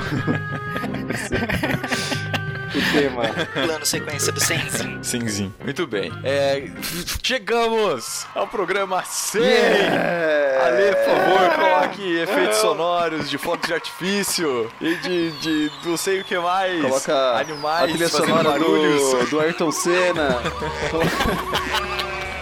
o 2.74 2.92
tema. 2.92 3.22
Plano 3.52 3.84
sequência 3.86 4.32
do 4.32 4.40
Senzinho. 4.40 5.02
Simzinho. 5.04 5.54
Muito 5.62 5.86
bem. 5.86 6.10
É, 6.22 6.68
chegamos 7.22 8.26
ao 8.34 8.46
programa 8.46 9.02
100. 9.04 9.42
Yeah! 9.42 10.66
Ale, 10.66 10.94
por 10.94 11.04
favor, 11.04 11.50
coloque 11.54 12.16
efeitos 12.18 12.58
sonoros 12.58 13.28
de 13.30 13.38
fogos 13.38 13.66
de 13.66 13.74
artifício 13.74 14.70
e 14.80 14.94
de, 14.96 15.30
de 15.32 15.70
não 15.84 15.96
sei 15.96 16.20
o 16.20 16.24
que 16.24 16.38
mais. 16.38 16.80
Coloca 16.82 17.14
a 17.14 17.40
animais 17.40 17.90
trilha 17.90 18.08
fazendo 18.08 18.28
sonora 18.28 18.50
barulhos. 18.50 19.02
do, 19.02 19.26
do 19.30 19.40
Ayrton 19.40 19.72
Senna. 19.72 20.38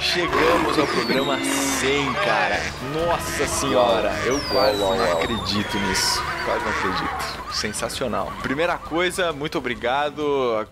Chegamos 0.01 0.79
ao 0.79 0.87
programa 0.87 1.39
100, 1.39 2.12
cara. 2.15 2.61
Nossa 2.95 3.47
senhora, 3.47 4.11
eu 4.25 4.39
quase 4.51 4.79
não 4.79 4.93
acredito 5.12 5.77
nisso. 5.79 6.23
Quase 6.45 6.65
não 6.65 6.70
acredito. 6.70 7.48
Sensacional. 7.52 8.33
Primeira 8.43 8.77
coisa, 8.79 9.33
muito 9.33 9.59
obrigado, 9.59 10.23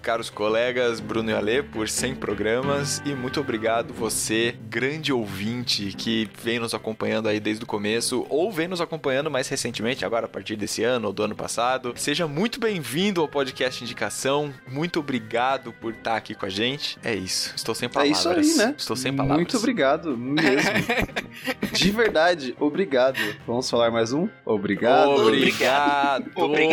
caros 0.03 0.31
colegas 0.31 1.01
Bruno 1.01 1.31
e 1.31 1.34
Ale, 1.34 1.62
por 1.62 1.89
100 1.89 2.14
programas. 2.17 3.03
E 3.05 3.14
muito 3.14 3.41
obrigado 3.41 3.92
você, 3.95 4.55
grande 4.69 5.12
ouvinte, 5.12 5.92
que 5.97 6.28
vem 6.42 6.59
nos 6.59 6.75
acompanhando 6.75 7.28
aí 7.28 7.41
desde 7.41 7.64
o 7.64 7.67
começo, 7.67 8.27
ou 8.28 8.53
vem 8.53 8.69
nos 8.69 8.81
acompanhando 8.81 9.31
mais 9.31 9.48
recentemente, 9.48 10.05
agora 10.05 10.27
a 10.27 10.28
partir 10.28 10.56
desse 10.56 10.83
ano 10.83 11.09
ou 11.09 11.12
do 11.12 11.23
ano 11.23 11.34
passado. 11.34 11.92
Seja 11.97 12.27
muito 12.27 12.61
bem-vindo 12.61 13.20
ao 13.20 13.29
podcast 13.29 13.83
Indicação. 13.83 14.53
Muito 14.69 15.01
obrigado 15.01 15.73
por 15.73 15.92
estar 15.92 16.17
aqui 16.17 16.34
com 16.34 16.47
a 16.47 16.51
gente. 16.51 16.98
É 17.03 17.14
isso. 17.14 17.53
Estou 17.56 17.75
sem 17.75 17.86
É 17.86 17.91
palavras. 17.91 18.19
isso 18.19 18.29
aí, 18.29 18.67
né? 18.67 18.75
Estou 18.77 18.97
sem 18.97 19.12
palavras. 19.12 19.39
Muito 19.39 19.56
obrigado, 19.56 20.17
mesmo. 20.17 20.70
De 21.73 21.91
verdade, 21.91 22.55
obrigado. 22.58 23.19
Vamos 23.47 23.69
falar 23.69 23.91
mais 23.91 24.12
um? 24.12 24.29
Obrigado. 24.45 25.11
Obrigado. 25.11 26.31
Obrigado. 26.34 26.66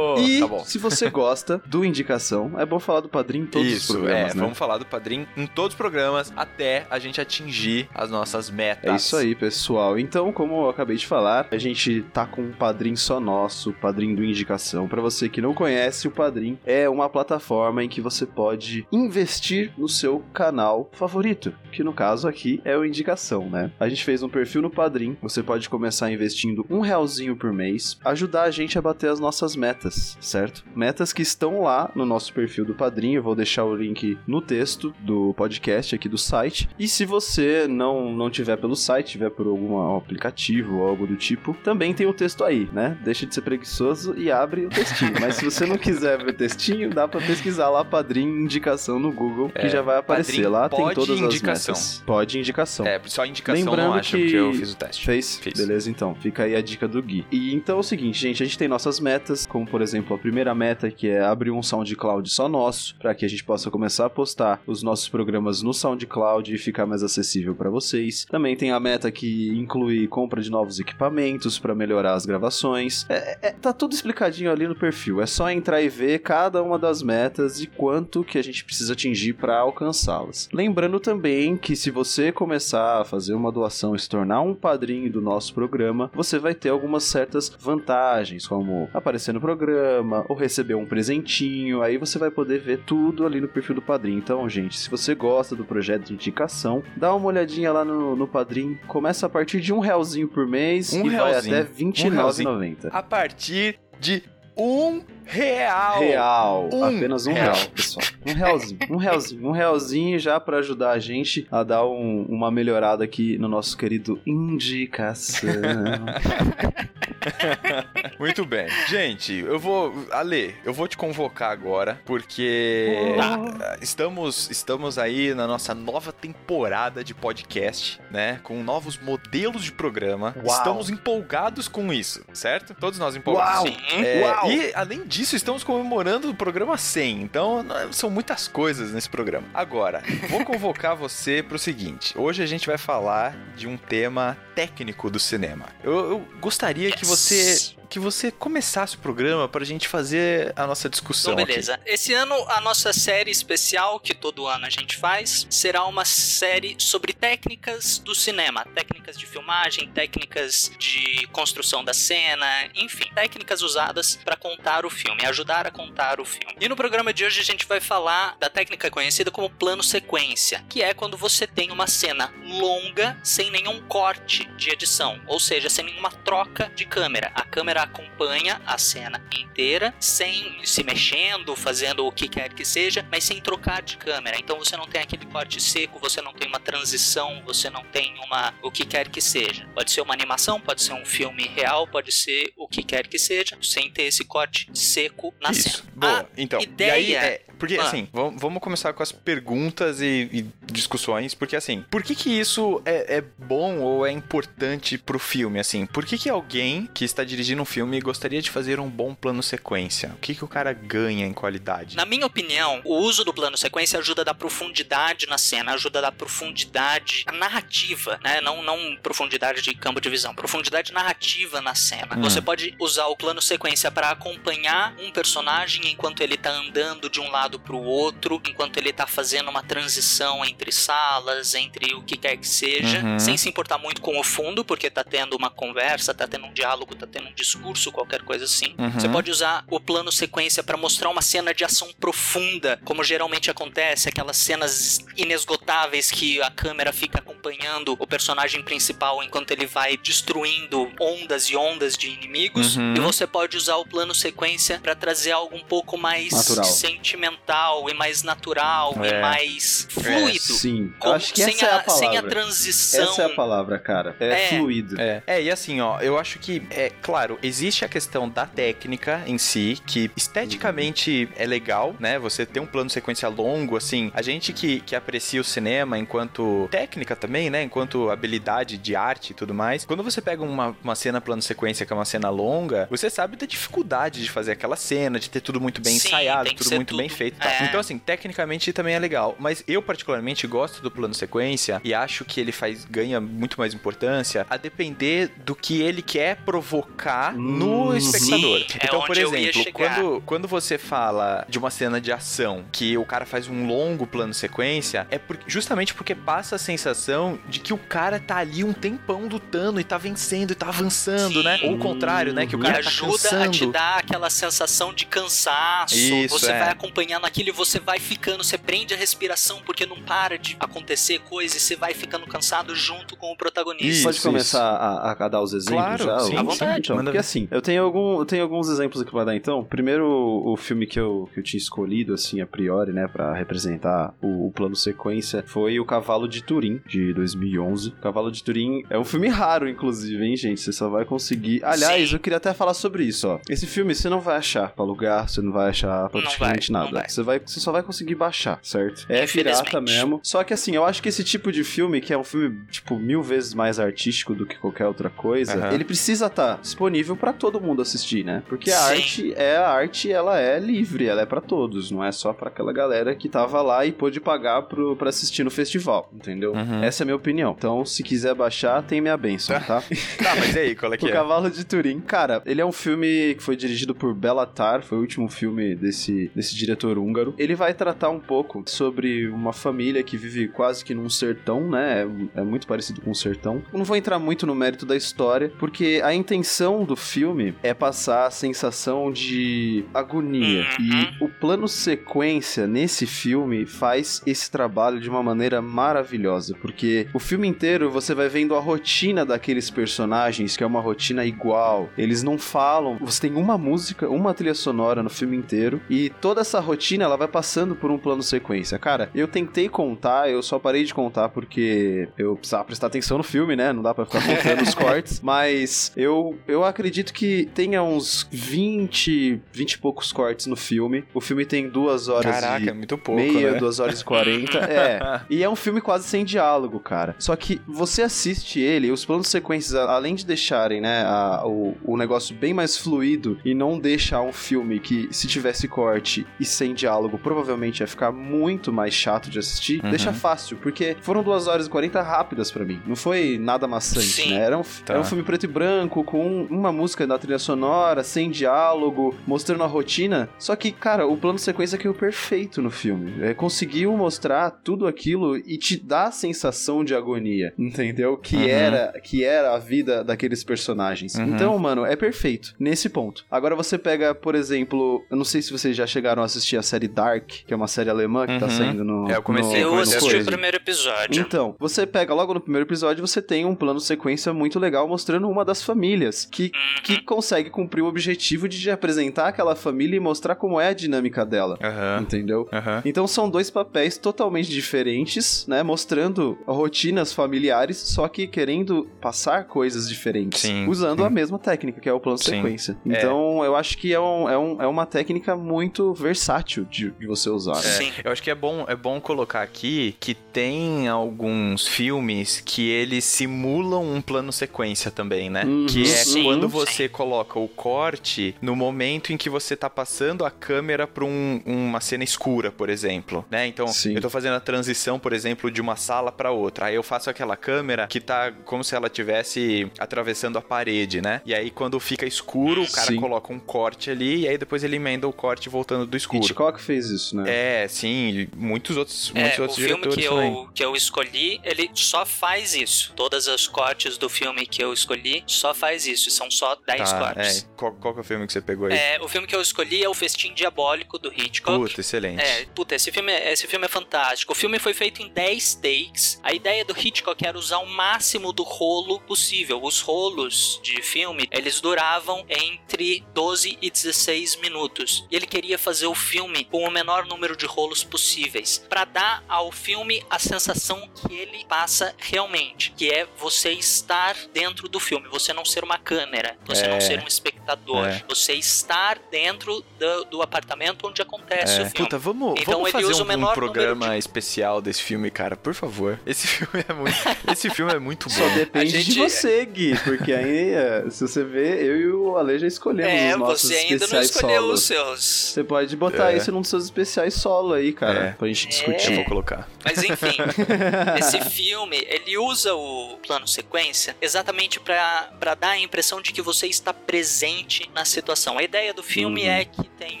E 0.18 0.40
Tá 0.40 0.46
bom. 0.46 0.64
se 0.64 0.78
você 0.78 1.08
gosta 1.10 1.62
do 1.66 1.84
Indicação, 1.84 2.52
é 2.58 2.66
bom 2.66 2.80
falar 2.80 3.00
do 3.00 3.08
padrinho 3.08 3.44
em 3.44 3.46
todos 3.46 3.68
os 3.68 3.74
Isso, 3.74 3.92
programas, 3.92 4.32
é. 4.32 4.34
né? 4.34 4.40
Vamos 4.42 4.58
falar 4.58 4.78
do 4.78 4.86
padrinho 4.86 5.26
em 5.36 5.46
todos 5.46 5.74
os 5.74 5.78
programas 5.78 6.32
até 6.36 6.86
a 6.90 6.98
gente 6.98 7.20
atingir 7.20 7.88
as 7.94 8.10
nossas 8.10 8.50
metas. 8.50 8.90
É 8.90 8.96
isso 8.96 9.16
aí, 9.16 9.34
pessoal. 9.34 9.98
Então, 9.98 10.32
como 10.32 10.64
eu 10.64 10.68
acabei 10.70 10.96
de 10.96 11.06
falar, 11.06 11.46
a 11.50 11.58
gente 11.58 12.02
tá 12.12 12.26
com 12.26 12.42
um 12.42 12.52
padrinho 12.52 12.96
só 12.96 13.20
nosso, 13.20 13.70
o 13.70 13.74
padrinho 13.74 14.16
do 14.16 14.24
Indicação. 14.24 14.88
Pra 14.88 15.00
você 15.00 15.28
que 15.28 15.40
não 15.40 15.54
conhece, 15.54 16.08
o 16.08 16.10
padrinho 16.10 16.58
é 16.64 16.88
uma 16.88 17.08
plataforma 17.08 17.84
em 17.84 17.88
que 17.88 18.00
você 18.00 18.26
pode 18.26 18.86
investir 18.92 19.72
no 19.78 19.88
seu 19.88 20.24
canal 20.32 20.90
favorito, 20.92 21.52
que 21.72 21.84
no 21.84 21.92
caso 21.92 22.26
aqui 22.28 22.60
é 22.64 22.76
o 22.76 22.84
Indicação, 22.84 23.48
né? 23.48 23.70
A 23.78 23.88
gente 23.88 24.04
fez 24.04 24.22
um 24.22 24.28
perfil 24.28 24.62
no 24.62 24.70
padrinho, 24.70 25.16
você 25.22 25.42
pode 25.42 25.68
começar 25.68 26.10
investindo 26.10 26.66
um 26.68 26.80
realzinho 26.80 27.36
por 27.36 27.52
mês, 27.52 27.98
ajudar 28.04 28.42
a 28.42 28.50
gente 28.50 28.78
a 28.78 28.82
bater 28.82 29.10
as 29.10 29.19
nossas 29.20 29.54
metas, 29.54 30.16
certo? 30.20 30.64
Metas 30.74 31.12
que 31.12 31.22
estão 31.22 31.62
lá 31.62 31.90
no 31.94 32.04
nosso 32.04 32.32
perfil 32.32 32.64
do 32.64 32.74
padrinho, 32.74 33.18
eu 33.18 33.22
vou 33.22 33.34
deixar 33.34 33.64
o 33.64 33.74
link 33.74 34.18
no 34.26 34.40
texto 34.40 34.94
do 35.00 35.32
podcast 35.34 35.94
aqui 35.94 36.08
do 36.08 36.18
site. 36.18 36.68
E 36.78 36.88
se 36.88 37.04
você 37.04 37.66
não 37.68 38.12
não 38.12 38.30
tiver 38.30 38.56
pelo 38.56 38.74
site, 38.74 39.12
tiver 39.12 39.30
por 39.30 39.46
algum 39.46 39.96
aplicativo 39.96 40.78
ou 40.78 40.88
algo 40.88 41.06
do 41.06 41.16
tipo, 41.16 41.54
também 41.62 41.92
tem 41.94 42.06
o 42.06 42.12
texto 42.12 42.44
aí, 42.44 42.68
né? 42.72 42.96
Deixa 43.04 43.26
de 43.26 43.34
ser 43.34 43.42
preguiçoso 43.42 44.14
e 44.16 44.30
abre 44.30 44.66
o 44.66 44.68
textinho. 44.70 45.12
Mas 45.20 45.36
se 45.36 45.44
você 45.44 45.66
não 45.66 45.76
quiser 45.78 46.18
ver 46.18 46.30
o 46.30 46.32
textinho, 46.32 46.90
dá 46.90 47.06
pra 47.06 47.20
pesquisar 47.20 47.68
lá 47.70 47.84
padrinho 47.84 48.40
indicação 48.44 48.98
no 48.98 49.12
Google, 49.12 49.50
que 49.50 49.66
É, 49.66 49.68
já 49.68 49.82
vai 49.82 49.98
aparecer. 49.98 50.48
Lá 50.48 50.68
tem 50.68 50.78
todas 50.94 51.18
indicação. 51.18 51.74
as 51.74 51.78
metas. 51.90 52.02
Pode 52.06 52.38
indicação. 52.38 52.86
É, 52.86 53.00
só 53.06 53.24
indicação 53.26 53.64
Lembrando 53.64 53.88
não 53.88 53.94
acha, 53.94 54.16
que- 54.16 54.22
porque 54.24 54.36
eu 54.36 54.52
fiz 54.54 54.72
o 54.72 54.76
teste. 54.76 55.04
Fez? 55.04 55.36
Fiz. 55.38 55.52
Beleza, 55.54 55.90
então. 55.90 56.14
Fica 56.14 56.44
aí 56.44 56.54
a 56.56 56.62
dica 56.62 56.88
do 56.88 57.02
Gui. 57.02 57.24
E 57.30 57.54
então 57.54 57.76
é 57.76 57.80
o 57.80 57.82
seguinte, 57.82 58.18
gente, 58.18 58.42
a 58.42 58.46
gente 58.46 58.58
tem 58.58 58.68
nossas 58.68 58.98
metas, 59.00 59.09
como 59.48 59.66
por 59.66 59.82
exemplo, 59.82 60.14
a 60.14 60.18
primeira 60.18 60.54
meta 60.54 60.90
que 60.90 61.08
é 61.08 61.20
abrir 61.22 61.50
um 61.50 61.62
SoundCloud 61.62 62.28
só 62.28 62.48
nosso, 62.48 62.96
para 62.98 63.14
que 63.14 63.24
a 63.24 63.28
gente 63.28 63.44
possa 63.44 63.70
começar 63.70 64.06
a 64.06 64.10
postar 64.10 64.60
os 64.66 64.82
nossos 64.82 65.08
programas 65.08 65.62
no 65.62 65.72
SoundCloud 65.72 66.54
e 66.54 66.58
ficar 66.58 66.86
mais 66.86 67.02
acessível 67.02 67.54
para 67.54 67.70
vocês. 67.70 68.24
Também 68.24 68.56
tem 68.56 68.70
a 68.72 68.80
meta 68.80 69.10
que 69.10 69.50
inclui 69.56 70.06
compra 70.08 70.40
de 70.40 70.50
novos 70.50 70.80
equipamentos 70.80 71.58
para 71.58 71.74
melhorar 71.74 72.14
as 72.14 72.26
gravações. 72.26 73.06
É, 73.08 73.48
é- 73.48 73.52
tá 73.52 73.72
tudo 73.72 73.92
explicadinho 73.92 74.50
ali 74.50 74.66
no 74.66 74.74
perfil. 74.74 75.20
É 75.20 75.26
só 75.26 75.50
entrar 75.50 75.80
e 75.80 75.88
ver 75.88 76.20
cada 76.20 76.62
uma 76.62 76.78
das 76.78 77.02
metas 77.02 77.60
e 77.60 77.66
quanto 77.66 78.24
que 78.24 78.38
a 78.38 78.42
gente 78.42 78.64
precisa 78.64 78.92
atingir 78.92 79.34
para 79.34 79.58
alcançá-las. 79.58 80.48
Lembrando 80.52 80.98
também 81.00 81.56
que 81.56 81.76
se 81.76 81.90
você 81.90 82.32
começar 82.32 83.00
a 83.00 83.04
fazer 83.04 83.34
uma 83.34 83.52
doação 83.52 83.94
e 83.94 83.98
se 83.98 84.08
tornar 84.08 84.40
um 84.40 84.54
padrinho 84.54 85.10
do 85.10 85.20
nosso 85.20 85.54
programa, 85.54 86.10
você 86.14 86.38
vai 86.38 86.54
ter 86.54 86.68
algumas 86.70 87.04
certas 87.04 87.50
vantagens, 87.58 88.46
como 88.46 88.88
aparecer 89.00 89.32
no 89.34 89.40
programa 89.40 90.24
ou 90.28 90.36
receber 90.36 90.74
um 90.74 90.86
presentinho. 90.86 91.82
Aí 91.82 91.98
você 91.98 92.18
vai 92.18 92.30
poder 92.30 92.60
ver 92.60 92.80
tudo 92.86 93.26
ali 93.26 93.40
no 93.40 93.48
perfil 93.48 93.74
do 93.74 93.82
padrinho. 93.82 94.18
Então, 94.18 94.48
gente, 94.48 94.78
se 94.78 94.88
você 94.90 95.14
gosta 95.14 95.56
do 95.56 95.64
projeto 95.64 96.04
de 96.04 96.12
indicação, 96.14 96.82
dá 96.96 97.12
uma 97.14 97.26
olhadinha 97.26 97.72
lá 97.72 97.84
no, 97.84 98.14
no 98.14 98.28
padrinho. 98.28 98.78
Começa 98.86 99.26
a 99.26 99.28
partir 99.28 99.60
de 99.60 99.72
um 99.72 99.80
realzinho 99.80 100.28
por 100.28 100.46
mês 100.46 100.92
Um 100.92 101.06
e 101.06 101.10
vai 101.10 101.30
realzinho. 101.30 101.56
até 101.56 101.68
R$29,90. 101.68 102.88
A 102.92 103.02
partir 103.02 103.78
de 103.98 104.22
um 104.56 105.00
real. 105.24 106.00
Real, 106.00 106.68
Um 106.72 106.84
apenas 106.84 107.26
um 107.26 107.32
real. 107.32 107.54
real. 107.54 107.66
pessoal. 107.74 108.06
Um 108.26 108.32
realzinho, 108.34 108.78
um 108.90 108.96
realzinho, 108.96 109.48
um 109.48 109.52
realzinho 109.52 110.18
já 110.18 110.38
pra 110.38 110.58
ajudar 110.58 110.90
a 110.90 110.98
gente 110.98 111.46
a 111.50 111.62
dar 111.62 111.86
um- 111.86 112.26
uma 112.28 112.50
melhorada 112.50 113.02
aqui 113.04 113.38
no 113.38 113.48
nosso 113.48 113.76
querido 113.78 114.20
indicação. 114.26 115.48
Muito 118.20 118.44
bem. 118.44 118.68
Gente, 118.86 119.32
eu 119.34 119.58
vou. 119.58 120.06
Ale, 120.12 120.54
eu 120.62 120.74
vou 120.74 120.86
te 120.86 120.94
convocar 120.96 121.50
agora, 121.50 122.00
porque 122.04 123.14
Tá. 123.16 123.78
estamos, 123.80 124.50
estamos 124.50 124.98
aí 124.98 125.32
na 125.34 125.46
nossa 125.46 125.74
nova 125.74 126.12
temporada 126.12 127.02
de 127.02 127.14
podcast, 127.14 127.98
né? 128.10 128.38
Com 128.42 128.62
novos 128.62 128.98
modelos 128.98 129.64
de 129.64 129.72
programa. 129.72 130.34
Uau. 130.44 130.54
Estamos 130.54 130.90
empolgados 130.90 131.66
com 131.66 131.90
isso, 131.92 132.22
certo? 132.34 132.74
Todos 132.74 132.98
nós 132.98 133.16
empolgados. 133.16 133.64
Uau! 133.64 133.66
Sim. 133.66 134.04
É, 134.04 134.20
Uau! 134.22 134.52
E 134.52 134.74
além 134.74 135.06
disso, 135.06 135.34
estamos 135.34 135.64
comemorando 135.64 136.28
o 136.28 136.34
programa 136.34 136.76
100. 136.76 137.22
Então, 137.22 137.62
não- 137.62 137.90
são 137.90 138.10
muitas 138.10 138.46
coisas 138.46 138.92
nesse 138.92 139.08
programa. 139.08 139.48
Agora, 139.54 140.02
vou 140.28 140.44
convocar 140.44 140.94
você 140.96 141.42
pro 141.42 141.58
seguinte: 141.58 142.12
hoje 142.18 142.42
a 142.42 142.46
gente 142.46 142.66
vai 142.66 142.76
falar 142.76 143.34
de 143.56 143.66
um 143.66 143.78
tema 143.78 144.36
técnico 144.54 145.08
do 145.10 145.18
cinema. 145.18 145.64
Eu, 145.82 146.10
eu 146.10 146.28
gostaria 146.38 146.90
que 146.92 147.00
Yes. 147.06 147.08
você 147.08 147.79
que 147.90 147.98
você 147.98 148.30
começasse 148.30 148.94
o 148.94 148.98
programa 149.00 149.48
pra 149.48 149.64
gente 149.64 149.88
fazer 149.88 150.52
a 150.54 150.64
nossa 150.64 150.88
discussão. 150.88 151.32
Então, 151.32 151.42
aqui. 151.42 151.52
beleza. 151.52 151.80
Esse 151.84 152.14
ano, 152.14 152.34
a 152.48 152.60
nossa 152.60 152.92
série 152.92 153.32
especial, 153.32 153.98
que 153.98 154.14
todo 154.14 154.46
ano 154.46 154.64
a 154.64 154.70
gente 154.70 154.96
faz, 154.96 155.44
será 155.50 155.84
uma 155.84 156.04
série 156.04 156.76
sobre 156.78 157.12
técnicas 157.12 157.98
do 157.98 158.14
cinema. 158.14 158.64
Técnicas 158.74 159.18
de 159.18 159.26
filmagem, 159.26 159.90
técnicas 159.90 160.70
de 160.78 161.26
construção 161.32 161.84
da 161.84 161.92
cena, 161.92 162.46
enfim, 162.76 163.10
técnicas 163.12 163.60
usadas 163.60 164.16
para 164.24 164.36
contar 164.36 164.86
o 164.86 164.90
filme, 164.90 165.26
ajudar 165.26 165.66
a 165.66 165.70
contar 165.72 166.20
o 166.20 166.24
filme. 166.24 166.54
E 166.60 166.68
no 166.68 166.76
programa 166.76 167.12
de 167.12 167.24
hoje 167.24 167.40
a 167.40 167.44
gente 167.44 167.66
vai 167.66 167.80
falar 167.80 168.36
da 168.38 168.48
técnica 168.48 168.88
conhecida 168.88 169.32
como 169.32 169.50
plano 169.50 169.82
sequência, 169.82 170.64
que 170.68 170.80
é 170.80 170.94
quando 170.94 171.16
você 171.16 171.44
tem 171.44 171.72
uma 171.72 171.88
cena 171.88 172.32
longa 172.58 173.18
sem 173.22 173.50
nenhum 173.50 173.80
corte 173.82 174.44
de 174.56 174.70
edição, 174.70 175.20
ou 175.26 175.38
seja, 175.38 175.68
sem 175.68 175.84
nenhuma 175.84 176.10
troca 176.10 176.70
de 176.74 176.84
câmera. 176.84 177.30
A 177.34 177.42
câmera 177.42 177.82
acompanha 177.82 178.60
a 178.66 178.78
cena 178.78 179.22
inteira, 179.36 179.94
sem 179.98 180.60
se 180.64 180.82
mexendo, 180.82 181.54
fazendo 181.54 182.06
o 182.06 182.12
que 182.12 182.28
quer 182.28 182.52
que 182.52 182.64
seja, 182.64 183.06
mas 183.10 183.24
sem 183.24 183.40
trocar 183.40 183.82
de 183.82 183.96
câmera. 183.96 184.38
Então 184.38 184.58
você 184.58 184.76
não 184.76 184.86
tem 184.86 185.02
aquele 185.02 185.26
corte 185.26 185.60
seco, 185.60 185.98
você 185.98 186.20
não 186.20 186.32
tem 186.32 186.48
uma 186.48 186.60
transição, 186.60 187.42
você 187.44 187.70
não 187.70 187.84
tem 187.84 188.14
uma 188.24 188.54
o 188.62 188.70
que 188.70 188.84
quer 188.84 189.08
que 189.08 189.20
seja. 189.20 189.66
Pode 189.74 189.90
ser 189.90 190.00
uma 190.00 190.14
animação, 190.14 190.60
pode 190.60 190.82
ser 190.82 190.92
um 190.92 191.04
filme 191.04 191.46
real, 191.48 191.86
pode 191.86 192.12
ser 192.12 192.52
o 192.56 192.68
que 192.68 192.82
quer 192.82 193.06
que 193.06 193.18
seja, 193.18 193.56
sem 193.62 193.90
ter 193.90 194.04
esse 194.04 194.24
corte 194.24 194.68
seco 194.74 195.34
na 195.40 195.50
Isso. 195.50 195.78
cena. 195.78 195.90
Boa. 195.94 196.20
A 196.20 196.26
então, 196.36 196.60
ideia 196.60 196.98
e 196.98 197.14
aí, 197.14 197.14
é, 197.14 197.42
Porque, 197.60 197.76
Ah. 197.76 197.82
assim, 197.84 198.08
vam- 198.12 198.34
vamos 198.36 198.60
começar 198.62 198.92
com 198.92 199.02
as 199.02 199.12
perguntas 199.12 200.00
e, 200.00 200.28
e 200.32 200.46
discussões, 200.64 201.34
porque, 201.34 201.54
assim, 201.54 201.84
por 201.90 202.02
que 202.02 202.14
que 202.16 202.30
isso 202.30 202.82
é, 202.84 203.18
é 203.18 203.24
bom 203.38 203.78
ou 203.80 204.04
é 204.06 204.10
importante 204.10 204.96
pro 204.98 205.18
filme, 205.18 205.60
assim? 205.60 205.86
Por 205.86 206.04
que 206.06 206.16
que 206.18 206.28
alguém 206.30 206.88
que 206.92 207.04
está 207.04 207.22
dirigindo 207.22 207.60
um 207.62 207.66
filme 207.66 208.00
gostaria 208.00 208.40
de 208.42 208.50
fazer 208.50 208.80
um 208.80 208.88
bom 208.88 209.14
plano 209.14 209.42
sequência? 209.42 210.08
O 210.14 210.16
que 210.18 210.34
que 210.34 210.44
o 210.44 210.48
cara 210.48 210.72
ganha 210.72 211.26
em 211.26 211.32
qualidade? 211.32 211.96
Na 211.96 212.04
minha 212.06 212.26
opinião, 212.26 212.80
o 212.84 212.96
uso 212.96 213.24
do 213.24 213.32
plano 213.34 213.56
sequência 213.56 213.98
ajuda 213.98 214.22
a 214.22 214.24
dar 214.24 214.34
profundidade 214.34 215.26
na 215.26 215.36
cena, 215.38 215.74
ajuda 215.74 215.98
a 215.98 216.02
dar 216.02 216.12
profundidade 216.12 217.24
narrativa, 217.32 218.18
né? 218.24 218.40
Não, 218.40 218.62
não 218.62 218.96
profundidade 219.02 219.60
de 219.62 219.74
campo 219.74 220.00
de 220.00 220.08
visão, 220.08 220.34
profundidade 220.34 220.92
narrativa 220.92 221.60
na 221.60 221.74
cena. 221.74 222.16
Hum. 222.16 222.22
Você 222.22 222.40
pode 222.40 222.74
usar 222.80 223.06
o 223.06 223.16
plano 223.16 223.42
sequência 223.42 223.90
para 223.90 224.10
acompanhar 224.10 224.94
um 224.98 225.10
personagem 225.10 225.86
enquanto 225.90 226.22
ele 226.22 226.36
tá 226.36 226.50
andando 226.50 227.08
de 227.10 227.20
um 227.20 227.30
lado 227.30 227.49
pro 227.58 227.78
outro, 227.78 228.40
enquanto 228.46 228.76
ele 228.76 228.92
tá 228.92 229.06
fazendo 229.06 229.48
uma 229.50 229.62
transição 229.62 230.44
entre 230.44 230.70
salas, 230.72 231.54
entre 231.54 231.94
o 231.94 232.02
que 232.02 232.16
quer 232.16 232.36
que 232.36 232.46
seja, 232.48 233.00
Uhum. 233.00 233.18
sem 233.18 233.36
se 233.36 233.48
importar 233.48 233.78
muito 233.78 234.00
com 234.00 234.18
o 234.18 234.22
fundo, 234.24 234.64
porque 234.64 234.90
tá 234.90 235.02
tendo 235.02 235.34
uma 235.36 235.50
conversa, 235.50 236.12
tá 236.14 236.26
tendo 236.26 236.46
um 236.46 236.52
diálogo, 236.52 236.94
tá 236.94 237.06
tendo 237.06 237.28
um 237.28 237.32
discurso, 237.34 237.90
qualquer 237.92 238.22
coisa 238.22 238.44
assim. 238.44 238.74
Uhum. 238.78 238.90
Você 238.92 239.08
pode 239.08 239.30
usar 239.30 239.64
o 239.68 239.80
plano 239.80 240.12
sequência 240.12 240.62
para 240.62 240.76
mostrar 240.76 241.08
uma 241.08 241.22
cena 241.22 241.52
de 241.54 241.64
ação 241.64 241.88
profunda, 241.98 242.80
como 242.84 243.02
geralmente 243.02 243.50
acontece, 243.50 244.08
aquelas 244.08 244.36
cenas 244.36 245.04
inesgotáveis 245.16 246.10
que 246.10 246.40
a 246.42 246.50
câmera 246.50 246.92
fica 246.92 247.18
acompanhando 247.18 247.96
o 247.98 248.06
personagem 248.06 248.62
principal 248.62 249.22
enquanto 249.22 249.50
ele 249.52 249.66
vai 249.66 249.96
destruindo 249.96 250.90
ondas 251.00 251.44
e 251.44 251.56
ondas 251.56 251.96
de 251.96 252.08
inimigos. 252.08 252.76
Uhum. 252.76 252.94
E 252.96 253.00
você 253.00 253.26
pode 253.26 253.56
usar 253.56 253.76
o 253.76 253.84
plano 253.86 254.14
sequência 254.14 254.78
para 254.82 254.94
trazer 254.94 255.32
algo 255.32 255.56
um 255.56 255.64
pouco 255.64 255.96
mais 255.96 256.32
Natural. 256.32 256.64
sentimental 256.64 257.39
e 257.88 257.94
mais 257.94 258.22
natural 258.22 258.94
É. 259.02 259.08
e 259.08 259.20
mais 259.20 259.86
fluido. 259.90 260.38
Sim, 260.38 260.84
eu 260.84 260.92
Como- 261.00 261.14
acho 261.14 261.34
que 261.34 261.42
sem, 261.42 261.54
essa 261.54 261.66
é 261.66 261.68
a 261.74 261.88
sem 261.90 262.08
a 262.08 262.10
palavra. 262.10 262.30
transição. 262.30 263.02
Essa 263.10 263.22
é 263.22 263.24
a 263.26 263.28
palavra, 263.30 263.78
cara. 263.78 264.16
É, 264.20 264.26
É. 264.44 264.48
fluido. 264.50 265.00
É, 265.00 265.22
é, 265.26 265.42
e 265.42 265.50
assim, 265.50 265.80
ó, 265.80 265.98
eu 266.00 266.16
acho 266.18 266.38
que, 266.38 266.62
é 266.70 266.90
claro, 267.02 267.38
existe 267.42 267.84
a 267.84 267.88
questão 267.88 268.28
da 268.28 268.46
técnica 268.46 269.22
em 269.26 269.36
si, 269.38 269.78
que 269.86 270.10
esteticamente 270.16 271.28
é 271.36 271.46
legal, 271.46 271.94
né? 271.98 272.18
Você 272.18 272.44
ter 272.46 272.60
um 272.60 272.66
plano 272.66 272.86
de 272.88 272.92
sequência 272.92 273.28
longo, 273.28 273.76
assim, 273.76 274.10
a 274.14 274.22
gente 274.22 274.52
que, 274.52 274.80
que 274.80 274.94
aprecia 274.94 275.40
o 275.40 275.44
cinema 275.44 275.98
enquanto 275.98 276.68
técnica 276.70 277.16
também, 277.16 277.50
né? 277.50 277.62
Enquanto 277.62 278.10
habilidade 278.10 278.76
de 278.78 278.94
arte 278.94 279.30
e 279.30 279.34
tudo 279.34 279.52
mais, 279.54 279.84
quando 279.84 280.02
você 280.02 280.20
pega 280.20 280.42
uma, 280.42 280.76
uma 280.82 280.94
cena 280.94 281.20
plano 281.20 281.40
de 281.40 281.46
sequência 281.46 281.84
que 281.84 281.92
é 281.92 281.96
uma 281.96 282.04
cena 282.04 282.30
longa, 282.30 282.86
você 282.90 283.10
sabe 283.10 283.36
da 283.36 283.46
dificuldade 283.46 284.22
de 284.22 284.30
fazer 284.30 284.52
aquela 284.52 284.76
cena, 284.76 285.18
de 285.18 285.28
ter 285.30 285.40
tudo 285.40 285.60
muito 285.60 285.80
bem 285.80 285.98
Sim, 285.98 286.08
ensaiado, 286.08 286.54
tudo 286.54 286.74
muito 286.76 286.96
bem 286.96 287.08
tudo- 287.08 287.16
feito. 287.18 287.29
E 287.30 287.40
tal. 287.40 287.48
é. 287.50 287.64
Então, 287.64 287.80
assim, 287.80 287.98
tecnicamente 287.98 288.72
também 288.72 288.94
é 288.94 288.98
legal, 288.98 289.36
mas 289.38 289.62
eu 289.66 289.82
particularmente 289.82 290.46
gosto 290.46 290.82
do 290.82 290.90
plano 290.90 291.14
sequência 291.14 291.80
e 291.84 291.92
acho 291.94 292.24
que 292.24 292.40
ele 292.40 292.52
faz 292.52 292.84
ganha 292.84 293.20
muito 293.20 293.58
mais 293.58 293.72
importância 293.74 294.46
a 294.50 294.56
depender 294.56 295.30
do 295.44 295.54
que 295.54 295.80
ele 295.80 296.02
quer 296.02 296.36
provocar 296.36 297.32
no 297.34 297.88
Uhum. 297.90 297.96
espectador. 297.96 298.58
Sim, 298.60 298.66
é 298.80 298.86
então, 298.86 299.02
por 299.02 299.16
eu 299.16 299.34
ia 299.34 299.50
exemplo, 299.50 299.72
quando, 299.72 300.22
quando 300.26 300.48
você 300.48 300.76
fala 300.78 301.44
de 301.48 301.58
uma 301.58 301.70
cena 301.70 302.00
de 302.00 302.12
ação 302.12 302.64
que 302.72 302.96
o 302.96 303.04
cara 303.04 303.24
faz 303.26 303.48
um 303.48 303.66
longo 303.66 304.06
plano 304.06 304.32
sequência, 304.34 305.06
é 305.10 305.18
por- 305.18 305.38
justamente 305.46 305.94
porque 305.94 306.14
passa 306.14 306.56
a 306.56 306.58
sensação 306.58 307.38
de 307.48 307.58
que 307.60 307.72
o 307.72 307.78
cara 307.78 308.18
tá 308.20 308.36
ali 308.36 308.62
um 308.64 308.72
tempão 308.72 309.26
lutando 309.26 309.80
e 309.80 309.84
tá 309.84 309.96
vencendo 309.98 310.52
e 310.52 310.54
tá 310.54 310.68
avançando, 310.68 311.34
Sim. 311.38 311.42
né? 311.44 311.58
Ou 311.64 311.74
o 311.74 311.78
contrário, 311.78 312.32
né? 312.32 312.46
Que 312.46 312.56
o 312.56 312.60
E 312.60 312.62
cara 312.62 312.82
tá 312.82 312.88
ajuda 312.88 313.12
cansando. 313.12 313.44
a 313.44 313.48
te 313.48 313.66
dar 313.66 313.98
aquela 313.98 314.30
sensação 314.30 314.92
de 314.92 315.06
cansaço. 315.06 315.94
Isso, 315.94 316.28
você 316.38 316.52
é. 316.52 316.58
vai 316.58 316.68
acompanhando 316.70 317.19
aquilo 317.26 317.48
e 317.48 317.52
você 317.52 317.78
vai 317.78 317.98
ficando, 317.98 318.42
você 318.44 318.56
prende 318.58 318.94
a 318.94 318.96
respiração 318.96 319.60
porque 319.64 319.86
não 319.86 320.00
para 320.02 320.38
de 320.38 320.56
acontecer 320.60 321.18
coisa 321.20 321.56
e 321.56 321.60
você 321.60 321.76
vai 321.76 321.94
ficando 321.94 322.26
cansado 322.26 322.74
junto 322.74 323.16
com 323.16 323.32
o 323.32 323.36
protagonista. 323.36 323.86
Isso, 323.86 324.04
Pode 324.04 324.20
começar 324.20 324.62
a, 324.62 325.10
a- 325.12 325.16
a 325.20 325.28
dar 325.28 325.42
os 325.42 325.52
exemplos 325.52 325.84
Claro, 325.84 326.04
já? 326.04 326.18
sim, 326.20 326.36
à 326.36 326.42
vontade, 326.42 326.80
Então, 326.80 326.96
manda 326.96 327.10
porque 327.10 327.18
assim, 327.18 327.46
eu 327.50 327.60
tenho, 327.62 327.82
algum, 327.84 328.18
eu 328.20 328.24
tenho 328.26 328.42
alguns 328.42 328.68
exemplos 328.68 329.02
aqui 329.02 329.10
pra 329.10 329.24
dar 329.24 329.36
então. 329.36 329.62
Primeiro, 329.64 330.06
o, 330.06 330.52
o 330.52 330.56
filme 330.56 330.86
que 330.86 330.98
eu, 330.98 331.28
que 331.32 331.40
eu 331.40 331.44
tinha 331.44 331.58
escolhido, 331.58 332.14
assim, 332.14 332.40
a 332.40 332.46
priori, 332.46 332.92
né, 332.92 333.06
pra 333.08 333.34
representar 333.34 334.14
o, 334.22 334.46
o 334.48 334.52
plano 334.52 334.74
sequência, 334.76 335.44
foi 335.46 335.78
O 335.80 335.84
Cavalo 335.84 336.28
de 336.28 336.42
Turim, 336.42 336.80
de 336.86 337.12
2011. 337.12 337.88
O 337.90 337.92
Cavalo 337.92 338.30
de 338.30 338.42
Turim 338.42 338.82
é 338.88 338.98
um 338.98 339.04
filme 339.04 339.28
raro, 339.28 339.68
inclusive, 339.68 340.24
hein, 340.24 340.36
gente? 340.36 340.60
Você 340.60 340.72
só 340.72 340.88
vai 340.88 341.04
conseguir... 341.04 341.62
Aliás, 341.64 342.08
Sim. 342.08 342.14
eu 342.14 342.20
queria 342.20 342.36
até 342.38 342.52
falar 342.54 342.74
sobre 342.74 343.04
isso, 343.04 343.28
ó. 343.28 343.38
Esse 343.48 343.66
filme 343.66 343.94
você 343.94 344.08
não 344.08 344.20
vai 344.20 344.36
achar 344.36 344.70
pra 344.70 344.84
alugar, 344.84 345.28
você 345.28 345.40
não 345.42 345.52
vai 345.52 345.70
achar 345.70 346.08
praticamente 346.08 346.70
vai, 346.72 346.80
não 346.84 346.90
nada. 346.92 346.99
Você, 347.08 347.22
vai, 347.22 347.38
você 347.44 347.60
só 347.60 347.72
vai 347.72 347.82
conseguir 347.82 348.14
baixar, 348.14 348.58
certo? 348.62 349.06
É 349.08 349.26
pirata 349.26 349.80
mesmo. 349.80 350.20
Só 350.22 350.42
que 350.44 350.52
assim, 350.52 350.74
eu 350.74 350.84
acho 350.84 351.02
que 351.02 351.08
esse 351.08 351.24
tipo 351.24 351.50
de 351.52 351.64
filme, 351.64 352.00
que 352.00 352.12
é 352.12 352.18
um 352.18 352.24
filme, 352.24 352.60
tipo, 352.70 352.98
mil 352.98 353.22
vezes 353.22 353.54
mais 353.54 353.78
artístico 353.78 354.34
do 354.34 354.46
que 354.46 354.56
qualquer 354.56 354.86
outra 354.86 355.10
coisa, 355.10 355.54
Aham. 355.54 355.74
ele 355.74 355.84
precisa 355.84 356.26
estar 356.26 356.58
disponível 356.60 357.16
pra 357.16 357.32
todo 357.32 357.60
mundo 357.60 357.82
assistir, 357.82 358.24
né? 358.24 358.42
Porque 358.48 358.70
a 358.70 358.76
Sim. 358.78 358.92
arte 358.94 359.34
é 359.36 359.56
a 359.56 359.68
arte, 359.68 360.10
ela 360.12 360.38
é 360.38 360.58
livre, 360.58 361.06
ela 361.06 361.22
é 361.22 361.26
pra 361.26 361.40
todos, 361.40 361.90
não 361.90 362.04
é 362.04 362.12
só 362.12 362.32
pra 362.32 362.48
aquela 362.48 362.72
galera 362.72 363.14
que 363.14 363.28
tava 363.28 363.60
lá 363.62 363.84
e 363.86 363.92
pôde 363.92 364.20
pagar 364.20 364.62
pro, 364.62 364.96
pra 364.96 365.08
assistir 365.08 365.44
no 365.44 365.50
festival, 365.50 366.10
entendeu? 366.12 366.52
Uhum. 366.52 366.82
Essa 366.82 367.02
é 367.02 367.04
a 367.04 367.06
minha 367.06 367.16
opinião. 367.16 367.54
Então, 367.56 367.84
se 367.84 368.02
quiser 368.02 368.34
baixar, 368.34 368.82
tem 368.82 369.00
minha 369.00 369.16
bênção, 369.16 369.58
tá? 369.60 369.80
Tá, 369.82 370.34
mas 370.38 370.54
e 370.54 370.58
aí, 370.58 370.74
qual 370.74 370.92
é 370.92 370.96
que 370.96 371.04
O 371.04 371.08
é? 371.08 371.12
Cavalo 371.12 371.50
de 371.50 371.64
Turim. 371.64 372.00
Cara, 372.00 372.42
ele 372.46 372.60
é 372.60 372.64
um 372.66 372.72
filme 372.72 373.34
que 373.36 373.42
foi 373.42 373.56
dirigido 373.56 373.94
por 373.94 374.14
Belatar, 374.14 374.82
foi 374.82 374.98
o 374.98 375.00
último 375.00 375.28
filme 375.28 375.74
desse, 375.74 376.30
desse 376.34 376.54
diretor 376.56 376.89
húngaro. 376.98 377.34
Ele 377.38 377.54
vai 377.54 377.74
tratar 377.74 378.10
um 378.10 378.20
pouco 378.20 378.62
sobre 378.66 379.28
uma 379.28 379.52
família 379.52 380.02
que 380.02 380.16
vive 380.16 380.48
quase 380.48 380.84
que 380.84 380.94
num 380.94 381.08
sertão, 381.08 381.68
né? 381.68 382.06
É, 382.34 382.40
é 382.40 382.42
muito 382.42 382.66
parecido 382.66 383.00
com 383.00 383.10
um 383.10 383.14
sertão. 383.14 383.62
Eu 383.72 383.78
não 383.78 383.84
vou 383.84 383.96
entrar 383.96 384.18
muito 384.18 384.46
no 384.46 384.54
mérito 384.54 384.86
da 384.86 384.96
história, 384.96 385.52
porque 385.58 386.00
a 386.04 386.14
intenção 386.14 386.84
do 386.84 386.96
filme 386.96 387.54
é 387.62 387.74
passar 387.74 388.26
a 388.26 388.30
sensação 388.30 389.12
de 389.12 389.84
agonia. 389.92 390.66
Uhum. 390.78 391.20
E 391.20 391.24
o 391.24 391.28
plano 391.28 391.68
sequência 391.68 392.66
nesse 392.66 393.06
filme 393.06 393.66
faz 393.66 394.22
esse 394.26 394.50
trabalho 394.50 395.00
de 395.00 395.08
uma 395.08 395.22
maneira 395.22 395.60
maravilhosa, 395.62 396.56
porque 396.60 397.06
o 397.14 397.18
filme 397.18 397.46
inteiro 397.48 397.90
você 397.90 398.14
vai 398.14 398.28
vendo 398.28 398.54
a 398.54 398.60
rotina 398.60 399.24
daqueles 399.24 399.70
personagens, 399.70 400.56
que 400.56 400.64
é 400.64 400.66
uma 400.66 400.80
rotina 400.80 401.24
igual. 401.24 401.88
Eles 401.96 402.22
não 402.22 402.38
falam, 402.38 402.98
você 402.98 403.22
tem 403.22 403.36
uma 403.36 403.56
música, 403.56 404.08
uma 404.08 404.34
trilha 404.34 404.54
sonora 404.54 405.02
no 405.02 405.10
filme 405.10 405.36
inteiro, 405.36 405.80
e 405.88 406.10
toda 406.20 406.40
essa 406.40 406.60
rotina 406.60 406.79
ela 407.04 407.16
vai 407.16 407.28
passando 407.28 407.74
por 407.74 407.90
um 407.90 407.98
plano 407.98 408.22
sequência. 408.22 408.78
Cara, 408.78 409.10
eu 409.14 409.28
tentei 409.28 409.68
contar, 409.68 410.30
eu 410.30 410.42
só 410.42 410.58
parei 410.58 410.84
de 410.84 410.92
contar 410.94 411.28
porque 411.28 412.08
eu 412.18 412.36
precisava 412.36 412.64
prestar 412.64 412.86
atenção 412.88 413.18
no 413.18 413.24
filme, 413.24 413.54
né? 413.56 413.72
Não 413.72 413.82
dá 413.82 413.94
pra 413.94 414.04
ficar 414.06 414.24
contando 414.26 414.62
os 414.62 414.74
cortes, 414.74 415.20
mas 415.20 415.92
eu, 415.96 416.38
eu 416.48 416.64
acredito 416.64 417.12
que 417.12 417.48
tenha 417.54 417.82
uns 417.82 418.26
20, 418.30 419.40
20 419.52 419.72
e 419.72 419.78
poucos 419.78 420.12
cortes 420.12 420.46
no 420.46 420.56
filme. 420.56 421.04
O 421.14 421.20
filme 421.20 421.44
tem 421.44 421.68
duas 421.68 422.08
horas 422.08 422.40
Caraca, 422.40 422.64
e 422.64 422.68
é 422.68 422.72
muito 422.72 422.96
pouco, 422.98 423.20
meia, 423.20 423.52
né? 423.52 423.58
duas 423.58 423.80
horas 423.80 424.00
e 424.00 424.04
quarenta. 424.04 424.58
é. 424.64 425.20
E 425.30 425.42
é 425.42 425.48
um 425.48 425.56
filme 425.56 425.80
quase 425.80 426.06
sem 426.08 426.24
diálogo, 426.24 426.78
cara. 426.80 427.14
Só 427.18 427.34
que 427.36 427.60
você 427.66 428.02
assiste 428.02 428.60
ele, 428.60 428.90
os 428.90 429.04
planos 429.04 429.28
sequências, 429.28 429.74
além 429.74 430.14
de 430.14 430.24
deixarem, 430.26 430.80
né, 430.80 431.02
a- 431.04 431.42
o, 431.46 431.76
o 431.84 431.96
negócio 431.96 432.34
bem 432.34 432.52
mais 432.54 432.76
fluido 432.76 433.38
e 433.44 433.54
não 433.54 433.78
deixar 433.78 434.22
um 434.22 434.32
filme 434.32 434.78
que, 434.80 435.08
se 435.10 435.26
tivesse 435.26 435.66
corte 435.68 436.26
e 436.38 436.44
sem 436.44 436.69
diálogo, 436.74 437.18
provavelmente 437.18 437.80
ia 437.80 437.86
ficar 437.86 438.12
muito 438.12 438.72
mais 438.72 438.94
chato 438.94 439.30
de 439.30 439.38
assistir, 439.38 439.82
Uhum. 439.82 439.90
deixa 439.90 440.12
fácil, 440.12 440.56
porque 440.58 440.96
foram 441.00 441.22
duas 441.22 441.46
horas 441.46 441.66
e 441.66 441.70
quarenta 441.70 442.02
rápidas 442.02 442.50
pra 442.50 442.64
mim. 442.64 442.80
Não 442.86 442.96
foi 442.96 443.38
nada 443.38 443.66
maçante, 443.66 444.06
Sim. 444.06 444.30
né? 444.34 444.40
Era 444.40 444.58
um, 444.58 444.62
Tá. 444.62 444.94
era 444.94 445.00
um 445.00 445.04
filme 445.04 445.22
preto 445.22 445.44
e 445.44 445.48
branco, 445.48 446.02
com 446.04 446.44
uma 446.50 446.72
música 446.72 447.06
da 447.06 447.18
trilha 447.18 447.38
sonora, 447.38 448.02
sem 448.02 448.30
diálogo, 448.30 449.14
mostrando 449.26 449.62
a 449.64 449.66
rotina. 449.66 450.28
Só 450.38 450.54
que, 450.56 450.70
cara, 450.72 451.06
o 451.06 451.16
plano 451.16 451.38
sequência 451.38 451.78
caiu 451.78 451.94
perfeito 451.94 452.60
no 452.62 452.70
filme. 452.70 453.12
É, 453.22 453.34
conseguiu 453.34 453.96
mostrar 453.96 454.50
tudo 454.50 454.86
aquilo 454.86 455.36
e 455.36 455.56
te 455.56 455.76
dá 455.76 456.04
a 456.04 456.10
sensação 456.12 456.84
de 456.84 456.94
agonia, 456.94 457.52
entendeu? 457.58 458.16
Que, 458.16 458.36
Uhum. 458.36 458.48
era, 458.48 459.00
que 459.02 459.24
era 459.24 459.54
a 459.54 459.58
vida 459.58 460.02
daqueles 460.04 460.42
personagens. 460.44 461.14
Uhum. 461.14 461.34
Então, 461.34 461.58
mano, 461.58 461.84
é 461.84 461.96
perfeito 461.96 462.54
nesse 462.58 462.88
ponto. 462.88 463.24
Agora 463.30 463.54
você 463.54 463.78
pega, 463.78 464.14
por 464.14 464.34
exemplo, 464.34 465.04
eu 465.10 465.16
não 465.16 465.24
sei 465.24 465.42
se 465.42 465.52
vocês 465.52 465.76
já 465.76 465.86
chegaram 465.86 466.22
a 466.22 466.26
assistir 466.26 466.56
a 466.60 466.62
série 466.62 466.88
Dark, 466.88 467.26
que 467.46 467.52
é 467.52 467.56
uma 467.56 467.66
série 467.68 467.90
alemã 467.90 468.26
que 468.26 468.38
tá 468.38 468.46
Uhum. 468.46 468.50
saindo 468.52 468.84
no. 468.84 469.10
É, 469.10 469.16
eu 469.16 469.22
comecei- 469.22 469.62
no- 469.64 469.74
Eu 469.74 469.78
assisti 469.80 470.16
o 470.16 470.24
primeiro 470.24 470.56
episódio. 470.56 471.20
Então, 471.20 471.54
você 471.58 471.86
pega 471.86 472.14
logo 472.14 472.34
no 472.34 472.40
primeiro 472.40 472.66
episódio, 472.66 473.06
você 473.06 473.20
tem 473.22 473.44
um 473.44 473.54
plano 473.54 473.80
sequência 473.80 474.32
muito 474.32 474.58
legal 474.58 474.86
mostrando 474.88 475.28
uma 475.28 475.44
das 475.44 475.62
famílias 475.62 476.24
que, 476.30 476.44
Uhum. 476.54 476.82
que 476.84 477.02
consegue 477.02 477.50
cumprir 477.50 477.82
o 477.82 477.86
objetivo 477.86 478.48
de 478.48 478.70
apresentar 478.70 479.28
aquela 479.28 479.54
família 479.56 479.96
e 479.96 480.00
mostrar 480.00 480.34
como 480.34 480.60
é 480.60 480.68
a 480.68 480.72
dinâmica 480.72 481.24
dela. 481.26 481.58
Aham. 481.62 482.00
Entendeu? 482.02 482.48
Então 482.84 483.06
são 483.06 483.28
dois 483.28 483.50
papéis 483.50 483.96
totalmente 483.98 484.50
diferentes, 484.50 485.46
né? 485.46 485.62
Mostrando 485.62 486.38
rotinas 486.46 487.12
familiares, 487.12 487.76
só 487.76 488.08
que 488.08 488.26
querendo 488.26 488.88
passar 489.00 489.44
coisas 489.44 489.88
diferentes. 489.88 490.40
Sim, 490.40 490.66
usando 490.68 491.00
sim. 491.00 491.04
a 491.06 491.10
mesma 491.10 491.38
técnica, 491.38 491.80
que 491.80 491.88
é 491.88 491.92
o 491.92 492.00
plano 492.00 492.18
Sim. 492.18 492.24
sequência. 492.36 492.76
É. 492.88 492.92
Então 492.98 493.44
eu 493.44 493.54
acho 493.56 493.76
que 493.78 493.92
é, 493.92 494.00
um, 494.00 494.28
é, 494.28 494.38
um, 494.38 494.62
é 494.62 494.66
uma 494.66 494.86
técnica 494.86 495.36
muito 495.36 495.92
versátil 495.94 496.30
fácil 496.50 496.64
de, 496.64 496.90
de 496.90 497.06
você 497.06 497.30
usar. 497.30 497.54
Né? 497.56 497.60
Sim. 497.62 497.92
Eu 498.02 498.10
acho 498.10 498.22
que 498.22 498.30
é 498.30 498.34
bom, 498.34 498.64
é 498.66 498.74
bom 498.74 499.00
colocar 499.00 499.42
aqui 499.42 499.94
que 500.00 500.14
tem 500.14 500.88
alguns 500.88 501.66
filmes 501.66 502.42
que 502.44 502.68
eles 502.68 503.04
simulam 503.04 503.82
um 503.84 504.00
plano 504.00 504.32
sequência 504.32 504.90
também, 504.90 505.30
né? 505.30 505.44
Uhum. 505.44 505.66
que 505.66 505.82
é 505.82 505.86
Sim, 505.86 506.24
quando 506.24 506.48
você 506.48 506.88
coloca 506.88 507.38
o 507.38 507.48
corte 507.48 508.34
no 508.42 508.56
momento 508.56 509.12
em 509.12 509.16
que 509.16 509.28
você 509.30 509.54
tá 509.56 509.70
passando 509.70 510.24
a 510.24 510.30
câmera 510.30 510.86
pra 510.86 511.04
um- 511.04 511.40
uma 511.46 511.80
cena 511.80 512.02
escura, 512.04 512.50
por 512.50 512.68
exemplo, 512.68 513.24
né? 513.30 513.46
Então, 513.46 513.68
Sim. 513.68 513.94
eu 513.94 514.00
tô 514.00 514.10
fazendo 514.10 514.34
a 514.34 514.40
transição, 514.40 514.98
por 514.98 515.12
exemplo, 515.12 515.50
de 515.50 515.60
uma 515.60 515.76
sala 515.76 516.10
pra 516.10 516.30
outra. 516.30 516.66
Aí 516.66 516.74
eu 516.74 516.82
faço 516.82 517.08
aquela 517.10 517.36
câmera 517.36 517.86
que 517.86 518.00
tá 518.00 518.32
como 518.44 518.64
se 518.64 518.74
ela 518.74 518.88
tivesse 518.88 519.70
atravessando 519.78 520.38
a 520.38 520.42
parede, 520.42 521.00
né? 521.00 521.20
E 521.24 521.34
aí 521.34 521.50
quando 521.50 521.78
fica 521.78 522.06
escuro, 522.06 522.62
o 522.62 522.70
cara 522.70 522.88
Sim. 522.88 522.96
coloca 522.96 523.32
um 523.32 523.38
corte 523.38 523.90
ali 523.90 524.20
e 524.22 524.28
aí 524.28 524.38
depois 524.38 524.64
ele 524.64 524.76
emenda 524.76 525.06
o 525.06 525.12
corte 525.12 525.48
voltando 525.48 525.86
do 525.86 525.96
escuro. 525.96 526.22
Hitchcock 526.40 526.60
fez 526.62 526.86
isso, 526.90 527.16
né? 527.16 527.24
É, 527.64 527.68
sim, 527.68 528.28
muitos 528.36 528.76
outros, 528.76 529.10
muitos 529.10 529.38
É, 529.38 529.42
o 529.42 529.48
filme 529.50 529.82
que 529.88 530.02
também. 530.04 530.32
eu, 530.32 530.48
que 530.54 530.64
eu 530.64 530.74
escolhi, 530.74 531.40
ele 531.44 531.70
só 531.74 532.06
faz 532.06 532.54
isso. 532.54 532.92
Todas 532.94 533.28
as 533.28 533.46
cortes 533.46 533.98
do 533.98 534.08
filme 534.08 534.46
que 534.46 534.62
eu 534.62 534.72
escolhi 534.72 535.22
só 535.26 535.52
faz 535.54 535.86
isso. 535.86 536.10
São 536.10 536.30
só 536.30 536.56
10 536.66 536.90
Tá, 536.92 536.98
cortes. 536.98 537.42
é. 537.44 537.46
Qual, 537.56 537.72
qual 537.74 537.94
que 537.94 538.00
é 538.00 538.02
o 538.02 538.04
filme 538.04 538.26
que 538.26 538.32
você 538.32 538.40
pegou 538.40 538.66
aí? 538.68 538.72
É, 538.76 538.98
o 539.02 539.08
filme 539.08 539.26
que 539.26 539.34
eu 539.36 539.40
escolhi 539.42 539.82
é 539.84 539.88
o 539.88 539.94
Festim 539.94 540.32
Diabólico 540.34 540.98
do 540.98 541.12
Hitchcock. 541.12 541.58
Puta, 541.68 541.80
excelente. 541.80 542.22
É, 542.22 542.46
puta, 542.46 542.74
esse 542.74 542.90
filme, 542.90 543.12
é- 543.12 543.32
esse 543.32 543.46
filme 543.46 543.66
é 543.66 543.68
fantástico. 543.68 544.32
O 544.32 544.34
filme 544.36 544.58
foi 544.58 544.72
feito 544.74 545.02
em 545.02 545.08
10 545.08 545.54
takes. 545.56 546.20
A 546.22 546.32
ideia 546.32 546.64
do 546.64 546.74
Hitchcock 546.78 547.26
era 547.26 547.38
usar 547.38 547.58
o 547.58 547.66
máximo 547.66 548.32
do 548.32 548.42
rolo 548.42 549.00
possível. 549.00 549.62
Os 549.62 549.80
rolos 549.80 550.60
de 550.62 550.80
filme, 550.82 551.28
eles 551.30 551.60
duravam 551.60 552.24
entre 552.28 553.04
12 553.14 553.58
e 553.60 553.70
16 553.70 554.36
minutos. 554.36 555.06
E 555.10 555.16
ele 555.16 555.26
queria 555.26 555.58
fazer 555.58 555.86
o 555.86 555.94
filme 555.94 556.29
com 556.50 556.64
o 556.66 556.70
menor 556.70 557.06
número 557.06 557.36
de 557.36 557.46
rolos 557.46 557.82
possíveis, 557.84 558.58
Pra 558.68 558.84
dar 558.84 559.22
ao 559.28 559.50
filme 559.52 560.02
a 560.08 560.18
sensação 560.18 560.88
que 560.94 561.14
ele 561.14 561.44
passa 561.48 561.94
realmente, 561.98 562.72
que 562.76 562.90
é 562.90 563.06
você 563.18 563.50
estar 563.52 564.16
dentro 564.32 564.68
do 564.68 564.78
filme, 564.80 565.08
você 565.08 565.32
não 565.32 565.44
ser 565.44 565.64
uma 565.64 565.78
câmera, 565.78 566.36
você 566.46 566.64
É. 566.64 566.68
não 566.68 566.80
ser 566.80 567.00
um 567.02 567.06
espectador, 567.06 567.86
É. 567.86 568.02
você 568.08 568.34
estar 568.34 568.98
dentro 569.10 569.64
do, 569.78 570.04
do 570.04 570.22
apartamento 570.22 570.86
onde 570.86 571.02
acontece 571.02 571.58
É, 571.58 571.62
o 571.62 571.70
filme. 571.70 571.72
Puta, 571.88 571.98
vamos, 571.98 572.40
Então 572.40 572.54
vamos 572.54 572.68
ele 572.68 572.72
fazer 572.72 572.92
usa 572.92 573.02
um, 573.02 573.04
o 573.04 573.08
menor 573.08 573.30
um 573.32 573.34
programa 573.34 573.80
número 573.86 573.98
especial 573.98 574.60
desse 574.62 574.82
filme, 574.82 575.10
cara, 575.10 575.36
por 575.36 575.54
favor. 575.54 575.98
Esse 576.06 576.26
filme 576.28 576.64
é 576.68 576.72
muito, 576.72 576.96
esse 577.32 577.50
filme 577.50 577.72
é 577.72 577.78
muito 577.78 578.08
bom. 578.08 578.14
Só 578.14 578.28
depende 578.34 578.76
A 578.76 578.78
gente- 578.80 578.92
de 578.92 578.98
você, 578.98 579.44
Gui, 579.44 579.76
porque 579.84 580.12
aí, 580.12 580.50
é, 580.54 580.84
se 580.90 581.06
você 581.06 581.24
ver, 581.24 581.62
eu 581.64 581.76
e 581.80 581.90
o 581.92 582.16
Ale 582.16 582.38
já 582.38 582.46
escolhemos 582.46 582.92
É, 582.92 583.12
os 583.14 583.18
nossos 583.18 583.48
você 583.48 583.54
ainda 583.56 583.86
não 583.86 584.00
escolheu 584.02 584.40
solo. 584.42 584.52
os 584.54 584.62
seus. 584.62 585.04
Você 585.04 585.44
pode 585.44 585.76
botar 585.76 586.12
É. 586.12 586.16
isso 586.20 586.32
num 586.32 586.40
dos 586.40 586.50
seus 586.50 586.64
especiais 586.64 587.14
solo 587.14 587.54
aí, 587.54 587.72
cara, 587.72 587.98
É. 588.08 588.12
pra 588.12 588.26
gente 588.28 588.46
É. 588.46 588.48
discutir. 588.50 588.90
Eu 588.90 588.96
vou 588.96 589.04
colocar. 589.06 589.48
Mas 589.64 589.82
enfim, 589.82 590.16
esse 590.98 591.20
filme, 591.20 591.76
ele 591.88 592.16
usa 592.18 592.54
o 592.54 592.98
plano 593.06 593.26
sequência 593.26 593.96
exatamente 594.00 594.58
pra 594.60 595.10
pra 595.18 595.34
dar 595.34 595.50
a 595.50 595.58
impressão 595.58 596.00
de 596.00 596.12
que 596.12 596.22
você 596.22 596.46
está 596.46 596.72
presente 596.72 597.68
na 597.74 597.84
situação. 597.84 598.38
A 598.38 598.42
ideia 598.42 598.72
do 598.74 598.82
filme 598.82 599.22
Uhum. 599.22 599.28
é 599.30 599.44
que 599.44 599.64
tem 599.78 600.00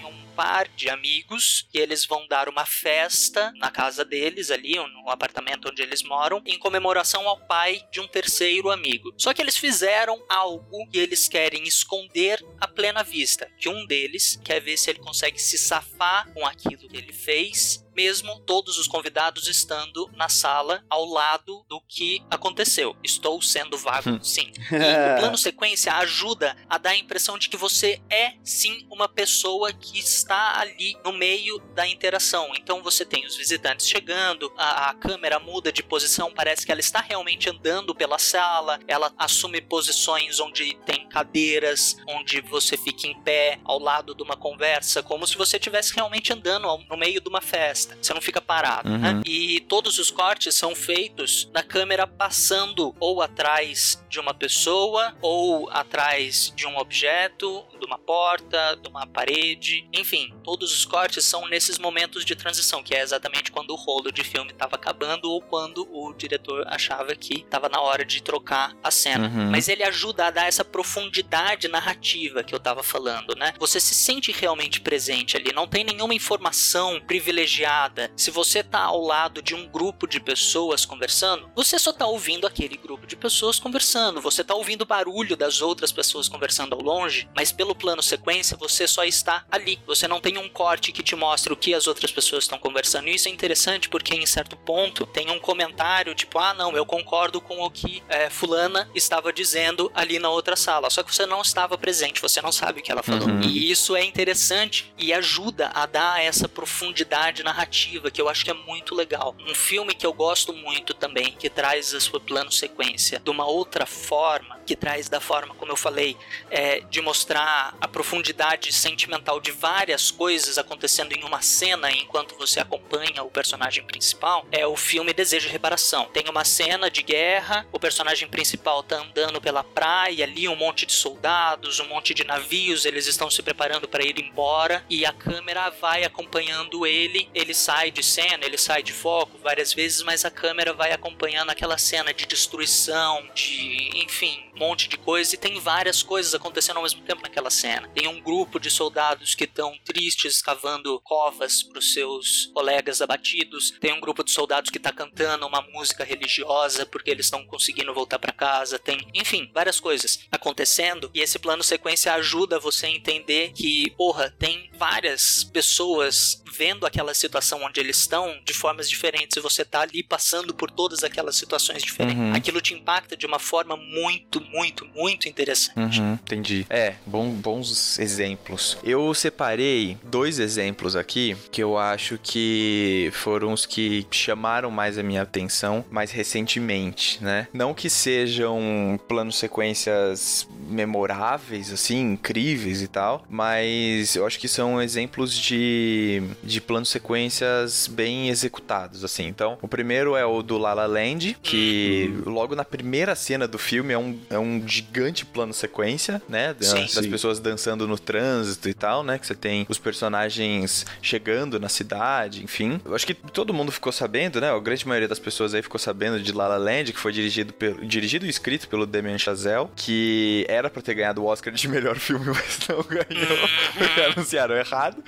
um 0.04 0.19
par 0.40 0.68
de 0.74 0.88
amigos 0.88 1.68
e 1.74 1.78
eles 1.78 2.06
vão 2.06 2.26
dar 2.26 2.48
uma 2.48 2.64
festa 2.64 3.52
na 3.56 3.70
casa 3.70 4.06
deles 4.06 4.50
ali, 4.50 4.76
no 4.76 5.10
apartamento 5.10 5.68
onde 5.68 5.82
eles 5.82 6.02
moram, 6.02 6.42
em 6.46 6.58
comemoração 6.58 7.28
ao 7.28 7.38
pai 7.40 7.86
de 7.92 8.00
um 8.00 8.08
terceiro 8.08 8.70
amigo. 8.70 9.12
Só 9.18 9.34
que 9.34 9.42
eles 9.42 9.58
fizeram 9.58 10.18
algo 10.30 10.88
que 10.88 10.96
eles 10.96 11.28
querem 11.28 11.64
esconder 11.64 12.42
à 12.58 12.66
plena 12.66 13.02
vista, 13.02 13.52
que 13.58 13.68
um 13.68 13.84
deles 13.84 14.40
quer 14.42 14.62
ver 14.62 14.78
se 14.78 14.88
ele 14.88 15.00
consegue 15.00 15.38
se 15.38 15.58
safar 15.58 16.32
com 16.32 16.46
aquilo 16.46 16.88
que 16.88 16.96
ele 16.96 17.12
fez 17.12 17.84
mesmo 17.94 18.40
todos 18.40 18.78
os 18.78 18.86
convidados 18.86 19.48
estando 19.48 20.08
na 20.14 20.28
sala 20.28 20.84
ao 20.88 21.04
lado 21.04 21.64
do 21.68 21.80
que 21.88 22.22
aconteceu. 22.30 22.96
Estou 23.02 23.40
sendo 23.42 23.76
vago, 23.76 24.10
Hum. 24.10 24.22
sim. 24.22 24.50
E 24.70 25.14
o 25.14 25.20
plano 25.20 25.36
sequência 25.38 25.92
ajuda 25.94 26.56
a 26.68 26.78
dar 26.78 26.90
a 26.90 26.96
impressão 26.96 27.38
de 27.38 27.48
que 27.48 27.56
você 27.56 28.00
é 28.10 28.34
sim 28.42 28.86
uma 28.90 29.08
pessoa 29.08 29.72
que 29.72 29.98
está 29.98 30.58
ali 30.58 30.96
no 31.04 31.12
meio 31.12 31.58
da 31.74 31.86
interação. 31.86 32.50
Então 32.56 32.82
você 32.82 33.04
tem 33.04 33.26
os 33.26 33.36
visitantes 33.36 33.88
chegando, 33.88 34.52
a, 34.56 34.90
a 34.90 34.94
câmera 34.94 35.38
muda 35.38 35.72
de 35.72 35.82
posição, 35.82 36.32
parece 36.32 36.64
que 36.64 36.72
ela 36.72 36.80
está 36.80 37.00
realmente 37.00 37.48
andando 37.50 37.94
pela 37.94 38.18
sala, 38.18 38.78
ela 38.86 39.12
assume 39.18 39.60
posições 39.60 40.40
onde 40.40 40.74
tem 40.86 41.08
cadeiras, 41.08 41.96
onde 42.06 42.40
você 42.40 42.76
fica 42.76 43.06
em 43.06 43.20
pé 43.22 43.58
ao 43.64 43.78
lado 43.78 44.14
de 44.14 44.22
uma 44.22 44.36
conversa, 44.36 45.02
como 45.02 45.26
se 45.26 45.36
você 45.36 45.56
estivesse 45.56 45.94
realmente 45.94 46.32
andando 46.32 46.66
no 46.88 46.96
meio 46.96 47.20
de 47.20 47.28
uma 47.28 47.40
festa. 47.40 47.79
Você 48.00 48.12
não 48.14 48.20
fica 48.20 48.40
parado, 48.40 48.88
Uhum. 48.90 48.98
né? 48.98 49.20
E 49.26 49.60
todos 49.68 49.98
os 49.98 50.10
cortes 50.10 50.54
são 50.54 50.74
feitos 50.74 51.48
na 51.52 51.62
câmera 51.62 52.06
passando 52.06 52.94
ou 52.98 53.22
atrás 53.22 54.02
de 54.08 54.18
uma 54.18 54.34
pessoa 54.34 55.14
ou 55.20 55.68
atrás 55.70 56.52
de 56.56 56.66
um 56.66 56.76
objeto, 56.78 57.64
de 57.78 57.86
uma 57.86 57.98
porta, 57.98 58.76
de 58.82 58.88
uma 58.88 59.06
parede, 59.06 59.88
enfim, 59.92 60.32
todos 60.44 60.72
os 60.72 60.84
cortes 60.84 61.24
são 61.24 61.48
nesses 61.48 61.78
momentos 61.78 62.24
de 62.24 62.34
transição, 62.34 62.82
que 62.82 62.94
é 62.94 63.00
exatamente 63.00 63.50
quando 63.50 63.70
o 63.70 63.76
rolo 63.76 64.10
de 64.12 64.22
filme 64.22 64.50
estava 64.50 64.76
acabando 64.76 65.30
ou 65.30 65.40
quando 65.40 65.88
o 65.90 66.12
diretor 66.12 66.64
achava 66.68 67.14
que 67.14 67.40
estava 67.40 67.68
na 67.68 67.80
hora 67.80 68.04
de 68.04 68.22
trocar 68.22 68.74
a 68.82 68.90
cena. 68.90 69.28
Uhum. 69.28 69.50
Mas 69.50 69.68
ele 69.68 69.82
ajuda 69.82 70.26
a 70.26 70.30
dar 70.30 70.46
essa 70.46 70.64
profundidade 70.64 71.68
narrativa 71.68 72.42
que 72.42 72.54
eu 72.54 72.60
tava 72.60 72.82
falando, 72.82 73.34
né? 73.36 73.54
Você 73.58 73.80
se 73.80 73.94
sente 73.94 74.32
realmente 74.32 74.80
presente 74.80 75.36
ali, 75.36 75.52
não 75.52 75.66
tem 75.66 75.84
nenhuma 75.84 76.14
informação 76.14 77.00
privilegiada. 77.06 77.69
Se 78.16 78.30
você 78.30 78.62
tá 78.62 78.80
ao 78.80 79.00
lado 79.00 79.40
de 79.40 79.54
um 79.54 79.66
grupo 79.66 80.06
de 80.06 80.20
pessoas 80.20 80.84
conversando, 80.84 81.50
você 81.54 81.78
só 81.78 81.92
tá 81.92 82.06
ouvindo 82.06 82.46
aquele 82.46 82.76
grupo 82.76 83.06
de 83.06 83.16
pessoas 83.16 83.58
conversando, 83.58 84.20
você 84.20 84.42
tá 84.42 84.54
ouvindo 84.54 84.82
o 84.82 84.86
barulho 84.86 85.36
das 85.36 85.62
outras 85.62 85.92
pessoas 85.92 86.28
conversando 86.28 86.74
ao 86.74 86.82
longe, 86.82 87.28
mas 87.34 87.52
pelo 87.52 87.74
plano 87.74 88.02
sequência 88.02 88.56
você 88.56 88.88
só 88.88 89.04
está 89.04 89.44
ali. 89.50 89.80
Você 89.86 90.08
não 90.08 90.20
tem 90.20 90.36
um 90.36 90.48
corte 90.48 90.92
que 90.92 91.02
te 91.02 91.14
mostre 91.14 91.52
o 91.52 91.56
que 91.56 91.72
as 91.72 91.86
outras 91.86 92.10
pessoas 92.10 92.44
estão 92.44 92.58
conversando. 92.58 93.08
E 93.08 93.14
isso 93.14 93.28
é 93.28 93.30
interessante 93.30 93.88
porque 93.88 94.14
em 94.14 94.26
certo 94.26 94.56
ponto 94.56 95.06
tem 95.06 95.30
um 95.30 95.38
comentário 95.38 96.14
tipo, 96.14 96.38
ah, 96.38 96.52
não, 96.52 96.76
eu 96.76 96.84
concordo 96.84 97.40
com 97.40 97.60
o 97.60 97.70
que 97.70 98.02
é, 98.08 98.28
fulana 98.28 98.90
estava 98.94 99.32
dizendo 99.32 99.90
ali 99.94 100.18
na 100.18 100.28
outra 100.28 100.56
sala. 100.56 100.90
Só 100.90 101.02
que 101.02 101.14
você 101.14 101.24
não 101.24 101.40
estava 101.40 101.78
presente, 101.78 102.20
você 102.20 102.42
não 102.42 102.52
sabe 102.52 102.80
o 102.80 102.82
que 102.82 102.90
ela 102.90 103.02
falou. 103.02 103.28
Uhum. 103.28 103.42
E 103.42 103.70
isso 103.70 103.94
é 103.94 104.04
interessante 104.04 104.92
e 104.98 105.12
ajuda 105.12 105.70
a 105.72 105.86
dar 105.86 106.22
essa 106.22 106.48
profundidade 106.48 107.42
narrativa 107.42 107.59
que 107.66 108.20
eu 108.20 108.28
acho 108.28 108.44
que 108.44 108.50
é 108.50 108.54
muito 108.54 108.94
legal. 108.94 109.34
Um 109.46 109.54
filme 109.54 109.94
que 109.94 110.06
eu 110.06 110.12
gosto 110.12 110.52
muito 110.52 110.94
também, 110.94 111.32
que 111.32 111.48
traz 111.48 111.94
a 111.94 112.00
sua 112.00 112.20
plano 112.20 112.50
sequência 112.50 113.20
de 113.20 113.30
uma 113.30 113.46
outra 113.46 113.86
forma, 113.86 114.60
que 114.66 114.76
traz 114.76 115.08
da 115.08 115.20
forma, 115.20 115.54
como 115.54 115.72
eu 115.72 115.76
falei, 115.76 116.16
é, 116.50 116.80
de 116.80 117.00
mostrar 117.00 117.76
a 117.80 117.88
profundidade 117.88 118.72
sentimental 118.72 119.40
de 119.40 119.50
várias 119.50 120.10
coisas 120.10 120.58
acontecendo 120.58 121.12
em 121.12 121.24
uma 121.24 121.42
cena 121.42 121.90
enquanto 121.90 122.36
você 122.36 122.60
acompanha 122.60 123.22
o 123.22 123.30
personagem 123.30 123.84
principal, 123.84 124.46
é 124.52 124.66
o 124.66 124.76
filme 124.76 125.12
Desejo 125.12 125.46
de 125.46 125.52
Reparação. 125.52 126.06
Tem 126.12 126.28
uma 126.28 126.44
cena 126.44 126.90
de 126.90 127.02
guerra, 127.02 127.66
o 127.72 127.80
personagem 127.80 128.28
principal 128.28 128.82
tá 128.82 128.96
andando 128.96 129.40
pela 129.40 129.64
praia 129.64 130.24
ali, 130.24 130.48
um 130.48 130.56
monte 130.56 130.86
de 130.86 130.92
soldados, 130.92 131.80
um 131.80 131.88
monte 131.88 132.14
de 132.14 132.24
navios, 132.24 132.84
eles 132.84 133.06
estão 133.06 133.30
se 133.30 133.42
preparando 133.42 133.88
para 133.88 134.04
ir 134.04 134.20
embora 134.20 134.84
e 134.88 135.04
a 135.04 135.12
câmera 135.12 135.70
vai 135.70 136.04
acompanhando 136.04 136.86
ele, 136.86 137.28
ele 137.34 137.49
sai 137.54 137.90
de 137.90 138.02
cena, 138.02 138.44
ele 138.44 138.58
sai 138.58 138.82
de 138.82 138.92
foco 138.92 139.38
várias 139.38 139.72
vezes, 139.72 140.02
mas 140.02 140.24
a 140.24 140.30
câmera 140.30 140.72
vai 140.72 140.92
acompanhando 140.92 141.50
aquela 141.50 141.78
cena 141.78 142.12
de 142.12 142.26
destruição, 142.26 143.28
de, 143.34 143.90
enfim, 143.94 144.50
um 144.54 144.58
monte 144.58 144.88
de 144.88 144.96
coisa 144.96 145.34
e 145.34 145.38
tem 145.38 145.58
várias 145.58 146.02
coisas 146.02 146.34
acontecendo 146.34 146.76
ao 146.76 146.82
mesmo 146.82 147.02
tempo 147.02 147.22
naquela 147.22 147.50
cena. 147.50 147.88
Tem 147.94 148.06
um 148.06 148.20
grupo 148.20 148.58
de 148.58 148.70
soldados 148.70 149.34
que 149.34 149.44
estão 149.44 149.76
tristes 149.84 150.42
cavando 150.42 151.00
covas 151.00 151.62
para 151.62 151.78
os 151.78 151.92
seus 151.92 152.50
colegas 152.52 153.00
abatidos. 153.00 153.72
Tem 153.80 153.92
um 153.92 154.00
grupo 154.00 154.22
de 154.22 154.30
soldados 154.30 154.70
que 154.70 154.78
tá 154.78 154.92
cantando 154.92 155.46
uma 155.46 155.62
música 155.62 156.04
religiosa 156.04 156.86
porque 156.86 157.10
eles 157.10 157.26
estão 157.26 157.44
conseguindo 157.46 157.94
voltar 157.94 158.18
para 158.18 158.32
casa. 158.32 158.78
Tem, 158.78 158.98
enfim, 159.14 159.50
várias 159.54 159.80
coisas 159.80 160.20
acontecendo 160.30 161.10
e 161.14 161.20
esse 161.20 161.38
plano 161.38 161.62
sequência 161.62 162.14
ajuda 162.14 162.58
você 162.58 162.86
a 162.86 162.90
entender 162.90 163.52
que, 163.52 163.90
porra, 163.96 164.34
tem 164.38 164.70
várias 164.74 165.44
pessoas 165.44 166.42
vendo 166.50 166.86
aquela 166.86 167.14
situação 167.14 167.39
onde 167.52 167.80
eles 167.80 167.98
estão 167.98 168.38
de 168.44 168.52
formas 168.52 168.88
diferentes 168.88 169.36
e 169.36 169.40
você 169.40 169.64
tá 169.64 169.80
ali 169.80 170.02
passando 170.02 170.54
por 170.54 170.70
todas 170.70 171.02
aquelas 171.04 171.36
situações 171.36 171.82
diferentes. 171.82 172.18
Uhum. 172.18 172.34
Aquilo 172.34 172.60
te 172.60 172.74
impacta 172.74 173.16
de 173.16 173.26
uma 173.26 173.38
forma 173.38 173.76
muito, 173.76 174.40
muito, 174.40 174.86
muito 174.94 175.28
interessante. 175.28 176.00
Uhum, 176.00 176.14
entendi. 176.14 176.66
É, 176.68 176.94
bom, 177.06 177.30
bons 177.30 177.98
exemplos. 177.98 178.76
Eu 178.82 179.12
separei 179.14 179.96
dois 180.02 180.38
exemplos 180.38 180.96
aqui 180.96 181.36
que 181.50 181.62
eu 181.62 181.78
acho 181.78 182.18
que 182.22 183.10
foram 183.12 183.52
os 183.52 183.66
que 183.66 184.06
chamaram 184.10 184.70
mais 184.70 184.98
a 184.98 185.02
minha 185.02 185.22
atenção 185.22 185.84
mais 185.90 186.10
recentemente, 186.10 187.22
né? 187.22 187.48
Não 187.52 187.74
que 187.74 187.88
sejam 187.88 188.98
planos 189.08 189.36
sequências 189.36 190.48
memoráveis, 190.70 191.72
assim, 191.72 192.12
incríveis 192.12 192.82
e 192.82 192.88
tal, 192.88 193.24
mas 193.28 194.16
eu 194.16 194.26
acho 194.26 194.38
que 194.38 194.48
são 194.48 194.80
exemplos 194.80 195.36
de, 195.36 196.22
de 196.42 196.60
planos 196.60 196.88
sequências 196.88 197.88
bem 197.88 198.28
executados, 198.28 199.04
assim. 199.04 199.26
Então, 199.26 199.58
o 199.60 199.68
primeiro 199.68 200.16
é 200.16 200.24
o 200.24 200.42
do 200.42 200.58
La 200.58 200.72
La 200.72 200.86
Land, 200.86 201.36
que 201.42 202.12
logo 202.24 202.54
na 202.54 202.64
primeira 202.64 203.14
cena 203.14 203.46
do 203.46 203.58
filme 203.58 203.92
é 203.92 203.98
um, 203.98 204.18
é 204.30 204.38
um 204.38 204.66
gigante 204.66 205.24
plano 205.26 205.52
sequência, 205.52 206.22
né? 206.28 206.54
Das, 206.54 206.68
Sim. 206.68 206.80
das 206.80 206.92
Sim. 206.92 207.10
pessoas 207.10 207.40
dançando 207.40 207.86
no 207.86 207.98
trânsito 207.98 208.68
e 208.68 208.74
tal, 208.74 209.02
né? 209.02 209.18
Que 209.18 209.26
você 209.26 209.34
tem 209.34 209.66
os 209.68 209.78
personagens 209.78 210.86
chegando 211.02 211.58
na 211.58 211.68
cidade, 211.68 212.42
enfim. 212.42 212.80
Eu 212.84 212.94
acho 212.94 213.06
que 213.06 213.14
todo 213.14 213.52
mundo 213.52 213.72
ficou 213.72 213.92
sabendo, 213.92 214.40
né? 214.40 214.50
A 214.50 214.58
grande 214.58 214.86
maioria 214.86 215.08
das 215.08 215.18
pessoas 215.18 215.54
aí 215.54 215.62
ficou 215.62 215.78
sabendo 215.78 216.20
de 216.20 216.32
La 216.32 216.48
La 216.48 216.56
Land, 216.56 216.92
que 216.92 216.98
foi 216.98 217.12
dirigido, 217.12 217.52
pelo, 217.52 217.84
dirigido 217.84 218.26
e 218.26 218.28
escrito 218.28 218.68
pelo 218.68 218.86
Damien 218.86 219.18
Chazelle, 219.18 219.68
que 219.76 220.44
era 220.60 220.70
pra 220.70 220.80
ter 220.82 220.94
ganhado 220.94 221.22
o 221.22 221.26
Oscar 221.26 221.52
de 221.52 221.68
melhor 221.68 221.96
filme, 221.96 222.26
mas 222.30 222.60
não 222.68 222.82
ganhou. 222.82 223.48
Porque 223.76 224.00
anunciaram 224.00 224.56
errado. 224.56 225.02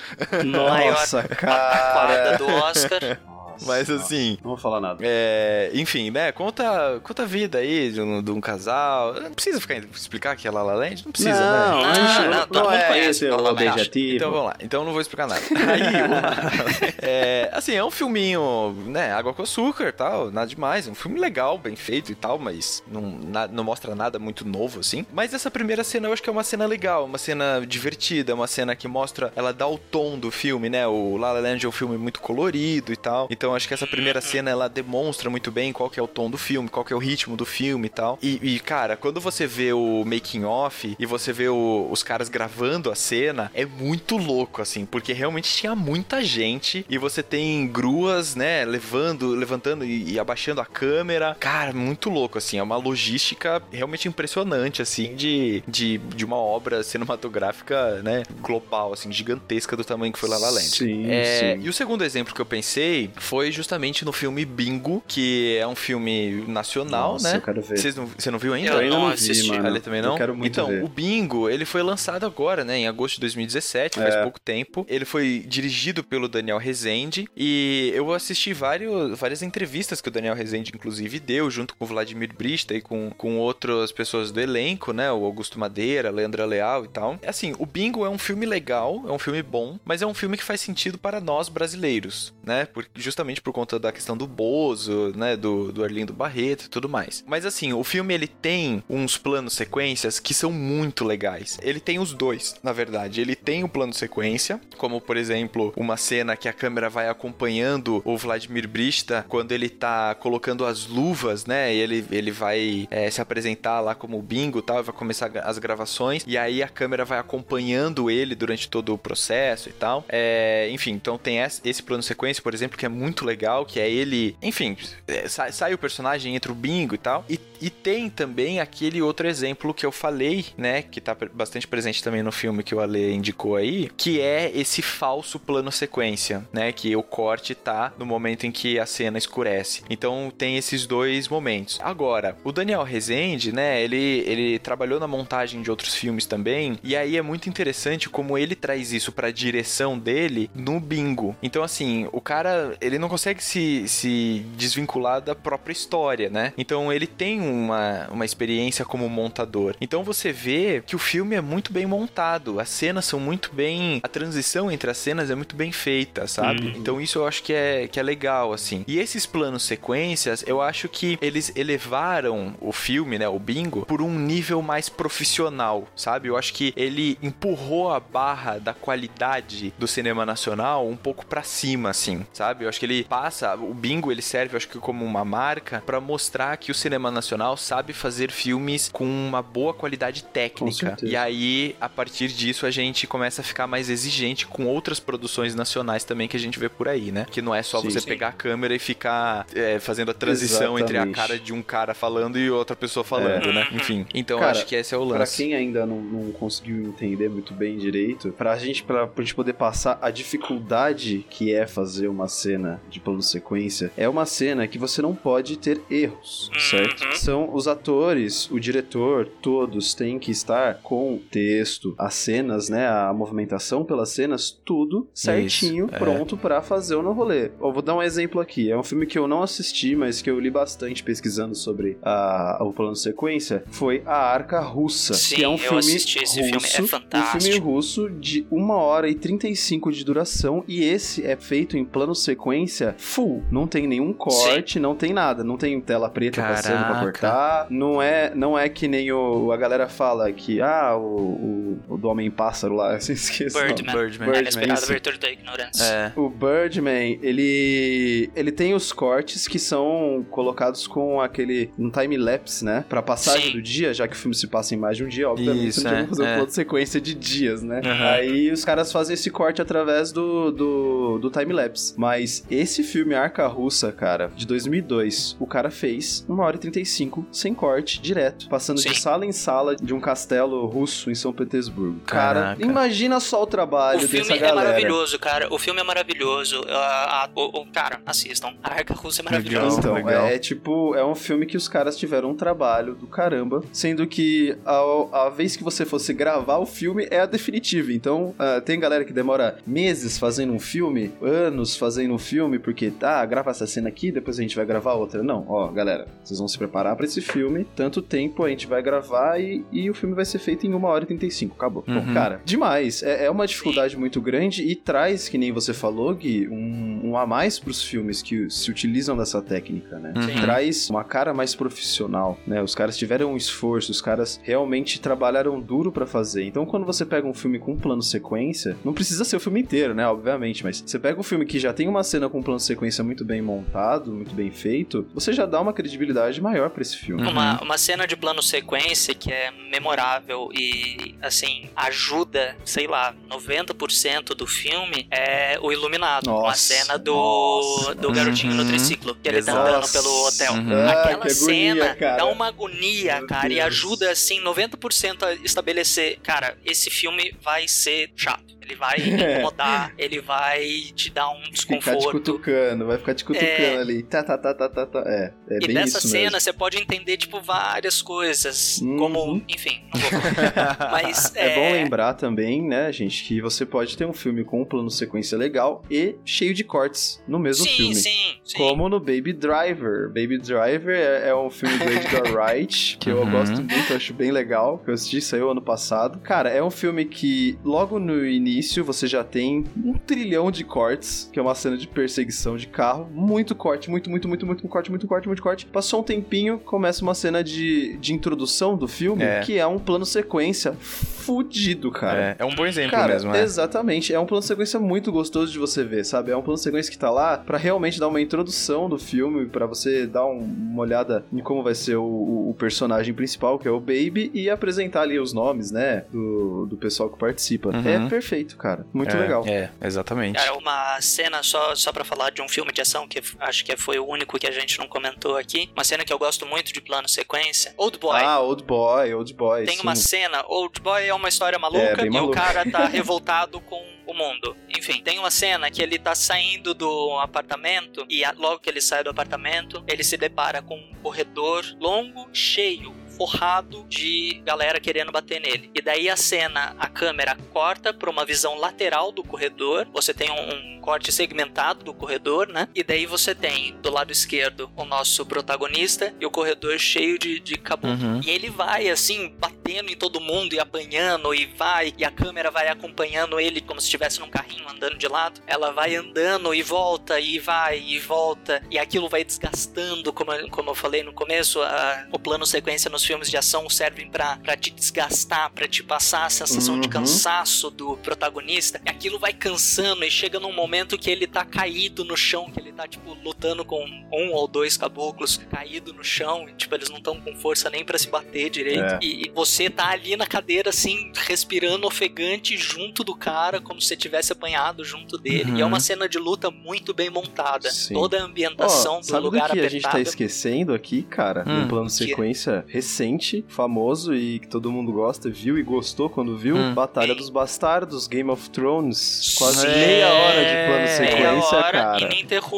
Nossa, 0.44 1.22
cara. 1.28 2.36
do 2.38 2.46
Oscar. 2.46 3.00
Nossa, 3.52 3.66
Mas 3.66 3.90
assim, 3.90 4.38
Não 4.42 4.50
vou 4.50 4.56
falar 4.58 4.80
nada. 4.80 4.98
É, 5.02 5.70
enfim, 5.74 6.10
né? 6.10 6.32
Conta, 6.32 7.00
conta 7.02 7.22
a 7.22 7.26
vida 7.26 7.58
aí 7.58 7.90
de 7.92 8.00
um, 8.00 8.22
de 8.22 8.30
um 8.30 8.40
casal. 8.40 9.14
Não 9.14 9.32
precisa 9.32 9.60
ficar 9.60 9.76
explicar 9.78 10.36
que 10.36 10.46
é 10.46 10.50
La 10.50 10.62
La 10.62 10.74
Land? 10.74 11.04
Não 11.04 11.12
precisa, 11.12 11.34
não, 11.40 11.82
né? 11.82 11.92
Não, 11.98 12.22
não, 12.24 12.30
não, 12.38 12.46
todo 12.46 12.64
mundo 12.64 12.74
é 12.74 12.88
conhece 12.88 13.26
o 13.28 13.44
objetivo. 13.44 14.16
Então 14.16 14.30
vamos 14.30 14.46
lá. 14.46 14.56
Então 14.60 14.80
eu 14.80 14.84
não 14.86 14.92
vou 14.92 15.00
explicar 15.00 15.26
nada. 15.26 15.40
Aí, 15.40 16.92
é, 17.00 17.50
assim, 17.52 17.74
é 17.74 17.84
um 17.84 17.90
filminho, 17.90 18.74
né? 18.86 19.12
Água 19.12 19.32
com 19.34 19.42
açúcar 19.42 19.88
e 19.88 19.92
tal, 19.92 20.30
nada 20.30 20.46
demais. 20.46 20.86
É 20.86 20.90
um 20.90 20.94
filme 20.94 21.18
legal, 21.18 21.58
bem 21.58 21.76
feito 21.76 22.12
e 22.12 22.14
tal, 22.14 22.38
mas 22.38 22.82
não, 22.86 23.00
na- 23.02 23.48
não 23.48 23.64
mostra 23.64 23.94
nada 23.94 24.18
muito 24.18 24.46
novo, 24.46 24.80
assim. 24.80 25.04
Mas 25.12 25.34
essa 25.34 25.50
primeira 25.50 25.82
cena 25.84 26.08
eu 26.08 26.12
acho 26.12 26.22
que 26.22 26.28
é 26.28 26.32
uma 26.32 26.44
cena 26.44 26.66
legal, 26.66 27.04
uma 27.04 27.18
cena 27.18 27.64
divertida, 27.66 28.34
uma 28.34 28.46
cena 28.46 28.74
que 28.76 28.86
mostra, 28.88 29.32
ela 29.36 29.52
dá 29.52 29.66
o 29.66 29.78
tom 29.78 30.18
do 30.18 30.30
filme, 30.30 30.68
né? 30.68 30.86
O 30.86 31.16
La 31.16 31.32
La 31.32 31.40
Land 31.40 31.64
é 31.64 31.68
um 31.68 31.72
filme 31.72 31.96
muito 31.98 32.20
colorido 32.20 32.92
e 32.92 32.96
tal. 32.96 33.28
Então 33.30 33.41
eu 33.46 33.54
acho 33.54 33.66
que 33.68 33.74
essa 33.74 33.86
primeira 33.86 34.20
cena 34.20 34.50
ela 34.50 34.68
demonstra 34.68 35.28
muito 35.30 35.50
bem 35.50 35.72
qual 35.72 35.88
que 35.90 35.98
é 35.98 36.02
o 36.02 36.08
tom 36.08 36.30
do 36.30 36.38
filme, 36.38 36.68
qual 36.68 36.84
que 36.84 36.92
é 36.92 36.96
o 36.96 36.98
ritmo 36.98 37.36
do 37.36 37.44
filme 37.44 37.86
e 37.86 37.90
tal. 37.90 38.18
E, 38.22 38.38
e, 38.54 38.60
cara, 38.60 38.96
quando 38.96 39.20
você 39.20 39.46
vê 39.46 39.72
o 39.72 40.04
making 40.04 40.44
off 40.44 40.96
e 40.98 41.06
você 41.06 41.32
vê 41.32 41.48
o- 41.48 41.88
os 41.90 42.02
caras 42.02 42.28
gravando 42.28 42.90
a 42.90 42.94
cena, 42.94 43.50
é 43.54 43.64
muito 43.64 44.16
louco 44.16 44.60
assim, 44.62 44.84
porque 44.86 45.12
realmente 45.12 45.52
tinha 45.54 45.74
muita 45.74 46.22
gente 46.24 46.84
e 46.88 46.98
você 46.98 47.22
tem 47.22 47.66
gruas, 47.66 48.34
né, 48.34 48.64
levando, 48.64 49.28
levantando 49.30 49.84
e, 49.84 50.12
e 50.12 50.18
abaixando 50.18 50.60
a 50.60 50.66
câmera. 50.66 51.36
Cara, 51.38 51.72
muito 51.72 52.08
louco 52.10 52.38
assim, 52.38 52.58
é 52.58 52.62
uma 52.62 52.76
logística 52.76 53.62
realmente 53.70 54.08
impressionante 54.08 54.82
assim 54.82 55.14
de, 55.14 55.62
de, 55.66 55.98
de 55.98 56.24
uma 56.24 56.36
obra 56.36 56.82
cinematográfica, 56.82 58.02
né, 58.02 58.22
global 58.40 58.92
assim, 58.92 59.10
gigantesca 59.12 59.76
do 59.76 59.84
tamanho 59.84 60.12
que 60.12 60.18
foi 60.18 60.28
La 60.28 60.38
La 60.38 60.50
Land. 60.50 60.68
Sim, 60.68 61.10
É, 61.10 61.56
sim. 61.56 61.64
E 61.64 61.68
o 61.68 61.72
segundo 61.72 62.04
exemplo 62.04 62.34
que 62.34 62.40
eu 62.40 62.46
pensei 62.46 63.10
foi 63.32 63.50
justamente 63.50 64.04
no 64.04 64.12
filme 64.12 64.44
Bingo, 64.44 65.02
que 65.08 65.56
é 65.58 65.66
um 65.66 65.74
filme 65.74 66.44
nacional, 66.46 67.14
Nossa, 67.14 67.30
né? 67.30 67.36
eu 67.38 67.40
quero 67.40 67.62
ver. 67.62 67.78
Vocês 67.78 67.96
não, 67.96 68.04
você 68.06 68.30
não 68.30 68.38
viu 68.38 68.52
ainda? 68.52 68.72
Eu 68.72 68.78
ainda 68.78 68.94
não 68.94 69.06
vi, 69.08 69.14
assisti. 69.14 69.48
mano. 69.48 69.66
Ali 69.66 69.80
também 69.80 70.02
não? 70.02 70.10
Eu 70.12 70.16
quero 70.18 70.36
muito 70.36 70.52
então, 70.52 70.66
ver. 70.68 70.84
o 70.84 70.88
Bingo, 70.88 71.48
ele 71.48 71.64
foi 71.64 71.82
lançado 71.82 72.26
agora, 72.26 72.62
né, 72.62 72.76
em 72.76 72.86
agosto 72.86 73.14
de 73.14 73.20
2017, 73.22 73.96
faz 73.98 74.14
É. 74.16 74.22
pouco 74.22 74.38
tempo. 74.38 74.84
Ele 74.86 75.06
foi 75.06 75.42
dirigido 75.48 76.04
pelo 76.04 76.28
Daniel 76.28 76.58
Rezende 76.58 77.26
e 77.34 77.90
eu 77.94 78.12
assisti 78.12 78.52
vários, 78.52 79.18
várias 79.18 79.40
entrevistas 79.40 80.02
que 80.02 80.08
o 80.10 80.12
Daniel 80.12 80.34
Rezende, 80.34 80.70
inclusive, 80.74 81.18
deu, 81.18 81.50
junto 81.50 81.74
com 81.74 81.86
o 81.86 81.88
Vladimir 81.88 82.34
Brista 82.36 82.74
e 82.74 82.82
com, 82.82 83.10
com 83.16 83.38
outras 83.38 83.92
pessoas 83.92 84.30
do 84.30 84.42
elenco, 84.42 84.92
né, 84.92 85.10
o 85.10 85.24
Augusto 85.24 85.58
Madeira, 85.58 86.10
a 86.10 86.12
Leandra 86.12 86.44
Leal 86.44 86.84
e 86.84 86.88
tal. 86.88 87.18
Assim, 87.26 87.54
o 87.58 87.64
Bingo 87.64 88.04
é 88.04 88.10
um 88.10 88.18
filme 88.18 88.44
legal, 88.44 89.02
é 89.08 89.10
um 89.10 89.18
filme 89.18 89.42
bom, 89.42 89.78
mas 89.86 90.02
é 90.02 90.06
um 90.06 90.12
filme 90.12 90.36
que 90.36 90.44
faz 90.44 90.60
sentido 90.60 90.98
para 90.98 91.18
nós 91.18 91.48
brasileiros, 91.48 92.34
né, 92.44 92.66
por, 92.66 92.84
justamente 92.94 93.21
por 93.40 93.52
conta 93.52 93.78
da 93.78 93.92
questão 93.92 94.16
do 94.16 94.26
Bozo, 94.26 95.12
né, 95.16 95.36
do, 95.36 95.72
do 95.72 95.84
Arlindo 95.84 96.12
Barreto 96.12 96.64
e 96.64 96.68
tudo 96.68 96.88
mais. 96.88 97.24
Mas 97.26 97.44
assim, 97.44 97.72
o 97.72 97.84
filme 97.84 98.14
ele 98.14 98.26
tem 98.26 98.82
uns 98.88 99.16
planos 99.16 99.54
sequências 99.54 100.18
que 100.18 100.34
são 100.34 100.50
muito 100.50 101.04
legais. 101.04 101.58
Ele 101.62 101.80
tem 101.80 101.98
os 101.98 102.12
dois, 102.12 102.56
na 102.62 102.72
verdade. 102.72 103.20
Ele 103.20 103.34
tem 103.34 103.64
o 103.64 103.68
plano 103.68 103.92
sequência, 103.92 104.60
como 104.76 105.00
por 105.00 105.16
exemplo, 105.16 105.72
uma 105.76 105.96
cena 105.96 106.36
que 106.36 106.48
a 106.48 106.52
câmera 106.52 106.88
vai 106.88 107.08
acompanhando 107.08 108.02
o 108.04 108.16
Vladimir 108.16 108.68
Brista 108.68 109.24
quando 109.28 109.52
ele 109.52 109.68
tá 109.68 110.14
colocando 110.14 110.64
as 110.64 110.86
luvas, 110.86 111.46
né? 111.46 111.74
E 111.74 111.78
ele, 111.78 112.04
ele 112.10 112.30
vai 112.30 112.86
é, 112.90 113.10
se 113.10 113.20
apresentar 113.20 113.80
lá 113.80 113.94
como 113.94 114.18
o 114.18 114.22
bingo 114.22 114.58
e 114.58 114.62
tal, 114.62 114.82
vai 114.82 114.94
começar 114.94 115.30
as 115.38 115.58
gravações, 115.58 116.24
e 116.26 116.38
aí 116.38 116.62
a 116.62 116.68
câmera 116.68 117.04
vai 117.04 117.18
acompanhando 117.18 118.10
ele 118.10 118.34
durante 118.34 118.68
todo 118.68 118.94
o 118.94 118.98
processo 118.98 119.68
e 119.68 119.72
tal. 119.72 120.04
É, 120.08 120.68
enfim, 120.70 120.92
então 120.92 121.18
tem 121.18 121.38
esse 121.64 121.82
plano 121.82 122.02
sequência, 122.02 122.42
por 122.42 122.54
exemplo, 122.54 122.78
que 122.78 122.86
é 122.86 122.88
muito 122.88 123.11
legal, 123.20 123.64
que 123.64 123.78
é 123.78 123.90
ele. 123.90 124.36
Enfim, 124.42 124.76
é, 125.06 125.28
sai, 125.28 125.52
sai 125.52 125.74
o 125.74 125.78
personagem, 125.78 126.34
entra 126.34 126.50
o 126.50 126.54
bingo 126.54 126.94
e 126.94 126.98
tal. 126.98 127.24
E, 127.28 127.38
e 127.60 127.70
tem 127.70 128.08
também 128.08 128.60
aquele 128.60 129.02
outro 129.02 129.28
exemplo 129.28 129.74
que 129.74 129.84
eu 129.84 129.92
falei, 129.92 130.46
né? 130.56 130.82
Que 130.82 131.00
tá 131.00 131.16
bastante 131.32 131.66
presente 131.66 132.02
também 132.02 132.22
no 132.22 132.32
filme 132.32 132.62
que 132.62 132.74
o 132.74 132.80
Ale 132.80 133.12
indicou 133.12 133.56
aí, 133.56 133.90
que 133.96 134.20
é 134.20 134.50
esse 134.54 134.82
falso 134.82 135.38
plano 135.38 135.70
sequência, 135.70 136.46
né? 136.52 136.72
Que 136.72 136.94
o 136.96 137.02
corte 137.02 137.54
tá 137.54 137.92
no 137.98 138.06
momento 138.06 138.44
em 138.46 138.52
que 138.52 138.78
a 138.78 138.86
cena 138.86 139.18
escurece. 139.18 139.82
Então 139.88 140.32
tem 140.36 140.56
esses 140.56 140.86
dois 140.86 141.28
momentos. 141.28 141.78
Agora, 141.82 142.36
o 142.44 142.52
Daniel 142.52 142.82
Rezende, 142.82 143.52
né? 143.52 143.82
Ele, 143.82 144.24
ele 144.26 144.58
trabalhou 144.58 144.98
na 144.98 145.06
montagem 145.06 145.62
de 145.62 145.70
outros 145.70 145.94
filmes 145.94 146.26
também. 146.26 146.78
E 146.82 146.96
aí 146.96 147.16
é 147.16 147.22
muito 147.22 147.48
interessante 147.48 148.08
como 148.08 148.36
ele 148.38 148.54
traz 148.54 148.92
isso 148.92 149.12
pra 149.12 149.30
direção 149.30 149.98
dele 149.98 150.50
no 150.54 150.80
bingo. 150.80 151.36
Então, 151.42 151.62
assim, 151.62 152.08
o 152.12 152.20
cara, 152.20 152.76
ele 152.80 152.98
não 153.02 153.08
consegue 153.08 153.42
se, 153.42 153.86
se 153.88 154.46
desvincular 154.56 155.20
da 155.20 155.34
própria 155.34 155.72
história, 155.72 156.30
né? 156.30 156.52
Então 156.56 156.92
ele 156.92 157.06
tem 157.06 157.40
uma, 157.40 158.06
uma 158.10 158.24
experiência 158.24 158.84
como 158.84 159.08
montador. 159.08 159.74
Então 159.80 160.04
você 160.04 160.32
vê 160.32 160.82
que 160.86 160.94
o 160.94 160.98
filme 160.98 161.34
é 161.34 161.40
muito 161.40 161.72
bem 161.72 161.84
montado, 161.84 162.60
as 162.60 162.68
cenas 162.68 163.04
são 163.04 163.18
muito 163.18 163.52
bem. 163.52 164.00
A 164.02 164.08
transição 164.08 164.70
entre 164.70 164.90
as 164.90 164.96
cenas 164.96 165.30
é 165.30 165.34
muito 165.34 165.56
bem 165.56 165.72
feita, 165.72 166.26
sabe? 166.28 166.68
Uhum. 166.68 166.74
Então 166.76 167.00
isso 167.00 167.18
eu 167.18 167.26
acho 167.26 167.42
que 167.42 167.52
é, 167.52 167.88
que 167.88 167.98
é 167.98 168.02
legal, 168.02 168.52
assim. 168.52 168.84
E 168.86 168.98
esses 168.98 169.26
planos 169.26 169.64
sequências, 169.64 170.44
eu 170.46 170.62
acho 170.62 170.88
que 170.88 171.18
eles 171.20 171.52
elevaram 171.56 172.54
o 172.60 172.72
filme, 172.72 173.18
né? 173.18 173.28
O 173.28 173.38
bingo, 173.38 173.84
por 173.84 174.00
um 174.00 174.16
nível 174.16 174.62
mais 174.62 174.88
profissional, 174.88 175.88
sabe? 175.96 176.28
Eu 176.28 176.36
acho 176.36 176.54
que 176.54 176.72
ele 176.76 177.18
empurrou 177.20 177.90
a 177.90 177.98
barra 177.98 178.58
da 178.58 178.72
qualidade 178.72 179.74
do 179.76 179.88
cinema 179.88 180.24
nacional 180.24 180.86
um 180.86 180.96
pouco 180.96 181.26
pra 181.26 181.42
cima, 181.42 181.90
assim, 181.90 182.24
sabe? 182.32 182.64
Eu 182.64 182.68
acho 182.68 182.78
que 182.78 182.86
ele 182.86 182.91
passa, 183.08 183.54
o 183.56 183.72
bingo 183.74 184.10
ele 184.12 184.22
serve, 184.22 184.54
eu 184.54 184.56
acho 184.56 184.68
que 184.68 184.78
como 184.78 185.04
uma 185.04 185.24
marca 185.24 185.82
pra 185.84 186.00
mostrar 186.00 186.56
que 186.56 186.70
o 186.70 186.74
cinema 186.74 187.10
nacional 187.10 187.56
sabe 187.56 187.92
fazer 187.92 188.30
filmes 188.30 188.88
com 188.92 189.04
uma 189.04 189.42
boa 189.42 189.72
qualidade 189.74 190.24
técnica. 190.24 190.96
E 191.02 191.16
aí, 191.16 191.74
a 191.80 191.88
partir 191.88 192.28
disso, 192.28 192.66
a 192.66 192.70
gente 192.70 193.06
começa 193.06 193.40
a 193.40 193.44
ficar 193.44 193.66
mais 193.66 193.88
exigente 193.88 194.46
com 194.46 194.66
outras 194.66 194.98
produções 195.00 195.54
nacionais 195.54 196.04
também 196.04 196.28
que 196.28 196.36
a 196.36 196.40
gente 196.40 196.58
vê 196.58 196.68
por 196.68 196.88
aí, 196.88 197.12
né? 197.12 197.26
Que 197.30 197.40
não 197.42 197.54
é 197.54 197.62
só 197.62 197.80
Sim. 197.80 197.90
você 197.90 198.00
Sim. 198.00 198.06
pegar 198.08 198.28
a 198.28 198.32
câmera 198.32 198.74
e 198.74 198.78
ficar 198.78 199.46
é, 199.54 199.78
fazendo 199.78 200.10
a 200.10 200.14
transição 200.14 200.78
entre 200.78 200.96
a 200.96 201.02
Exatamente. 201.02 201.16
cara 201.16 201.38
de 201.38 201.52
um 201.52 201.62
cara 201.62 201.94
falando 201.94 202.38
e 202.38 202.50
outra 202.50 202.74
pessoa 202.76 203.04
falando, 203.04 203.48
É. 203.48 203.52
né? 203.52 203.68
Enfim, 203.72 204.06
então 204.14 204.38
Cara, 204.38 204.50
acho 204.52 204.66
que 204.66 204.74
esse 204.74 204.94
é 204.94 204.98
o 204.98 205.06
Pra 205.06 205.18
lance. 205.20 205.36
quem 205.36 205.54
ainda 205.54 205.86
não, 205.86 206.00
não 206.00 206.32
conseguiu 206.32 206.82
entender 206.88 207.28
muito 207.28 207.54
bem 207.54 207.76
direito, 207.78 208.30
pra 208.32 208.56
gente, 208.56 208.82
pra, 208.82 209.06
pra 209.06 209.22
gente 209.22 209.34
poder 209.34 209.52
passar 209.54 209.98
a 210.02 210.10
dificuldade 210.10 211.24
que 211.30 211.54
é 211.54 211.66
fazer 211.66 212.08
uma 212.08 212.28
cena 212.28 212.80
de 212.90 213.00
plano 213.00 213.22
sequência, 213.22 213.90
é 213.96 214.08
uma 214.08 214.26
cena 214.26 214.66
que 214.66 214.78
você 214.78 215.00
não 215.02 215.14
pode 215.14 215.56
ter 215.56 215.80
erros, 215.90 216.50
certo? 216.70 217.04
Uhum. 217.04 217.16
São 217.16 217.54
os 217.54 217.66
atores, 217.66 218.50
o 218.50 218.60
diretor, 218.60 219.26
todos 219.40 219.94
têm 219.94 220.18
que 220.18 220.30
estar 220.30 220.74
com 220.82 221.14
o 221.14 221.18
texto, 221.18 221.94
as 221.98 222.14
cenas, 222.14 222.68
né, 222.68 222.86
a 222.86 223.12
movimentação 223.12 223.84
pelas 223.84 224.10
cenas, 224.10 224.50
tudo 224.50 225.08
certinho, 225.14 225.88
é. 225.90 225.98
pronto 225.98 226.36
pra 226.36 226.62
fazer 226.62 226.96
o 226.96 227.02
no 227.02 227.12
rolê. 227.12 227.50
Eu 227.60 227.72
vou 227.72 227.82
dar 227.82 227.94
um 227.94 228.02
exemplo 228.02 228.40
aqui, 228.40 228.70
é 228.70 228.76
um 228.76 228.82
filme 228.82 229.06
que 229.06 229.18
eu 229.18 229.26
não 229.26 229.42
assisti, 229.42 229.96
mas 229.96 230.20
que 230.20 230.30
eu 230.30 230.38
li 230.38 230.50
bastante 230.50 231.02
pesquisando 231.02 231.54
sobre 231.54 231.96
a, 232.02 232.58
o 232.60 232.72
plano 232.72 232.96
sequência, 232.96 233.64
foi 233.70 234.02
A 234.04 234.16
Arca 234.16 234.60
Russa, 234.60 235.14
Sim, 235.14 235.36
que 235.36 235.44
é 235.44 235.48
um 235.48 235.52
eu 235.52 235.58
filme 235.58 235.78
assisti 235.78 236.22
esse 236.22 236.34
filme, 236.34 236.50
é 236.50 236.54
russo, 236.54 236.82
um 236.82 236.88
fantástico. 236.88 237.42
filme 237.42 237.58
russo 237.58 238.10
de 238.10 238.46
1 238.50 238.70
hora 238.70 239.08
e 239.08 239.14
35 239.14 239.92
de 239.92 240.04
duração 240.04 240.64
e 240.66 240.82
esse 240.82 241.24
é 241.24 241.36
feito 241.36 241.76
em 241.76 241.84
plano 241.84 242.14
sequência 242.14 242.71
sequência 242.72 242.94
full. 242.96 243.42
Não 243.50 243.66
tem 243.66 243.86
nenhum 243.86 244.12
corte, 244.12 244.74
Sim. 244.74 244.78
não 244.80 244.96
tem 244.96 245.12
nada. 245.12 245.44
Não 245.44 245.56
tem 245.56 245.78
tela 245.80 246.08
preta 246.08 246.40
Caraca. 246.40 246.56
passando 246.56 246.86
pra 246.86 247.00
cortar. 247.00 247.66
Não 247.68 248.00
é, 248.00 248.32
não 248.34 248.58
é 248.58 248.68
que 248.68 248.88
nem 248.88 249.12
o, 249.12 249.52
a 249.52 249.56
galera 249.56 249.88
fala 249.88 250.32
que, 250.32 250.60
ah, 250.60 250.96
o, 250.96 251.78
o, 251.86 251.94
o 251.94 251.98
do 251.98 252.08
Homem-Pássaro 252.08 252.74
lá, 252.74 252.98
se 253.00 253.12
esqueça. 253.12 253.62
Birdman. 253.62 253.94
Birdman. 253.94 254.74
Virtude 254.88 255.18
da 255.18 255.30
ignorância. 255.30 255.84
É. 255.84 256.12
O 256.16 256.28
Birdman, 256.28 257.18
ele, 257.22 258.30
ele 258.34 258.50
tem 258.50 258.74
os 258.74 258.92
cortes 258.92 259.46
que 259.46 259.58
são 259.58 260.24
colocados 260.30 260.86
com 260.86 261.20
aquele, 261.20 261.70
um 261.78 261.90
time-lapse, 261.90 262.64
né? 262.64 262.84
Pra 262.88 263.02
passagem 263.02 263.48
Sim. 263.48 263.52
do 263.52 263.62
dia, 263.62 263.92
já 263.92 264.08
que 264.08 264.14
o 264.14 264.18
filme 264.18 264.34
se 264.34 264.46
passa 264.46 264.74
em 264.74 264.78
mais 264.78 264.96
de 264.96 265.04
um 265.04 265.08
dia, 265.08 265.28
obviamente 265.28 265.68
Isso, 265.68 265.80
você 265.82 265.88
não 265.88 265.96
é, 265.96 266.06
fazer 266.06 266.24
é. 266.24 266.36
uma 266.36 266.48
sequência 266.48 267.00
de 267.00 267.14
dias, 267.14 267.62
né? 267.62 267.80
Uhum. 267.84 268.08
Aí 268.08 268.50
os 268.50 268.64
caras 268.64 268.92
fazem 268.92 269.14
esse 269.14 269.30
corte 269.30 269.60
através 269.60 270.12
do, 270.12 270.50
do, 270.50 271.18
do 271.18 271.30
time-lapse. 271.30 271.94
Mas 271.96 272.44
esse 272.54 272.82
filme 272.82 273.14
Arca 273.14 273.46
Russa, 273.46 273.92
cara, 273.92 274.30
de 274.34 274.46
2002, 274.46 275.36
o 275.38 275.46
cara 275.46 275.70
fez 275.70 276.24
1 276.28 276.38
hora 276.38 276.56
e 276.56 276.58
35 276.58 277.26
sem 277.30 277.54
corte, 277.54 278.00
direto, 278.00 278.48
passando 278.48 278.80
Sim. 278.80 278.90
de 278.90 279.00
sala 279.00 279.24
em 279.24 279.32
sala 279.32 279.76
de 279.76 279.94
um 279.94 280.00
castelo 280.00 280.66
russo 280.66 281.10
em 281.10 281.14
São 281.14 281.32
Petersburgo. 281.32 282.00
Cara, 282.06 282.56
imagina 282.58 283.20
só 283.20 283.42
o 283.42 283.46
trabalho 283.46 284.04
o 284.04 284.08
dessa 284.08 284.36
galera. 284.36 284.36
O 284.36 284.38
filme 284.38 284.50
é 284.50 284.64
maravilhoso, 284.64 285.18
cara. 285.18 285.54
O 285.54 285.58
filme 285.58 285.80
é 285.80 285.84
maravilhoso. 285.84 286.60
Uh, 286.60 286.66
a, 286.68 287.30
o, 287.34 287.60
o, 287.60 287.66
cara, 287.66 288.00
assistam. 288.04 288.54
A 288.62 288.74
Arca 288.74 288.94
Russa 288.94 289.22
é 289.22 289.24
maravilhosa. 289.24 289.78
Então, 289.78 289.94
legal. 289.94 290.26
é 290.26 290.38
tipo, 290.38 290.94
é 290.94 291.04
um 291.04 291.14
filme 291.14 291.46
que 291.46 291.56
os 291.56 291.68
caras 291.68 291.96
tiveram 291.96 292.30
um 292.30 292.34
trabalho 292.34 292.94
do 292.94 293.06
caramba, 293.06 293.62
sendo 293.72 294.06
que 294.06 294.56
a, 294.64 295.26
a 295.26 295.28
vez 295.30 295.56
que 295.56 295.64
você 295.64 295.84
fosse 295.84 296.12
gravar 296.12 296.58
o 296.58 296.66
filme 296.66 297.06
é 297.10 297.20
a 297.20 297.26
definitiva. 297.26 297.92
Então, 297.92 298.34
uh, 298.38 298.60
tem 298.60 298.78
galera 298.78 299.04
que 299.04 299.12
demora 299.12 299.58
meses 299.66 300.18
fazendo 300.18 300.52
um 300.52 300.58
filme, 300.58 301.12
anos 301.22 301.76
fazendo 301.76 302.14
um 302.14 302.18
filme, 302.18 302.41
porque, 302.58 302.90
tá, 302.90 303.24
grava 303.26 303.50
essa 303.50 303.66
cena 303.66 303.88
aqui, 303.88 304.10
depois 304.10 304.38
a 304.38 304.42
gente 304.42 304.56
vai 304.56 304.64
gravar 304.64 304.94
outra. 304.94 305.22
Não, 305.22 305.44
ó, 305.48 305.68
galera, 305.68 306.06
vocês 306.22 306.38
vão 306.38 306.48
se 306.48 306.58
preparar 306.58 306.96
para 306.96 307.06
esse 307.06 307.20
filme, 307.20 307.66
tanto 307.76 308.00
tempo 308.00 308.44
a 308.44 308.48
gente 308.48 308.66
vai 308.66 308.82
gravar 308.82 309.40
e, 309.40 309.64
e 309.72 309.90
o 309.90 309.94
filme 309.94 310.14
vai 310.14 310.24
ser 310.24 310.38
feito 310.38 310.66
em 310.66 310.74
1 310.74 310.84
hora 310.84 311.04
e 311.04 311.06
35, 311.06 311.54
acabou. 311.56 311.84
Uhum. 311.86 312.00
Bom, 312.00 312.14
cara, 312.14 312.40
demais. 312.44 313.02
É, 313.02 313.26
é 313.26 313.30
uma 313.30 313.46
dificuldade 313.46 313.96
muito 313.96 314.20
grande 314.20 314.62
e 314.62 314.74
traz, 314.74 315.28
que 315.28 315.38
nem 315.38 315.52
você 315.52 315.72
falou, 315.72 316.14
Gui, 316.14 316.48
um, 316.48 317.10
um 317.10 317.16
a 317.16 317.26
mais 317.26 317.58
pros 317.58 317.82
filmes 317.82 318.22
que 318.22 318.48
se 318.50 318.70
utilizam 318.70 319.16
dessa 319.16 319.40
técnica, 319.40 319.98
né? 319.98 320.12
Uhum. 320.16 320.40
Traz 320.40 320.90
uma 320.90 321.04
cara 321.04 321.32
mais 321.34 321.54
profissional, 321.54 322.38
né? 322.46 322.62
Os 322.62 322.74
caras 322.74 322.96
tiveram 322.96 323.32
um 323.32 323.36
esforço, 323.36 323.90
os 323.90 324.00
caras 324.00 324.40
realmente 324.42 325.00
trabalharam 325.00 325.60
duro 325.60 325.92
para 325.92 326.06
fazer. 326.06 326.44
Então, 326.44 326.66
quando 326.66 326.84
você 326.84 327.04
pega 327.04 327.26
um 327.26 327.34
filme 327.34 327.58
com 327.58 327.72
um 327.72 327.76
plano 327.76 328.02
sequência, 328.02 328.76
não 328.84 328.92
precisa 328.92 329.24
ser 329.24 329.36
o 329.36 329.40
filme 329.40 329.60
inteiro, 329.60 329.94
né? 329.94 330.06
Obviamente, 330.06 330.64
mas 330.64 330.82
você 330.84 330.98
pega 330.98 331.18
um 331.18 331.22
filme 331.22 331.44
que 331.44 331.58
já 331.58 331.72
tem 331.72 331.88
uma 331.88 332.02
cena 332.02 332.28
com 332.32 332.38
um 332.38 332.42
plano 332.42 332.58
sequência 332.58 333.04
muito 333.04 333.26
bem 333.26 333.42
montado, 333.42 334.10
muito 334.10 334.34
bem 334.34 334.50
feito, 334.50 335.06
você 335.14 335.34
já 335.34 335.44
dá 335.44 335.60
uma 335.60 335.74
credibilidade 335.74 336.40
maior 336.40 336.70
para 336.70 336.80
esse 336.80 336.96
filme. 336.96 337.22
Uma, 337.22 337.60
uma 337.60 337.76
cena 337.76 338.06
de 338.06 338.16
plano 338.16 338.42
sequência 338.42 339.14
que 339.14 339.30
é 339.30 339.50
memorável 339.70 340.48
e, 340.50 341.14
assim, 341.20 341.68
ajuda, 341.76 342.56
sei 342.64 342.86
lá, 342.86 343.14
90% 343.30 344.34
do 344.34 344.46
filme 344.46 345.06
é 345.10 345.58
o 345.60 345.70
Iluminado. 345.70 346.24
Nossa, 346.24 346.46
uma 346.46 346.54
cena 346.54 346.98
do, 346.98 347.94
do 348.00 348.10
garotinho 348.10 348.52
uhum. 348.52 348.64
no 348.64 348.66
triciclo, 348.66 349.14
que 349.14 349.28
ele 349.28 349.42
tá 349.42 349.52
andando 349.52 349.92
pelo 349.92 350.26
hotel. 350.26 350.54
Uhum. 350.54 350.88
Aquela 350.88 351.26
ah, 351.26 351.28
cena 351.28 351.84
agonia, 351.90 352.16
dá 352.16 352.24
uma 352.24 352.46
agonia, 352.46 353.18
Meu 353.18 353.26
cara, 353.26 353.48
Deus. 353.48 353.58
e 353.58 353.60
ajuda, 353.60 354.10
assim, 354.10 354.42
90% 354.42 355.22
a 355.22 355.34
estabelecer, 355.34 356.18
cara, 356.22 356.56
esse 356.64 356.88
filme 356.88 357.34
vai 357.42 357.68
ser 357.68 358.10
chato. 358.16 358.52
Ele 358.62 358.76
vai 358.76 358.96
incomodar, 359.00 359.92
é. 359.98 360.04
ele 360.04 360.20
vai 360.20 360.64
te 360.94 361.10
dar 361.10 361.30
um 361.30 361.42
desconforto. 361.50 361.98
Ficar 361.98 362.06
te 362.06 362.12
cutucando, 362.12 362.86
vai 362.86 362.98
ficar 362.98 363.14
te 363.14 363.24
cutucando 363.24 363.50
é... 363.50 363.76
ali. 363.78 364.02
Tá, 364.04 364.22
tá, 364.22 364.38
tá, 364.38 364.54
tá, 364.54 364.68
tá, 364.68 364.86
tá. 364.86 365.02
É, 365.06 365.32
é 365.50 365.56
e 365.56 365.66
bem 365.66 365.74
nessa 365.74 365.98
isso 365.98 366.08
cena 366.08 366.24
mesmo. 366.24 366.40
você 366.40 366.52
pode 366.52 366.78
entender, 366.78 367.16
tipo, 367.16 367.40
várias 367.40 368.00
coisas. 368.00 368.78
Uhum. 368.78 368.96
Como, 368.96 369.42
enfim, 369.48 369.82
não 369.92 370.00
vou 370.00 370.20
Mas 370.92 371.34
é... 371.34 371.52
é 371.52 371.54
bom 371.54 371.72
lembrar 371.72 372.14
também, 372.14 372.62
né, 372.62 372.92
gente, 372.92 373.24
que 373.24 373.40
você 373.40 373.66
pode 373.66 373.96
ter 373.96 374.06
um 374.06 374.12
filme 374.12 374.44
com 374.44 374.62
um 374.62 374.64
plano 374.64 374.90
sequência 374.90 375.36
legal 375.36 375.82
e 375.90 376.16
cheio 376.24 376.54
de 376.54 376.62
cortes 376.62 377.22
no 377.26 377.38
mesmo 377.38 377.66
sim, 377.66 377.76
filme. 377.76 377.94
Sim, 377.96 378.34
sim. 378.44 378.58
Como 378.58 378.88
no 378.88 379.00
Baby 379.00 379.32
Driver. 379.32 380.08
Baby 380.08 380.38
Driver 380.38 380.94
é, 380.94 381.28
é 381.28 381.34
um 381.34 381.50
filme 381.50 381.76
do 381.78 381.90
Edgar 381.90 382.22
Wright, 382.32 382.98
que 382.98 383.10
eu 383.10 383.18
uhum. 383.22 383.30
gosto 383.30 383.56
muito, 383.56 383.94
acho 383.94 384.14
bem 384.14 384.30
legal, 384.30 384.78
que 384.78 384.90
eu 384.90 384.94
assisti, 384.94 385.20
saiu 385.20 385.50
ano 385.50 385.62
passado. 385.62 386.20
Cara, 386.20 386.48
é 386.48 386.62
um 386.62 386.70
filme 386.70 387.04
que 387.04 387.58
logo 387.64 387.98
no 387.98 388.24
início 388.24 388.51
você 388.82 389.06
já 389.06 389.22
tem 389.24 389.64
um 389.84 389.94
trilhão 389.94 390.50
de 390.50 390.64
cortes, 390.64 391.28
que 391.32 391.38
é 391.38 391.42
uma 391.42 391.54
cena 391.54 391.76
de 391.76 391.86
perseguição 391.86 392.56
de 392.56 392.66
carro. 392.66 393.08
Muito 393.12 393.54
corte, 393.54 393.90
muito, 393.90 394.10
muito, 394.10 394.28
muito, 394.28 394.46
muito 394.46 394.68
corte, 394.68 394.90
muito 394.90 395.06
corte, 395.06 395.26
muito 395.26 395.42
corte. 395.42 395.66
Passou 395.66 396.00
um 396.00 396.02
tempinho, 396.02 396.58
começa 396.58 397.02
uma 397.02 397.14
cena 397.14 397.42
de, 397.42 397.96
de 397.98 398.12
introdução 398.12 398.76
do 398.76 398.88
filme, 398.88 399.22
é. 399.22 399.40
que 399.40 399.58
é 399.58 399.66
um 399.66 399.78
plano 399.78 400.04
sequência 400.04 400.74
fudido, 401.22 401.90
cara. 401.90 402.20
É, 402.20 402.36
é 402.40 402.44
um 402.44 402.54
bom 402.54 402.66
exemplo 402.66 402.90
cara, 402.90 403.12
mesmo, 403.12 403.30
né? 403.30 403.42
Exatamente. 403.42 404.12
É 404.12 404.18
um 404.18 404.26
plano 404.26 404.42
sequência 404.42 404.80
muito 404.80 405.12
gostoso 405.12 405.52
de 405.52 405.58
você 405.58 405.84
ver, 405.84 406.04
sabe? 406.04 406.32
É 406.32 406.36
um 406.36 406.42
plano 406.42 406.58
sequência 406.58 406.90
que 406.90 406.98
tá 406.98 407.10
lá 407.10 407.38
para 407.38 407.56
realmente 407.56 408.00
dar 408.00 408.08
uma 408.08 408.20
introdução 408.20 408.88
do 408.88 408.98
filme, 408.98 409.46
para 409.46 409.66
você 409.66 410.06
dar 410.06 410.26
um, 410.26 410.40
uma 410.40 410.82
olhada 410.82 411.24
em 411.32 411.38
como 411.38 411.62
vai 411.62 411.74
ser 411.74 411.96
o, 411.96 412.02
o, 412.02 412.50
o, 412.50 412.54
personagem 412.54 413.14
principal, 413.14 413.58
que 413.58 413.68
é 413.68 413.70
o 413.70 413.78
Baby, 413.78 414.30
e 414.34 414.50
apresentar 414.50 415.02
ali 415.02 415.18
os 415.18 415.32
nomes, 415.32 415.70
né? 415.70 416.04
Do, 416.10 416.66
do 416.66 416.76
pessoal 416.76 417.08
que 417.08 417.18
participa. 417.18 417.70
Uhum. 417.70 417.88
É 417.88 418.08
perfeito, 418.08 418.41
cara. 418.44 418.86
Muito 418.92 419.16
é, 419.16 419.20
legal. 419.20 419.44
É, 419.46 419.70
exatamente. 419.80 420.36
Cara, 420.36 420.54
uma 420.54 421.00
cena 421.00 421.42
só, 421.42 421.74
só 421.74 421.92
para 421.92 422.04
falar 422.04 422.30
de 422.30 422.42
um 422.42 422.48
filme 422.48 422.72
de 422.72 422.80
ação 422.80 423.06
que 423.06 423.20
acho 423.40 423.64
que 423.64 423.76
foi 423.76 423.98
o 423.98 424.06
único 424.06 424.38
que 424.38 424.46
a 424.46 424.50
gente 424.50 424.78
não 424.78 424.88
comentou 424.88 425.36
aqui. 425.36 425.70
Uma 425.74 425.84
cena 425.84 426.04
que 426.04 426.12
eu 426.12 426.18
gosto 426.18 426.46
muito 426.46 426.72
de 426.72 426.80
plano 426.80 427.08
sequência. 427.08 427.74
Old 427.76 427.98
Boy. 427.98 428.20
Ah, 428.22 428.40
Old 428.40 428.64
Boy, 428.64 429.14
Old 429.14 429.34
Boy. 429.34 429.64
Tem 429.64 429.76
sim. 429.76 429.82
uma 429.82 429.96
cena, 429.96 430.44
Old 430.46 430.80
Boy 430.80 431.06
é 431.06 431.14
uma 431.14 431.28
história 431.28 431.58
maluca 431.58 432.02
é, 432.02 432.06
e 432.06 432.10
maluca. 432.10 432.30
o 432.30 432.42
cara 432.42 432.70
tá 432.70 432.86
revoltado 432.88 433.60
com 433.60 433.82
o 434.06 434.14
mundo. 434.14 434.56
Enfim, 434.68 435.02
tem 435.02 435.18
uma 435.18 435.30
cena 435.30 435.70
que 435.70 435.82
ele 435.82 435.98
tá 435.98 436.14
saindo 436.14 436.74
do 436.74 437.18
apartamento 437.18 438.04
e 438.08 438.22
logo 438.36 438.60
que 438.60 438.68
ele 438.68 438.80
sai 438.80 439.04
do 439.04 439.10
apartamento, 439.10 439.82
ele 439.86 440.02
se 440.02 440.16
depara 440.16 440.60
com 440.62 440.76
um 440.76 440.94
corredor 441.02 441.64
longo, 441.78 442.28
cheio 442.32 443.01
forrado 443.16 443.84
de 443.88 444.40
galera 444.44 444.80
querendo 444.80 445.12
bater 445.12 445.40
nele. 445.40 445.70
E 445.74 445.80
daí 445.80 446.08
a 446.08 446.16
cena, 446.16 446.74
a 446.78 446.88
câmera 446.88 447.36
corta 447.52 447.92
para 447.92 448.10
uma 448.10 448.24
visão 448.24 448.56
lateral 448.56 449.12
do 449.12 449.22
corredor. 449.22 449.86
Você 449.92 450.12
tem 450.12 450.30
um, 450.30 450.76
um, 450.76 450.80
corte 450.80 451.12
segmentado 451.12 451.84
do 451.84 451.94
corredor, 451.94 452.48
né? 452.48 452.68
E 452.74 452.82
daí 452.82 453.06
você 453.06 453.34
tem 453.34 453.76
do 453.80 453.90
lado 453.90 454.10
esquerdo 454.10 454.68
o 454.76 454.84
nosso 454.84 455.24
protagonista 455.24 456.12
e 456.20 456.26
o 456.26 456.30
corredor 456.30 456.76
cheio 456.78 457.18
de, 457.18 457.38
de 457.38 457.56
caboclo. 457.56 458.04
Uhum. 458.04 458.20
E 458.24 458.30
ele 458.30 458.50
vai 458.50 458.88
assim, 458.88 459.32
batendo 459.38 459.90
em 459.90 459.96
todo 459.96 460.20
mundo 460.20 460.54
e 460.54 460.60
apanhando 460.60 461.32
e 461.32 461.46
vai. 461.46 461.94
E 461.96 462.04
a 462.04 462.10
câmera 462.10 462.50
vai 462.50 462.68
acompanhando 462.68 463.38
ele 463.38 463.60
como 463.60 463.80
se 463.80 463.86
estivesse 463.86 464.18
num 464.18 464.28
carrinho 464.28 464.68
andando 464.68 464.98
de 464.98 465.06
lado. 465.06 465.40
Ela 465.46 465.70
vai 465.70 465.94
andando 465.94 466.52
e 466.52 466.62
volta 466.62 467.20
e 467.20 467.38
vai 467.38 467.78
e 467.80 468.00
volta. 468.00 468.60
E 468.70 468.78
aquilo 468.78 469.08
vai 469.08 469.22
desgastando, 469.22 470.12
como, 470.12 470.32
como 470.50 470.70
eu 470.70 470.74
falei 470.74 471.02
no 471.02 471.12
começo, 471.12 471.62
a, 471.62 472.06
o 472.10 472.18
plano 472.18 472.44
sequência 472.44 472.90
nos 472.90 473.04
filmes 473.04 473.11
de 473.20 473.36
ação 473.36 473.68
servem 473.68 474.10
para 474.10 474.56
te 474.56 474.70
desgastar, 474.70 475.50
para 475.50 475.68
te 475.68 475.82
passar 475.82 476.26
a 476.26 476.30
sensação 476.30 476.74
uhum. 476.74 476.80
de 476.80 476.88
cansaço 476.88 477.70
do 477.70 477.96
protagonista. 477.98 478.80
E 478.84 478.90
aquilo 478.90 479.18
vai 479.18 479.32
cansando 479.32 480.04
e 480.04 480.10
chega 480.10 480.40
num 480.40 480.52
momento 480.52 480.98
que 480.98 481.10
ele 481.10 481.26
tá 481.26 481.44
caído 481.44 482.04
no 482.04 482.16
chão, 482.16 482.50
que 482.50 482.60
ele 482.60 482.71
tá, 482.72 482.88
tipo, 482.88 483.16
lutando 483.22 483.64
com 483.64 483.84
um 484.12 484.32
ou 484.32 484.46
dois 484.46 484.76
caboclos 484.76 485.36
caído 485.50 485.92
no 485.92 486.04
chão. 486.04 486.48
E, 486.48 486.52
tipo, 486.52 486.74
eles 486.74 486.88
não 486.88 486.98
estão 486.98 487.20
com 487.20 487.34
força 487.36 487.70
nem 487.70 487.84
para 487.84 487.98
se 487.98 488.08
bater 488.08 488.50
direito. 488.50 488.94
É. 488.94 488.98
E, 489.02 489.26
e, 489.26 489.30
você 489.34 489.70
tá 489.70 489.88
ali 489.88 490.16
na 490.16 490.26
cadeira, 490.26 490.70
assim, 490.70 491.12
respirando 491.14 491.86
ofegante 491.86 492.56
junto 492.56 493.04
do 493.04 493.14
cara, 493.14 493.60
como 493.60 493.80
se 493.80 493.88
você 493.88 493.96
tivesse 493.96 494.32
apanhado 494.32 494.84
junto 494.84 495.18
dele. 495.18 495.52
Uhum. 495.52 495.58
E 495.58 495.60
é 495.60 495.64
uma 495.64 495.76
uhum. 495.76 495.80
cena 495.80 496.08
de 496.08 496.18
luta 496.18 496.50
muito 496.50 496.94
bem 496.94 497.10
montada. 497.10 497.70
Sim. 497.70 497.94
Toda 497.94 498.20
a 498.20 498.24
ambientação 498.24 498.96
oh, 498.96 499.00
do 499.00 499.06
sabe 499.06 499.22
lugar 499.22 499.48
do 499.48 499.52
que 499.52 499.58
apertado. 499.60 499.66
a 499.66 499.70
gente 499.70 499.90
tá 499.90 500.00
esquecendo 500.00 500.74
aqui, 500.74 501.02
cara? 501.02 501.44
Hum, 501.46 501.62
um 501.62 501.68
plano 501.68 501.90
sequência 501.90 502.64
que... 502.66 502.72
recente, 502.72 503.44
famoso 503.48 504.14
e 504.14 504.38
que 504.38 504.48
todo 504.48 504.70
mundo 504.70 504.92
gosta, 504.92 505.30
viu 505.30 505.58
e 505.58 505.62
gostou 505.62 506.08
quando 506.08 506.36
viu. 506.36 506.56
Hum. 506.56 506.74
Batalha 506.74 507.14
dos 507.14 507.28
Bastardos, 507.28 508.06
Game 508.06 508.30
of 508.30 508.50
Thrones. 508.50 509.34
Quase 509.38 509.66
é... 509.66 509.74
meia 509.74 510.08
hora 510.08 510.44
de 510.44 510.66
plano 510.66 510.88
sequência, 510.88 511.16
meia 511.16 511.44
hora 511.44 511.72
cara. 511.72 512.08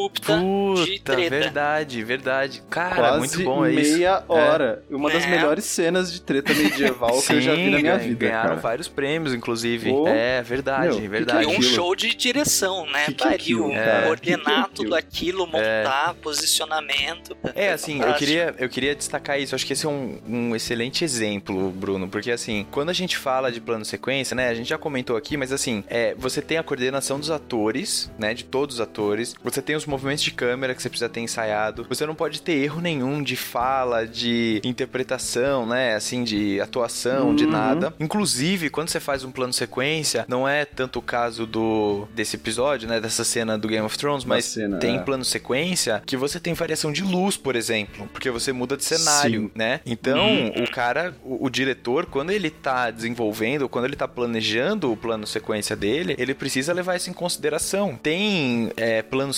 Ininterrupta 0.05 0.37
Puta, 0.37 0.85
de 0.85 0.99
treta. 0.99 1.29
verdade, 1.29 2.03
verdade. 2.03 2.63
Cara, 2.69 2.95
Quase 2.95 3.19
muito 3.19 3.43
bom 3.43 3.65
é 3.65 3.71
meia 3.71 4.23
hora. 4.27 4.83
É. 4.89 4.95
Uma 4.95 5.09
das 5.09 5.23
é. 5.23 5.27
melhores 5.27 5.65
cenas 5.65 6.11
de 6.11 6.21
treta 6.21 6.53
medieval 6.53 7.13
Sim, 7.15 7.27
que 7.27 7.33
eu 7.33 7.41
já 7.41 7.55
vi 7.55 7.69
na 7.69 7.79
minha 7.79 7.97
vida, 7.97 8.27
ganharam 8.27 8.49
cara. 8.49 8.61
vários 8.61 8.87
prêmios, 8.87 9.33
inclusive. 9.33 9.91
Oh. 9.91 10.07
É, 10.07 10.41
verdade, 10.41 10.99
Meu, 10.99 11.09
verdade. 11.09 11.45
Que 11.45 11.51
que 11.51 11.55
é 11.55 11.59
um 11.59 11.61
show 11.61 11.95
de 11.95 12.13
direção, 12.15 12.85
né? 12.87 13.05
Que 13.05 13.13
Pariu, 13.15 13.71
é 13.71 14.03
coordenar 14.05 14.69
tudo 14.73 14.95
aquilo, 14.95 15.47
montar, 15.47 16.13
posicionamento. 16.21 17.35
É, 17.53 17.71
assim, 17.71 18.01
eu 18.01 18.13
queria, 18.15 18.55
eu 18.57 18.69
queria 18.69 18.95
destacar 18.95 19.39
isso. 19.39 19.55
Acho 19.55 19.65
que 19.65 19.73
esse 19.73 19.85
é 19.85 19.89
um, 19.89 20.19
um 20.27 20.55
excelente 20.55 21.03
exemplo, 21.03 21.71
Bruno, 21.71 22.07
porque 22.07 22.31
assim, 22.31 22.65
quando 22.71 22.89
a 22.89 22.93
gente 22.93 23.17
fala 23.17 23.51
de 23.51 23.59
plano 23.59 23.85
sequência, 23.85 24.35
né, 24.35 24.49
a 24.49 24.53
gente 24.53 24.69
já 24.69 24.77
comentou 24.77 25.17
aqui, 25.17 25.37
mas 25.37 25.51
assim, 25.51 25.83
é, 25.87 26.13
você 26.15 26.41
tem 26.41 26.57
a 26.57 26.63
coordenação 26.63 27.19
dos 27.19 27.31
atores, 27.31 28.11
né, 28.17 28.33
de 28.33 28.43
todos 28.43 28.75
os 28.75 28.81
atores, 28.81 29.35
você 29.43 29.61
tem 29.61 29.75
os 29.75 29.85
movimentos 29.95 30.23
de 30.23 30.31
câmera 30.31 30.75
que 30.75 30.81
você 30.81 30.89
precisa 30.89 31.09
ter 31.09 31.21
ensaiado, 31.21 31.85
você 31.87 32.05
não 32.05 32.13
pode 32.13 32.41
ter 32.41 32.53
erro 32.53 32.81
nenhum 32.81 33.23
de 33.23 33.35
fala, 33.35 34.05
de 34.05 34.61
interpretação, 34.63 35.65
né, 35.65 35.95
assim, 35.95 36.23
de 36.23 36.59
atuação, 36.59 37.29
uhum. 37.29 37.35
de 37.35 37.45
nada. 37.45 37.93
Inclusive, 37.99 38.69
quando 38.69 38.89
você 38.89 38.99
faz 38.99 39.23
um 39.23 39.31
plano 39.31 39.53
sequência, 39.53 40.25
não 40.27 40.47
é 40.47 40.65
tanto 40.65 40.99
o 40.99 41.01
caso 41.01 41.45
do 41.45 42.07
desse 42.13 42.35
episódio, 42.35 42.87
né, 42.87 42.99
dessa 42.99 43.23
cena 43.23 43.57
do 43.57 43.67
Game 43.67 43.85
of 43.85 43.97
Thrones, 43.97 44.25
mas 44.25 44.45
cena, 44.45 44.77
tem 44.77 44.97
é. 44.97 44.99
plano 44.99 45.23
sequência 45.23 46.03
que 46.05 46.17
você 46.17 46.39
tem 46.39 46.53
variação 46.53 46.91
de 46.91 47.03
luz, 47.03 47.37
por 47.37 47.55
exemplo, 47.55 48.07
porque 48.11 48.29
você 48.29 48.51
muda 48.51 48.75
de 48.75 48.83
cenário, 48.83 49.43
Sim. 49.43 49.51
né? 49.55 49.79
Então, 49.85 50.27
uhum. 50.27 50.63
o 50.63 50.71
cara, 50.71 51.13
o, 51.23 51.45
o, 51.45 51.49
diretor, 51.49 52.05
quando 52.05 52.31
ele 52.31 52.49
tá 52.49 52.91
desenvolvendo, 52.91 53.69
quando 53.69 53.85
ele 53.85 53.95
tá 53.95 54.07
planejando 54.07 54.91
o 54.91 54.97
plano 54.97 55.25
sequência 55.25 55.75
dele, 55.75 56.15
ele 56.17 56.33
precisa 56.33 56.73
levar 56.73 56.95
isso 56.95 57.09
em 57.09 57.13
consideração. 57.13 57.97
Tem 58.01 58.71
é, 58.75 59.01
planos 59.01 59.37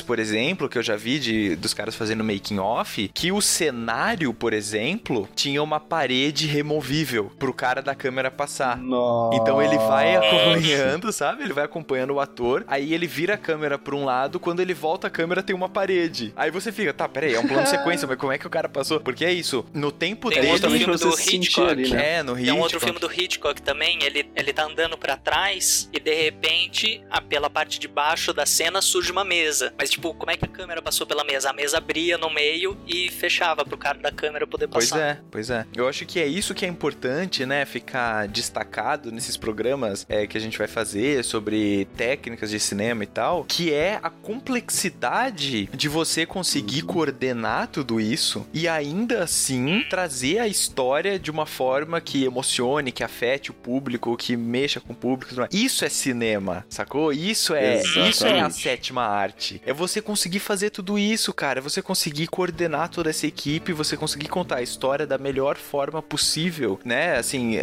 por 0.00 0.18
exemplo, 0.18 0.68
que 0.68 0.78
eu 0.78 0.82
já 0.82 0.94
vi 0.94 1.18
de, 1.18 1.56
dos 1.56 1.72
caras 1.72 1.96
fazendo 1.96 2.22
making 2.22 2.58
off, 2.58 3.10
que 3.14 3.32
o 3.32 3.40
cenário, 3.40 4.32
por 4.34 4.52
exemplo, 4.52 5.28
tinha 5.34 5.62
uma 5.62 5.80
parede 5.80 6.46
removível 6.46 7.32
pro 7.38 7.54
cara 7.54 7.80
da 7.80 7.94
câmera 7.94 8.30
passar. 8.30 8.76
Nossa. 8.76 9.36
Então 9.36 9.62
ele 9.62 9.78
vai 9.78 10.16
acompanhando, 10.16 11.12
sabe? 11.12 11.42
Ele 11.42 11.52
vai 11.52 11.64
acompanhando 11.64 12.14
o 12.14 12.20
ator, 12.20 12.64
aí 12.68 12.92
ele 12.92 13.06
vira 13.06 13.34
a 13.34 13.38
câmera 13.38 13.78
pra 13.78 13.96
um 13.96 14.04
lado, 14.04 14.38
quando 14.38 14.60
ele 14.60 14.74
volta 14.74 15.06
a 15.06 15.10
câmera 15.10 15.42
tem 15.42 15.56
uma 15.56 15.68
parede. 15.68 16.32
Aí 16.36 16.50
você 16.50 16.70
fica, 16.70 16.92
tá, 16.92 17.08
peraí, 17.08 17.34
é 17.34 17.40
um 17.40 17.48
plano 17.48 17.66
sequência, 17.66 18.06
mas 18.06 18.18
como 18.18 18.32
é 18.32 18.38
que 18.38 18.46
o 18.46 18.50
cara 18.50 18.68
passou? 18.68 19.00
Porque 19.00 19.24
é 19.24 19.32
isso, 19.32 19.64
no 19.72 19.90
tempo 19.90 20.28
tem 20.28 20.42
dele... 20.42 20.46
Tem 20.46 20.52
outro 20.52 20.70
filme 20.70 20.96
do 20.98 21.20
Hitchcock. 21.20 21.70
Ali, 21.70 21.90
né? 21.90 22.18
É, 22.18 22.22
no 22.22 22.32
Hitchcock. 22.32 22.44
Tem 22.44 22.54
um 22.54 22.62
outro 22.62 22.80
filme 22.80 22.98
do 23.00 23.12
Hitchcock 23.12 23.62
também, 23.62 23.98
ele, 24.02 24.30
ele 24.36 24.52
tá 24.52 24.64
andando 24.64 24.98
para 24.98 25.16
trás 25.16 25.88
e 25.92 25.98
de 25.98 26.14
repente, 26.14 27.02
pela 27.28 27.48
parte 27.48 27.78
de 27.78 27.88
baixo 27.88 28.32
da 28.32 28.44
cena 28.44 28.82
surge 28.82 29.10
uma 29.10 29.24
mesa. 29.24 29.72
Mas 29.80 29.88
tipo, 29.88 30.12
como 30.12 30.30
é 30.30 30.36
que 30.36 30.44
a 30.44 30.48
câmera 30.48 30.82
passou 30.82 31.06
pela 31.06 31.24
mesa? 31.24 31.48
A 31.48 31.52
mesa 31.54 31.78
abria 31.78 32.18
no 32.18 32.28
meio 32.28 32.76
e 32.86 33.08
fechava 33.08 33.64
pro 33.64 33.78
cara 33.78 33.98
da 33.98 34.12
câmera 34.12 34.46
poder 34.46 34.68
passar. 34.68 34.90
Pois 34.90 35.00
é, 35.00 35.20
pois 35.30 35.50
é. 35.50 35.66
Eu 35.74 35.88
acho 35.88 36.04
que 36.04 36.20
é 36.20 36.26
isso 36.26 36.52
que 36.52 36.66
é 36.66 36.68
importante, 36.68 37.46
né, 37.46 37.64
ficar 37.64 38.28
destacado 38.28 39.10
nesses 39.10 39.38
programas 39.38 40.04
é, 40.06 40.26
que 40.26 40.36
a 40.36 40.40
gente 40.40 40.58
vai 40.58 40.68
fazer 40.68 41.24
sobre 41.24 41.86
técnicas 41.96 42.50
de 42.50 42.60
cinema 42.60 43.04
e 43.04 43.06
tal, 43.06 43.42
que 43.44 43.72
é 43.72 43.98
a 44.02 44.10
complexidade 44.10 45.64
de 45.72 45.88
você 45.88 46.26
conseguir 46.26 46.82
coordenar 46.82 47.68
tudo 47.68 47.98
isso 47.98 48.46
e 48.52 48.68
ainda 48.68 49.24
assim 49.24 49.82
trazer 49.88 50.40
a 50.40 50.46
história 50.46 51.18
de 51.18 51.30
uma 51.30 51.46
forma 51.46 52.02
que 52.02 52.24
emocione, 52.24 52.92
que 52.92 53.02
afete 53.02 53.50
o 53.50 53.54
público, 53.54 54.14
que 54.18 54.36
mexa 54.36 54.78
com 54.78 54.92
o 54.92 54.96
público. 54.96 55.34
Isso 55.50 55.86
é 55.86 55.88
cinema, 55.88 56.66
sacou? 56.68 57.14
Isso 57.14 57.54
é, 57.54 57.80
isso 57.80 58.26
é 58.26 58.40
a 58.40 58.50
sétima 58.50 59.06
arte. 59.06 59.58
É 59.70 59.72
você 59.72 60.02
conseguir 60.02 60.40
fazer 60.40 60.70
tudo 60.70 60.98
isso, 60.98 61.32
cara. 61.32 61.60
É 61.60 61.62
você 61.62 61.80
conseguir 61.80 62.26
coordenar 62.26 62.88
toda 62.88 63.08
essa 63.08 63.24
equipe, 63.24 63.72
você 63.72 63.96
conseguir 63.96 64.26
contar 64.26 64.56
a 64.56 64.62
história 64.62 65.06
da 65.06 65.16
melhor 65.16 65.56
forma 65.56 66.02
possível, 66.02 66.80
né? 66.84 67.16
Assim, 67.16 67.54
é, 67.54 67.60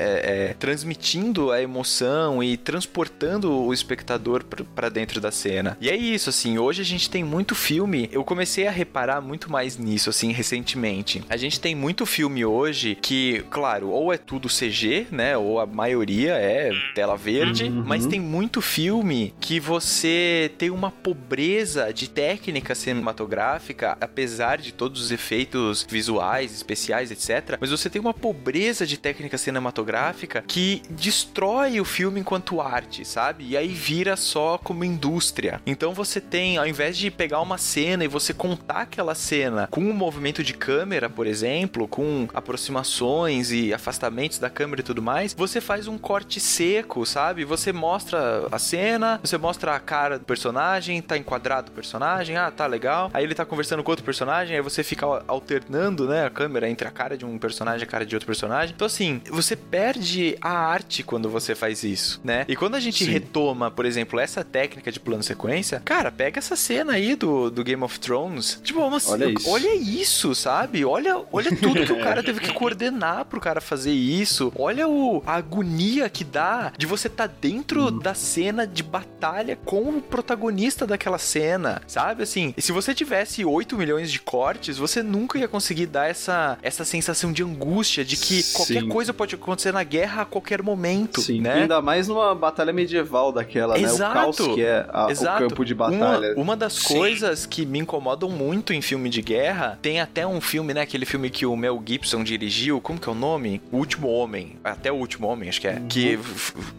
é, 0.52 0.56
transmitindo 0.58 1.52
a 1.52 1.62
emoção 1.62 2.41
e 2.41 2.56
transportando 2.56 3.52
o 3.52 3.74
espectador 3.74 4.46
para 4.74 4.88
dentro 4.88 5.20
da 5.20 5.32
cena. 5.32 5.78
E 5.82 5.89
é 5.89 5.98
isso, 5.98 6.30
assim. 6.30 6.58
Hoje 6.58 6.82
a 6.82 6.86
gente 6.86 7.10
tem 7.10 7.26
muito 7.26 7.54
filme. 7.54 8.08
Eu 8.10 8.24
comecei 8.24 8.65
a 8.67 8.72
reparar 8.72 9.20
muito 9.20 9.52
mais 9.52 9.78
nisso, 9.78 10.10
assim, 10.10 10.32
recentemente. 10.32 11.22
A 11.28 11.36
gente 11.36 11.60
tem 11.60 11.76
muito 11.76 12.06
filme 12.06 12.46
hoje 12.46 12.98
que, 13.02 13.43
claro, 13.50 13.89
ou 13.89 14.13
é 14.13 14.17
tudo 14.17 14.48
CG, 14.48 15.08
né? 15.12 15.36
Ou 15.36 15.60
a 15.60 15.65
maioria 15.65 16.36
é 16.36 16.72
tela 16.96 17.17
verde, 17.17 17.65
uhum. 17.65 17.84
mas 17.86 18.06
tem 18.06 18.22
muito 18.22 18.62
filme 18.62 19.34
que 19.41 19.60
você 19.60 20.50
tem 20.58 20.70
uma 20.70 20.89
pobreza 20.89 21.97
de 21.98 22.10
técnica 22.10 22.76
cinematográfica, 22.76 23.98
apesar 24.00 24.58
de 24.58 24.72
todos 24.72 25.02
os 25.02 25.12
efeitos 25.12 25.86
visuais, 25.90 26.54
especiais, 26.54 27.12
etc. 27.12 27.58
Mas 27.60 27.72
você 27.72 27.90
tem 27.90 28.00
uma 28.00 28.14
pobreza 28.14 28.86
de 28.86 28.98
técnica 28.98 29.38
cinematográfica 29.38 30.44
que 30.48 30.82
destrói 30.90 31.80
o 31.82 31.86
filme 31.86 32.20
enquanto 32.20 32.62
arte, 32.62 33.04
sabe? 33.04 33.46
E 33.48 33.58
aí 33.58 33.68
vira 33.70 34.16
só 34.16 34.58
como 34.58 34.84
indústria. 34.84 35.62
Então 35.66 35.94
você 35.94 36.22
tem, 36.22 36.58
ao 36.58 36.68
invés 36.68 36.98
de 36.98 37.10
pegar 37.10 37.42
uma 37.42 37.58
cena 37.58 38.04
e 38.04 38.08
você 38.08 38.34
contar 38.34 38.82
aquela 38.82 39.16
cena 39.16 39.68
com 39.72 39.82
um 39.82 39.94
movimento 39.94 40.44
de 40.44 40.54
câmera, 40.54 41.10
por 41.10 41.26
exemplo, 41.26 41.88
com 41.88 42.28
aproximações 42.34 43.52
e 43.52 43.74
afastamentos 43.74 44.38
da 44.38 44.50
câmera 44.50 44.82
e 44.82 44.84
tudo 44.84 45.02
mais, 45.02 45.34
você 45.34 45.60
faz 45.60 45.88
um 45.88 45.98
corte 45.98 46.40
seco, 46.40 47.06
sabe? 47.06 47.44
Você 47.44 47.74
mostra 47.74 48.48
a 48.52 48.60
cena, 48.60 49.20
você 49.24 49.38
mostra 49.38 49.76
a 49.76 49.80
cara 49.80 50.20
do 50.20 50.26
personagem, 50.26 51.02
tá 51.02 51.18
enquadrado 51.18 51.72
o 51.72 51.74
personagem, 51.74 51.87
ah, 51.95 52.52
tá 52.52 52.65
legal. 52.65 53.10
Aí 53.13 53.23
ele 53.23 53.36
tá 53.36 53.45
conversando 53.45 53.84
com 53.84 53.91
outro 53.91 54.06
personagem, 54.06 54.56
aí 54.56 54.62
você 54.62 54.84
fica 54.84 55.06
alternando, 55.28 56.08
né, 56.08 56.26
a 56.26 56.30
câmera 56.30 56.69
entre 56.69 56.88
a 56.88 56.91
cara 56.91 57.17
de 57.17 57.26
um 57.26 57.38
personagem 57.38 57.82
e 57.82 57.84
a 57.84 57.88
cara 57.88 58.06
de 58.06 58.15
outro 58.15 58.28
personagem. 58.28 58.73
Então, 58.76 58.86
assim, 58.86 59.21
você 59.30 59.56
perde 59.56 60.38
a 60.41 60.50
arte 60.50 61.04
quando 61.04 61.30
você 61.30 61.56
faz 61.56 61.84
isso, 61.84 62.19
né? 62.23 62.45
E 62.47 62.56
quando 62.56 62.76
a 62.76 62.80
gente 62.80 63.06
Sim. 63.06 63.12
retoma, 63.12 63.69
por 63.69 63.86
exemplo, 63.86 64.19
essa 64.19 64.43
técnica 64.43 64.91
de 64.91 65.00
plano 65.00 65.23
sequência, 65.23 65.82
cara, 65.84 66.12
pega 66.12 66.39
essa 66.39 66.56
cena 66.56 66.93
aí 66.93 67.15
do, 67.15 67.50
do 67.50 67.63
Game 67.63 67.84
of 67.84 68.00
Thrones. 68.00 68.60
Tipo, 68.63 68.84
assim, 68.95 69.12
olha, 69.12 69.26
isso. 69.30 69.50
olha 69.50 69.76
isso, 69.76 70.36
sabe? 70.36 70.86
Olha, 70.86 71.21
olha 71.32 71.56
tudo 71.56 71.86
que 71.86 71.93
o 71.93 72.02
cara 72.02 72.23
teve 72.23 72.39
que 72.39 72.52
coordenar 72.54 73.26
pro 73.26 73.39
cara 73.39 73.62
fazer 73.62 73.91
isso. 73.91 74.52
Olha 74.56 74.88
o, 74.88 75.23
a 75.26 75.36
agonia 75.36 76.10
que 76.10 76.23
dá 76.23 76.71
de 76.78 76.86
você 76.86 77.08
estar 77.08 77.28
tá 77.28 77.34
dentro 77.39 77.88
hum. 77.88 78.00
da 78.00 78.13
cena 78.13 78.65
de 78.65 78.84
batalha 78.84 79.58
com 79.65 79.97
o 79.97 80.02
protagonista 80.02 80.86
daquela 80.86 81.17
cena, 81.17 81.77
sabe? 81.86 82.24
Assim, 82.24 82.54
se 82.58 82.72
você 82.72 82.94
tivesse 82.94 83.44
8 83.46 83.78
milhões 83.78 84.12
de 84.12 84.20
cortes, 84.20 84.78
você 84.78 85.04
nunca 85.04 85.38
ia 85.38 85.48
conseguir 85.48 85.86
dar 85.86 86.10
essa, 86.10 86.58
essa 86.62 86.84
sensação 86.84 87.32
de 87.32 87.44
angústia 87.44 88.04
de 88.04 88.16
que 88.16 88.42
Sim. 88.42 88.58
qualquer 88.58 88.88
coisa 88.88 89.13
pode 89.13 89.36
acontecer 89.36 89.72
na 89.72 89.84
guerra 89.84 90.24
a 90.24 90.26
qualquer 90.26 90.62
momento, 90.62 91.22
Sim. 91.22 91.42
né? 91.42 91.62
Ainda 91.62 91.82
mais 91.82 92.08
numa 92.08 92.34
batalha 92.34 92.74
medieval 92.74 93.32
daquela, 93.32 93.80
Exato. 93.80 94.02
né? 94.02 94.10
O 94.10 94.13
caos 94.13 94.38
que 94.38 94.62
é 94.63 94.86
a, 94.90 95.08
o 95.08 95.40
campo 95.40 95.66
de 95.66 95.74
batalha. 95.74 96.34
Uma, 96.34 96.42
uma 96.42 96.58
das 96.58 96.74
Sim. 96.74 96.96
coisas 96.96 97.46
que 97.46 97.66
me 97.66 97.80
incomodam 97.80 98.30
muito 98.30 98.74
em 98.74 98.82
filme 98.82 99.10
de 99.10 99.22
guerra, 99.22 99.78
tem 99.82 100.00
até 100.00 100.26
um 100.26 100.42
filme, 100.42 100.74
né? 100.74 100.82
Aquele 100.82 101.06
filme 101.06 101.30
que 101.30 101.46
o 101.46 101.56
Mel 101.56 101.82
Gibson 101.86 102.24
dirigiu, 102.24 102.80
como 102.82 103.00
que 103.00 103.08
é 103.08 103.12
o 103.12 103.16
nome? 103.16 103.62
O 103.72 103.78
Último 103.78 104.08
Homem. 104.08 104.56
Até 104.63 104.92
o 104.92 104.96
Último 104.96 105.28
Homem, 105.28 105.50
acho 105.50 105.62
que 105.62 105.68
é. 105.68 105.74
Uhum. 105.74 105.88
Que 105.88 106.18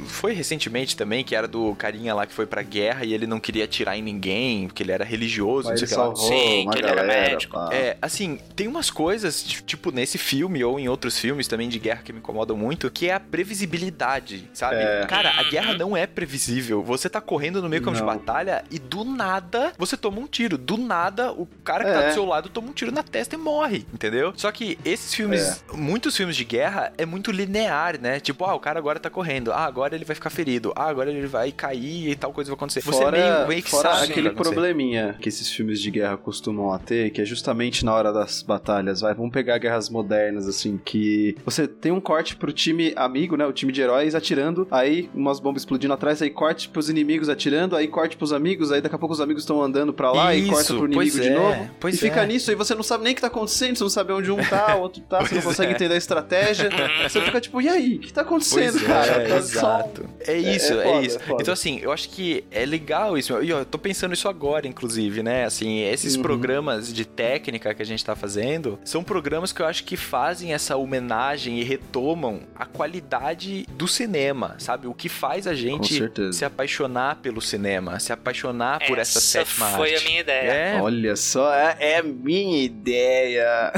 foi 0.06 0.32
recentemente 0.32 0.96
também, 0.96 1.24
que 1.24 1.34
era 1.34 1.46
do 1.46 1.74
carinha 1.74 2.14
lá 2.14 2.26
que 2.26 2.32
foi 2.32 2.46
pra 2.46 2.62
guerra 2.62 3.04
e 3.04 3.12
ele 3.12 3.26
não 3.26 3.40
queria 3.40 3.64
atirar 3.64 3.96
em 3.96 4.02
ninguém, 4.02 4.68
porque 4.78 4.84
ele 4.84 4.92
era 4.92 5.04
religioso, 5.04 5.68
Mas 5.68 5.80
não 5.80 5.88
sei 5.88 5.98
o 5.98 6.00
que 6.00 6.08
lá. 6.08 6.16
Sim, 6.16 6.70
que 6.70 6.78
ele 6.78 6.86
galera, 6.86 7.12
era 7.12 7.30
médico. 7.30 7.54
Pá. 7.54 7.68
É, 7.72 7.96
assim, 8.00 8.38
tem 8.54 8.68
umas 8.68 8.90
coisas, 8.90 9.42
tipo, 9.42 9.90
nesse 9.90 10.18
filme 10.18 10.62
ou 10.62 10.78
em 10.78 10.88
outros 10.88 11.18
filmes 11.18 11.48
também 11.48 11.68
de 11.68 11.78
guerra 11.80 12.02
que 12.04 12.12
me 12.12 12.20
incomodam 12.20 12.56
muito, 12.56 12.88
que 12.90 13.08
é 13.08 13.14
a 13.14 13.20
previsibilidade, 13.20 14.48
sabe? 14.52 14.76
É. 14.76 15.04
Cara, 15.06 15.32
a 15.36 15.42
guerra 15.44 15.74
não 15.74 15.96
é 15.96 16.06
previsível. 16.06 16.82
Você 16.84 17.08
tá 17.08 17.20
correndo 17.20 17.60
no 17.60 17.68
meio 17.68 17.82
campo 17.82 17.96
de 17.96 18.04
batalha 18.04 18.64
e 18.70 18.78
do 18.78 19.04
nada 19.04 19.72
você 19.76 19.96
toma 19.96 20.20
um 20.20 20.26
tiro. 20.26 20.56
Do 20.56 20.76
nada, 20.76 21.32
o 21.32 21.46
cara 21.64 21.84
que 21.84 21.90
é. 21.90 21.94
tá 21.94 22.08
do 22.08 22.14
seu 22.14 22.24
lado 22.24 22.48
toma 22.48 22.68
um 22.68 22.72
tiro 22.72 22.92
na 22.92 23.02
testa 23.02 23.34
e 23.34 23.38
morre, 23.38 23.84
entendeu? 23.92 24.32
Só 24.36 24.52
que 24.52 24.78
esses 24.84 25.12
filmes, 25.12 25.62
é. 25.72 25.76
muitos 25.76 26.16
filmes 26.16 26.36
de 26.36 26.44
guerra, 26.44 26.92
é 26.96 27.04
muito 27.04 27.32
linear, 27.32 28.00
né? 28.00 28.20
Tipo, 28.20 28.44
ah, 28.44 28.54
o 28.54 28.60
cara 28.60 28.78
agora 28.78 29.00
tá 29.00 29.10
correndo. 29.10 29.52
Ah, 29.52 29.64
agora 29.64 29.96
ele 29.96 30.04
vai 30.04 30.14
ficar 30.14 30.30
ferido. 30.30 30.72
Ah, 30.76 30.88
agora 30.88 31.10
ele 31.10 31.26
vai 31.26 31.50
cair 31.50 32.10
e 32.10 32.14
tal 32.14 32.32
coisa 32.32 32.50
vai 32.50 32.56
acontecer. 32.56 32.80
Você 32.80 33.02
fora, 33.02 33.18
é 33.18 33.38
meio, 33.38 33.48
meio 33.48 33.62
que 33.62 33.70
fora 33.70 33.94
sabe, 33.94 34.12
aquele 34.12 34.30
probleminha 34.68 35.16
que 35.20 35.28
esses 35.28 35.50
filmes 35.50 35.80
de 35.80 35.90
guerra 35.90 36.16
costumam 36.16 36.72
a 36.72 36.78
ter, 36.78 37.10
que 37.10 37.20
é 37.20 37.24
justamente 37.24 37.84
na 37.84 37.94
hora 37.94 38.12
das 38.12 38.42
batalhas, 38.42 39.00
vai, 39.00 39.14
vamos 39.14 39.32
pegar 39.32 39.58
guerras 39.58 39.88
modernas, 39.88 40.46
assim, 40.46 40.78
que 40.84 41.36
você 41.44 41.66
tem 41.66 41.92
um 41.92 42.00
corte 42.00 42.36
pro 42.36 42.52
time 42.52 42.92
amigo, 42.96 43.36
né, 43.36 43.46
o 43.46 43.52
time 43.52 43.72
de 43.72 43.80
heróis 43.80 44.14
atirando, 44.14 44.66
aí 44.70 45.08
umas 45.14 45.40
bombas 45.40 45.62
explodindo 45.62 45.94
atrás, 45.94 46.20
aí 46.20 46.30
corte 46.30 46.68
pros 46.68 46.88
inimigos 46.88 47.28
atirando, 47.28 47.76
aí 47.76 47.88
corte 47.88 48.16
pros 48.16 48.32
amigos, 48.32 48.70
aí 48.70 48.80
daqui 48.80 48.94
a 48.94 48.98
pouco 48.98 49.14
os 49.14 49.20
amigos 49.20 49.42
estão 49.42 49.62
andando 49.62 49.92
pra 49.92 50.12
lá 50.12 50.34
Isso, 50.34 50.46
e 50.46 50.50
corta 50.50 50.74
pro 50.74 50.86
inimigo 50.86 51.20
de 51.20 51.28
é, 51.28 51.34
novo. 51.34 51.70
Pois 51.80 51.94
e 51.94 51.98
fica 51.98 52.22
é. 52.22 52.26
nisso, 52.26 52.50
aí 52.50 52.56
você 52.56 52.74
não 52.74 52.82
sabe 52.82 53.04
nem 53.04 53.12
o 53.12 53.16
que 53.16 53.20
tá 53.20 53.28
acontecendo, 53.28 53.76
você 53.76 53.84
não 53.84 53.90
sabe 53.90 54.12
onde 54.12 54.30
um 54.30 54.36
tá, 54.36 54.76
o 54.76 54.82
outro 54.82 55.00
tá, 55.02 55.20
você 55.20 55.36
não 55.36 55.42
consegue 55.42 55.72
é. 55.72 55.74
entender 55.74 55.94
a 55.94 55.98
estratégia. 55.98 56.68
você 57.08 57.20
fica 57.20 57.40
tipo, 57.40 57.60
e 57.60 57.68
aí? 57.68 57.96
O 57.96 58.00
que 58.00 58.12
tá 58.12 58.22
acontecendo, 58.22 58.72
pois 58.72 58.86
cara? 58.86 59.22
É, 59.22 59.36
exato. 59.36 60.08
É 60.26 60.36
isso, 60.36 60.72
é, 60.74 60.78
é, 60.78 60.82
foda, 60.82 61.06
isso. 61.06 61.18
Então, 61.40 61.54
assim, 61.54 61.78
eu 61.80 61.92
acho 61.92 62.08
que 62.08 62.44
é 62.50 62.64
legal 62.66 63.16
isso. 63.16 63.42
E 63.42 63.50
eu 63.50 63.64
tô 63.64 63.78
pensando 63.78 64.14
isso 64.14 64.28
agora, 64.28 64.57
inclusive, 64.66 65.22
né? 65.22 65.44
Assim, 65.44 65.80
esses 65.80 66.16
uhum. 66.16 66.22
programas 66.22 66.92
de 66.92 67.04
técnica 67.04 67.74
que 67.74 67.82
a 67.82 67.84
gente 67.84 68.04
tá 68.04 68.16
fazendo 68.16 68.78
são 68.84 69.04
programas 69.04 69.52
que 69.52 69.62
eu 69.62 69.66
acho 69.66 69.84
que 69.84 69.96
fazem 69.96 70.52
essa 70.52 70.76
homenagem 70.76 71.58
e 71.60 71.64
retomam 71.64 72.40
a 72.54 72.64
qualidade 72.64 73.66
do 73.70 73.86
cinema, 73.86 74.56
sabe? 74.58 74.86
O 74.86 74.94
que 74.94 75.08
faz 75.08 75.46
a 75.46 75.54
gente 75.54 76.02
se 76.32 76.44
apaixonar 76.44 77.16
pelo 77.16 77.40
cinema, 77.40 77.98
se 77.98 78.12
apaixonar 78.12 78.80
por 78.86 78.98
essa, 78.98 79.18
essa 79.18 79.20
sétima 79.20 79.66
foi 79.70 79.94
arte. 79.94 80.04
a 80.04 80.08
minha 80.08 80.20
ideia. 80.20 80.50
É. 80.50 80.80
Olha 80.80 81.16
só, 81.16 81.52
é, 81.52 81.76
é 81.78 82.02
minha 82.02 82.64
ideia. 82.64 83.72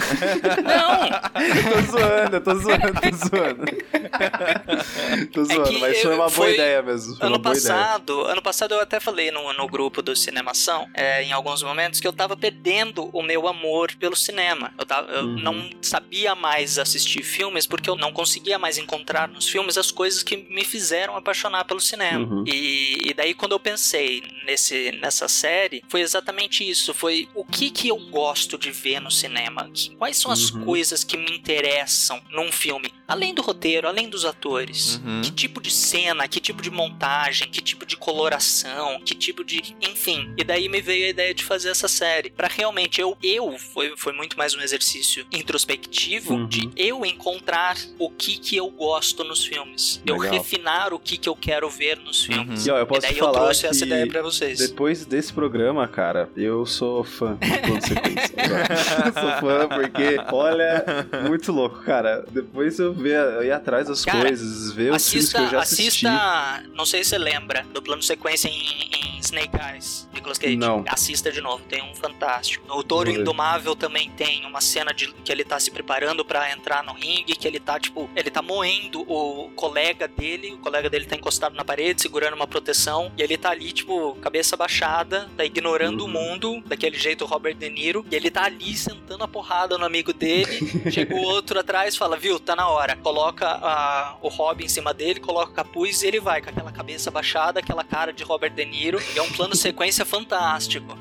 Não, 0.65 1.11
tô 1.71 1.99
zoando, 1.99 2.41
tô 2.41 2.55
zoando, 2.55 3.01
tô 3.01 3.17
zoando. 3.17 3.65
tô 5.33 5.45
zoando, 5.45 5.77
é 5.77 5.81
mas 5.81 6.03
foi 6.03 6.15
uma 6.15 6.29
boa 6.29 6.51
ideia 6.51 6.83
mesmo. 6.83 7.17
ano 7.21 7.41
passado, 7.41 8.23
ano 8.23 8.43
passado 8.43 8.75
eu 8.75 8.81
até 8.81 9.01
falei 9.01 9.31
no, 9.31 9.53
no 9.53 9.67
grupo 9.69 10.03
do 10.03 10.15
Cinemação, 10.15 10.70
é, 10.95 11.23
em 11.23 11.33
alguns 11.33 11.63
momentos, 11.63 12.01
que 12.01 12.07
eu 12.07 12.13
tava 12.13 12.37
perdendo 12.37 13.11
o 13.13 13.23
meu 13.23 13.47
amor 13.49 13.95
pelo 13.97 14.17
cinema. 14.17 14.73
Eu, 14.79 14.85
tava, 14.85 15.11
eu 15.13 15.25
uhum. 15.25 15.39
não 15.39 15.71
sabia 15.83 16.35
mais 16.35 16.79
assistir 16.79 17.23
filmes 17.23 17.67
porque 17.67 17.89
eu 17.89 17.97
não 17.97 18.13
conseguia 18.13 18.59
mais 18.59 18.79
encontrar 18.79 19.29
nos 19.29 19.49
filmes 19.49 19.77
as 19.77 19.91
coisas 19.91 20.23
que 20.23 20.37
me 20.37 20.65
fizeram 20.65 21.17
apaixonar 21.17 21.65
pelo 21.65 21.81
cinema. 21.81 22.27
Uhum. 22.27 22.45
E, 22.47 23.11
e 23.11 23.15
daí 23.15 23.35
quando 23.35 23.53
eu 23.53 23.61
pensei 23.61 24.23
nesse, 24.47 24.93
nessa 24.93 25.29
série, 25.29 25.83
foi 25.89 26.01
exatamente 26.01 26.69
isso. 26.69 26.93
Foi 26.95 27.29
o 27.35 27.45
que 27.45 27.71
que 27.71 27.89
eu 27.89 27.99
gosto 28.11 28.59
de 28.59 28.71
ver 28.71 29.01
no 29.01 29.11
cinema? 29.11 29.71
Quais 29.99 30.17
são 30.17 30.31
as 30.31 30.51
uhum. 30.51 30.65
coisas 30.65 31.05
que 31.05 31.17
me 31.17 31.37
interessam 31.37 32.21
num 32.31 32.51
filme? 32.51 32.93
Além 33.07 33.35
do 33.35 33.43
roteiro, 33.43 33.89
além 33.89 34.09
dos 34.09 34.25
atores. 34.25 35.01
Uhum. 35.05 35.23
Que 35.23 35.31
tipo 35.31 35.61
de 35.61 35.71
cena, 35.71 36.29
que 36.29 36.41
tipo 36.41 36.63
de 36.63 36.71
montagem, 36.71 37.49
que 37.49 37.61
tipo 37.61 37.85
de 37.85 37.97
coloração, 37.97 39.01
que 39.05 39.15
tipo 39.15 39.45
de. 39.45 39.75
Enfim. 39.81 40.33
E 40.37 40.45
daí 40.45 40.60
me 40.69 40.81
veio 40.81 41.07
a 41.07 41.09
ideia 41.09 41.35
de 41.35 41.45
fazer 41.45 41.71
essa 41.71 41.89
série. 41.89 42.31
para 42.31 42.49
realmente 42.49 43.01
eu. 43.01 43.17
Eu 43.23 43.59
foi, 43.59 43.95
foi 43.97 44.13
muito 44.13 44.37
mais 44.37 44.55
um 44.55 44.61
exercício 44.61 45.27
introspectivo 45.33 46.35
uhum. 46.35 46.47
de 46.47 46.71
eu 46.77 47.05
encontrar 47.05 47.77
o 47.99 48.11
que 48.11 48.39
que 48.39 48.57
eu 48.57 48.69
gosto 48.71 49.25
nos 49.25 49.45
filmes. 49.45 50.01
Legal. 50.07 50.25
Eu 50.25 50.31
refinar 50.31 50.93
o 50.93 50.99
que 50.99 51.17
que 51.17 51.29
eu 51.29 51.37
quero 51.37 51.69
ver 51.69 51.99
nos 51.99 52.29
uhum. 52.29 52.35
filmes. 52.35 52.67
E, 52.67 52.71
ó, 52.71 52.79
eu 52.79 52.87
posso 52.87 53.07
e 53.07 53.11
daí 53.11 53.19
falar 53.19 53.31
eu 53.31 53.45
trouxe 53.45 53.67
essa 53.67 53.85
ideia 53.85 54.07
pra 54.07 54.23
vocês. 54.23 54.59
Depois 54.59 55.05
desse 55.05 55.33
programa, 55.33 55.87
cara, 55.89 56.29
eu 56.37 56.65
sou 56.67 57.05
fã 57.05 57.37
de 57.37 57.59
plano 57.59 57.83
sequência. 57.87 58.35
eu 59.07 59.13
sou 59.13 59.41
fã 59.41 59.69
porque, 59.69 60.17
olha, 60.33 60.85
muito 61.29 61.53
louco, 61.53 61.83
cara. 61.83 62.25
Depois 62.31 62.79
eu, 62.79 62.93
ver, 62.93 63.17
eu 63.17 63.45
ir 63.45 63.53
atrás 63.53 63.89
das 63.89 64.05
cara, 64.05 64.27
coisas, 64.27 64.73
ver 64.73 64.93
os 64.93 65.09
filmes 65.09 65.33
que 65.33 65.39
eu 65.39 65.49
já 65.49 65.61
assisti. 65.61 66.07
Assista, 66.07 66.63
não 66.75 66.87
sei 66.87 67.05
se 67.05 67.11
você 67.11 67.19
lembra, 67.19 67.65
do 67.73 67.83
plano 67.83 68.03
sequência 68.03 68.49
em, 68.49 68.91
em 68.93 69.19
Snake 69.21 69.57
Eyes, 69.57 70.09
Nicolas 70.13 70.39
Cage. 70.39 70.50
Não. 70.57 70.85
Assista 70.89 71.31
de 71.31 71.41
novo, 71.41 71.63
tem 71.69 71.83
um 71.83 71.95
fantástico. 71.95 72.65
O 72.77 72.83
Touro 72.83 73.11
Indomável 73.11 73.75
também 73.75 74.11
tem 74.11 74.45
uma 74.47 74.61
cena 74.61 74.93
de 74.93 75.13
que 75.13 75.31
ele 75.31 75.45
tá 75.45 75.59
se 75.59 75.71
preparando 75.71 76.25
para 76.25 76.51
entrar 76.53 76.83
no 76.83 76.93
ringue, 76.93 77.35
que 77.37 77.47
ele 77.47 77.61
tá, 77.61 77.79
tipo, 77.79 78.09
ele 78.15 78.31
tá 78.31 78.43
moendo 78.43 79.03
o 79.03 79.51
colega 79.55 80.09
dele, 80.09 80.53
o 80.53 80.59
colega 80.59 80.89
dele 80.89 81.07
tá 81.07 81.17
encostado 81.17 81.55
na 81.55 81.65
parede, 81.65 82.03
segurando 82.03 82.35
uma 82.35 82.47
proteção, 82.47 83.13
e 83.17 83.23
ele 83.23 83.37
tá 83.37 83.51
ali, 83.51 83.73
tipo, 83.73 84.15
cabeça 84.17 84.57
baixada, 84.57 85.29
tá 85.37 85.45
ignorando 85.45 86.01
uhum. 86.01 86.07
o 86.07 86.09
mundo, 86.09 86.63
daquele 86.67 86.99
jeito 86.99 87.25
Robert 87.25 87.55
De 87.55 87.69
Niro, 87.69 88.05
e 88.11 88.15
ele 88.15 88.31
tá 88.31 88.45
ali 88.45 88.77
sentando 88.77 89.25
a 89.25 89.29
porrada 89.29 89.77
no 89.79 89.85
amigo 89.85 90.13
dele, 90.13 90.51
chega 90.91 91.15
o 91.15 91.23
outro 91.23 91.59
atrás 91.59 91.97
fala, 91.97 92.17
viu, 92.17 92.39
tá 92.39 92.57
na 92.57 92.69
hora, 92.69 92.97
coloca 92.97 93.47
a, 93.47 94.17
o 94.21 94.29
Robin 94.29 94.65
em 94.65 94.69
cima 94.69 94.95
dele, 94.95 95.21
coloca 95.21 95.51
o 95.51 95.55
capuz 95.55 96.03
e 96.03 96.07
ele 96.07 96.21
vai 96.21 96.41
com 96.41 96.51
aquela 96.51 96.73
cabeça 96.73 97.11
baixada, 97.11 97.61
aquela 97.61 97.85
cara 97.85 98.13
de 98.13 98.23
Robert 98.25 98.53
De 98.53 98.65
Niro, 98.65 99.01
e 99.15 99.19
é 99.19 99.23
um 99.23 99.31
plano 99.31 99.55
sequência 99.55 100.05
fantástico. 100.05 100.40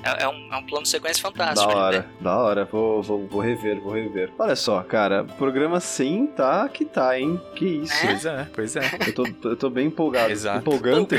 É, 0.03 0.23
é, 0.23 0.27
um, 0.27 0.53
é 0.53 0.57
um 0.57 0.63
plano 0.63 0.85
sequência 0.85 1.21
fantástico. 1.21 1.71
Da 1.71 1.77
hora, 1.77 2.05
da 2.19 2.37
hora, 2.37 2.65
vou, 2.65 3.01
vou, 3.01 3.27
vou 3.27 3.41
rever, 3.41 3.79
vou 3.81 3.93
rever. 3.93 4.31
Olha 4.37 4.55
só, 4.55 4.81
cara, 4.83 5.23
programa 5.23 5.79
sim 5.79 6.27
tá 6.27 6.67
que 6.69 6.85
tá, 6.85 7.17
hein? 7.19 7.39
Que 7.55 7.65
isso. 7.65 8.05
É? 8.05 8.07
Pois 8.07 8.25
é, 8.25 8.47
pois 8.53 8.75
é. 8.75 8.81
Eu 9.07 9.13
tô, 9.13 9.49
eu 9.49 9.55
tô 9.55 9.69
bem 9.69 9.87
empolgado. 9.87 10.31
Exato. 10.31 10.59
Empolgante. 10.59 11.15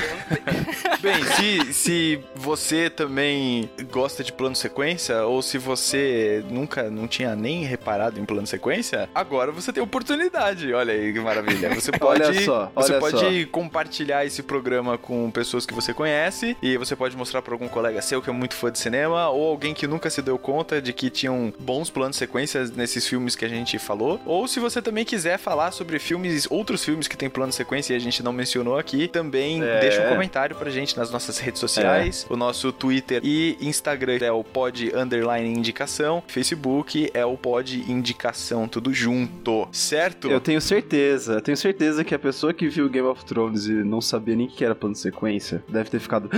bem, 1.00 1.24
se, 1.24 1.72
se 1.72 2.20
você 2.34 2.90
também 2.90 3.70
gosta 3.90 4.22
de 4.22 4.32
plano 4.32 4.56
sequência, 4.56 5.24
ou 5.24 5.42
se 5.42 5.58
você 5.58 6.44
nunca 6.50 6.90
não 6.90 7.06
tinha 7.06 7.34
nem 7.34 7.64
reparado 7.64 8.20
em 8.20 8.24
plano 8.24 8.46
sequência, 8.46 9.08
agora 9.14 9.52
você 9.52 9.72
tem 9.72 9.82
oportunidade. 9.82 10.72
Olha 10.72 10.92
aí 10.92 11.12
que 11.12 11.20
maravilha. 11.20 11.74
Você 11.74 11.92
pode, 11.96 12.22
olha 12.22 12.42
só, 12.42 12.72
olha 12.74 12.86
você 12.86 12.98
pode 12.98 13.44
só. 13.44 13.50
compartilhar 13.50 14.24
esse 14.24 14.42
programa 14.42 14.98
com 14.98 15.30
pessoas 15.30 15.64
que 15.66 15.74
você 15.74 15.92
conhece 15.94 16.56
e 16.62 16.76
você 16.76 16.94
pode 16.94 17.16
mostrar 17.16 17.42
para 17.42 17.54
algum 17.54 17.68
colega 17.68 18.00
seu 18.10 18.20
que 18.20 18.28
é 18.28 18.32
muito 18.32 18.56
fã 18.56 18.72
de 18.72 18.78
cinema 18.78 19.28
ou 19.28 19.48
alguém 19.48 19.72
que 19.72 19.86
nunca 19.86 20.10
se 20.10 20.20
deu 20.20 20.36
conta 20.36 20.82
de 20.82 20.92
que 20.92 21.08
tinham 21.08 21.52
bons 21.60 21.90
planos 21.90 22.16
sequências 22.16 22.70
nesses 22.72 23.06
filmes 23.06 23.36
que 23.36 23.44
a 23.44 23.48
gente 23.48 23.78
falou. 23.78 24.20
Ou 24.26 24.48
se 24.48 24.58
você 24.58 24.82
também 24.82 25.04
quiser 25.04 25.38
falar 25.38 25.70
sobre 25.70 25.98
filmes, 26.00 26.46
outros 26.50 26.84
filmes 26.84 27.06
que 27.06 27.16
tem 27.16 27.30
plano 27.30 27.52
sequência 27.52 27.94
e 27.94 27.96
a 27.96 28.00
gente 28.00 28.20
não 28.22 28.32
mencionou 28.32 28.76
aqui, 28.76 29.06
também 29.06 29.62
é. 29.62 29.80
deixa 29.80 30.04
um 30.04 30.08
comentário 30.08 30.56
pra 30.56 30.70
gente 30.70 30.96
nas 30.96 31.10
nossas 31.10 31.38
redes 31.38 31.60
sociais. 31.60 32.26
É. 32.28 32.32
O 32.32 32.36
nosso 32.36 32.72
Twitter 32.72 33.20
e 33.22 33.56
Instagram 33.60 34.18
é 34.20 34.32
o 34.32 34.42
pod 34.42 34.92
underline 34.94 35.48
indicação, 35.48 36.22
Facebook 36.26 37.10
é 37.14 37.24
o 37.24 37.36
pod 37.36 37.84
indicação, 37.88 38.66
tudo 38.66 38.92
junto, 38.92 39.68
certo? 39.70 40.28
Eu 40.28 40.40
tenho 40.40 40.60
certeza, 40.60 41.34
eu 41.34 41.40
tenho 41.40 41.56
certeza 41.56 42.02
que 42.02 42.14
a 42.14 42.18
pessoa 42.18 42.52
que 42.52 42.68
viu 42.68 42.88
Game 42.88 43.06
of 43.06 43.24
Thrones 43.24 43.66
e 43.66 43.72
não 43.72 44.00
sabia 44.00 44.34
nem 44.34 44.48
que 44.48 44.64
era 44.64 44.74
plano 44.74 44.96
sequência, 44.96 45.62
deve 45.68 45.90
ter 45.90 46.00
ficado 46.00 46.28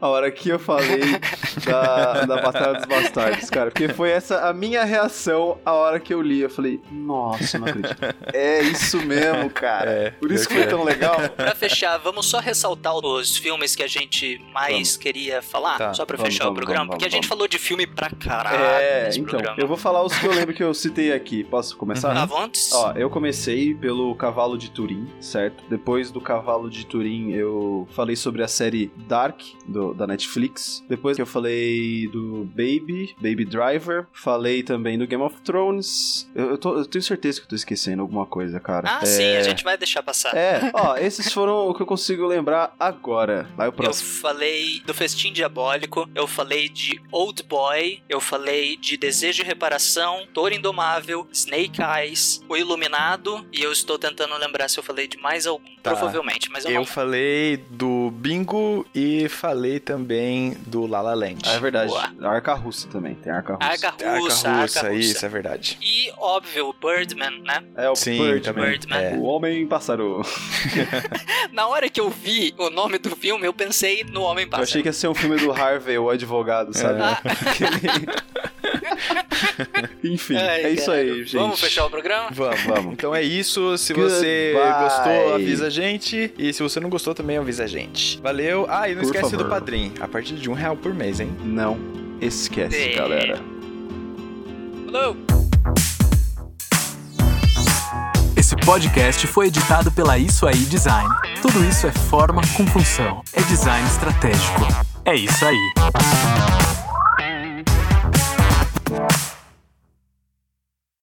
a 0.00 0.08
hora 0.08 0.30
que 0.32 0.48
eu 0.48 0.58
falei 0.58 0.93
da, 1.64 2.24
da 2.24 2.40
Batalha 2.40 2.74
dos 2.74 2.84
Bastardos, 2.86 3.50
cara. 3.50 3.70
Porque 3.70 3.88
foi 3.88 4.10
essa 4.10 4.48
a 4.48 4.52
minha 4.52 4.84
reação 4.84 5.58
a 5.64 5.72
hora 5.72 6.00
que 6.00 6.12
eu 6.12 6.20
li. 6.20 6.40
Eu 6.40 6.50
falei, 6.50 6.80
nossa, 6.90 7.58
não 7.58 7.66
acredito. 7.68 7.96
É 8.32 8.62
isso 8.62 9.00
mesmo, 9.02 9.50
cara. 9.50 9.90
É, 9.90 10.10
Por 10.10 10.30
isso 10.32 10.48
que 10.48 10.54
foi 10.54 10.66
tão 10.66 10.84
legal. 10.84 11.16
Pra 11.36 11.54
fechar, 11.54 11.98
vamos 11.98 12.26
só 12.26 12.38
ressaltar 12.38 12.94
os 12.94 13.36
filmes 13.36 13.74
que 13.74 13.82
a 13.82 13.86
gente 13.86 14.40
mais 14.52 14.72
vamos. 14.72 14.96
queria 14.96 15.42
falar, 15.42 15.78
tá, 15.78 15.94
só 15.94 16.04
pra 16.04 16.16
vamos, 16.16 16.32
fechar 16.32 16.44
vamos, 16.44 16.58
o 16.58 16.62
programa. 16.62 16.90
porque 16.90 17.04
a 17.04 17.10
gente 17.10 17.26
falou 17.26 17.46
de 17.48 17.58
filme 17.58 17.86
pra 17.86 18.10
caralho. 18.10 18.62
É, 18.64 19.08
então, 19.10 19.24
programa. 19.24 19.56
eu 19.58 19.66
vou 19.66 19.76
falar 19.76 20.02
os 20.02 20.16
que 20.16 20.26
eu 20.26 20.32
lembro 20.32 20.54
que 20.54 20.62
eu 20.62 20.72
citei 20.74 21.12
aqui. 21.12 21.44
Posso 21.44 21.76
começar? 21.76 22.14
Uhum. 22.14 22.22
Avante. 22.22 22.60
Ó, 22.72 22.92
eu 22.92 23.10
comecei 23.10 23.74
pelo 23.74 24.14
Cavalo 24.14 24.56
de 24.58 24.70
Turim, 24.70 25.08
certo? 25.20 25.64
Depois 25.68 26.10
do 26.10 26.20
Cavalo 26.20 26.70
de 26.70 26.86
Turim, 26.86 27.32
eu 27.32 27.86
falei 27.92 28.16
sobre 28.16 28.42
a 28.42 28.48
série 28.48 28.90
Dark, 29.08 29.40
do, 29.66 29.94
da 29.94 30.06
Netflix. 30.06 30.83
Depois 30.88 31.16
que 31.16 31.22
eu 31.22 31.26
falei 31.26 32.08
do 32.08 32.44
Baby, 32.54 33.14
Baby 33.16 33.44
Driver. 33.44 34.06
Falei 34.12 34.62
também 34.62 34.98
do 34.98 35.06
Game 35.06 35.22
of 35.22 35.40
Thrones. 35.42 36.28
Eu, 36.34 36.50
eu, 36.50 36.58
tô, 36.58 36.78
eu 36.78 36.84
tenho 36.84 37.02
certeza 37.02 37.40
que 37.40 37.46
eu 37.46 37.48
tô 37.50 37.56
esquecendo 37.56 38.02
alguma 38.02 38.26
coisa, 38.26 38.60
cara. 38.60 38.88
Ah, 38.88 39.00
é... 39.02 39.06
sim, 39.06 39.36
a 39.36 39.42
gente 39.42 39.64
vai 39.64 39.76
deixar 39.76 40.02
passar. 40.02 40.36
É, 40.36 40.70
ó, 40.74 40.96
esses 40.96 41.32
foram 41.32 41.68
o 41.68 41.74
que 41.74 41.82
eu 41.82 41.86
consigo 41.86 42.26
lembrar 42.26 42.74
agora. 42.78 43.48
Vai 43.56 43.68
o 43.68 43.72
próximo. 43.72 44.08
Eu 44.08 44.20
falei 44.20 44.80
do 44.84 44.94
Festim 44.94 45.32
Diabólico, 45.32 46.08
eu 46.14 46.26
falei 46.26 46.68
de 46.68 47.00
Old 47.10 47.42
Boy, 47.44 48.02
eu 48.08 48.20
falei 48.20 48.76
de 48.76 48.96
Desejo 48.96 49.42
e 49.42 49.46
Reparação, 49.46 50.26
Toro 50.32 50.54
Indomável, 50.54 51.26
Snake 51.32 51.80
Eyes, 51.80 52.40
O 52.48 52.56
Iluminado, 52.56 53.46
e 53.52 53.62
eu 53.62 53.72
estou 53.72 53.98
tentando 53.98 54.36
lembrar 54.36 54.68
se 54.68 54.78
eu 54.78 54.82
falei 54.82 55.06
de 55.06 55.18
mais 55.18 55.46
algum, 55.46 55.64
tá. 55.82 55.90
provavelmente, 55.90 56.50
mas 56.50 56.64
eu, 56.64 56.72
eu 56.72 56.78
não... 56.78 56.86
falei 56.86 57.56
do 57.70 58.10
Bingo 58.10 58.86
e 58.94 59.28
falei 59.28 59.78
também 59.80 60.56
do 60.66 60.73
La 60.80 61.00
La 61.00 61.14
Land. 61.14 61.42
Ah, 61.44 61.54
é 61.54 61.60
verdade. 61.60 61.90
Boa. 61.90 62.12
A 62.22 62.28
Arca 62.28 62.54
Russa 62.54 62.88
também, 62.88 63.14
tem 63.14 63.32
Arca 63.32 63.54
Russa. 63.54 63.66
Arca 63.66 63.90
Russa, 63.90 64.48
Arca 64.48 64.62
Russa, 64.62 64.80
Arca 64.80 64.94
isso 64.94 65.24
é 65.24 65.28
verdade. 65.28 65.78
E, 65.80 66.12
óbvio, 66.18 66.74
Birdman, 66.80 67.42
né? 67.42 67.62
É, 67.76 67.88
o 67.88 67.94
Sim, 67.94 68.18
Birdman. 68.18 68.64
Birdman. 68.64 68.98
É. 68.98 69.14
O 69.16 69.22
Homem 69.22 69.66
Pássaro. 69.66 70.22
Na 71.52 71.66
hora 71.66 71.88
que 71.88 72.00
eu 72.00 72.10
vi 72.10 72.54
o 72.58 72.70
nome 72.70 72.98
do 72.98 73.14
filme, 73.16 73.46
eu 73.46 73.52
pensei 73.52 74.04
no 74.04 74.22
Homem 74.22 74.46
Pássaro. 74.46 74.62
Eu 74.62 74.64
achei 74.64 74.82
que 74.82 74.88
ia 74.88 74.92
ser 74.92 75.08
um 75.08 75.14
filme 75.14 75.36
do 75.36 75.52
Harvey, 75.52 75.98
o 75.98 76.10
advogado, 76.10 76.76
sabe? 76.76 77.00
É. 77.00 78.44
Enfim, 80.04 80.36
Ai, 80.36 80.64
é 80.64 80.70
isso 80.70 80.90
aí, 80.90 81.18
gente. 81.24 81.36
Vamos 81.36 81.60
fechar 81.60 81.86
o 81.86 81.90
programa? 81.90 82.28
Vamos, 82.30 82.62
vamos. 82.62 82.92
Então 82.92 83.14
é 83.14 83.22
isso. 83.22 83.76
Se 83.78 83.92
você 83.92 84.52
Goodbye. 84.54 84.82
gostou, 84.82 85.34
avisa 85.34 85.66
a 85.66 85.70
gente. 85.70 86.32
E 86.38 86.52
se 86.52 86.62
você 86.62 86.80
não 86.80 86.90
gostou, 86.90 87.14
também 87.14 87.36
avisa 87.36 87.64
a 87.64 87.66
gente. 87.66 88.20
Valeu. 88.20 88.66
Ah, 88.68 88.88
e 88.88 88.94
não 88.94 89.02
por 89.02 89.06
esquece 89.06 89.30
favor. 89.30 89.44
do 89.44 89.50
padrinho. 89.50 89.92
A 90.00 90.08
partir 90.08 90.34
de 90.34 90.50
um 90.50 90.52
real 90.52 90.76
por 90.76 90.94
mês, 90.94 91.20
hein? 91.20 91.30
Não 91.42 91.78
esquece, 92.20 92.76
é. 92.76 92.94
galera. 92.94 93.40
Falou! 94.84 95.16
Esse 98.36 98.56
podcast 98.56 99.26
foi 99.26 99.46
editado 99.46 99.90
pela 99.90 100.18
Isso 100.18 100.46
Aí 100.46 100.56
Design. 100.56 101.08
Tudo 101.40 101.64
isso 101.64 101.86
é 101.86 101.92
forma 101.92 102.42
com 102.56 102.66
função. 102.66 103.22
É 103.32 103.40
design 103.42 103.86
estratégico. 103.88 104.66
É 105.04 105.14
isso 105.14 105.44
aí. 105.44 106.83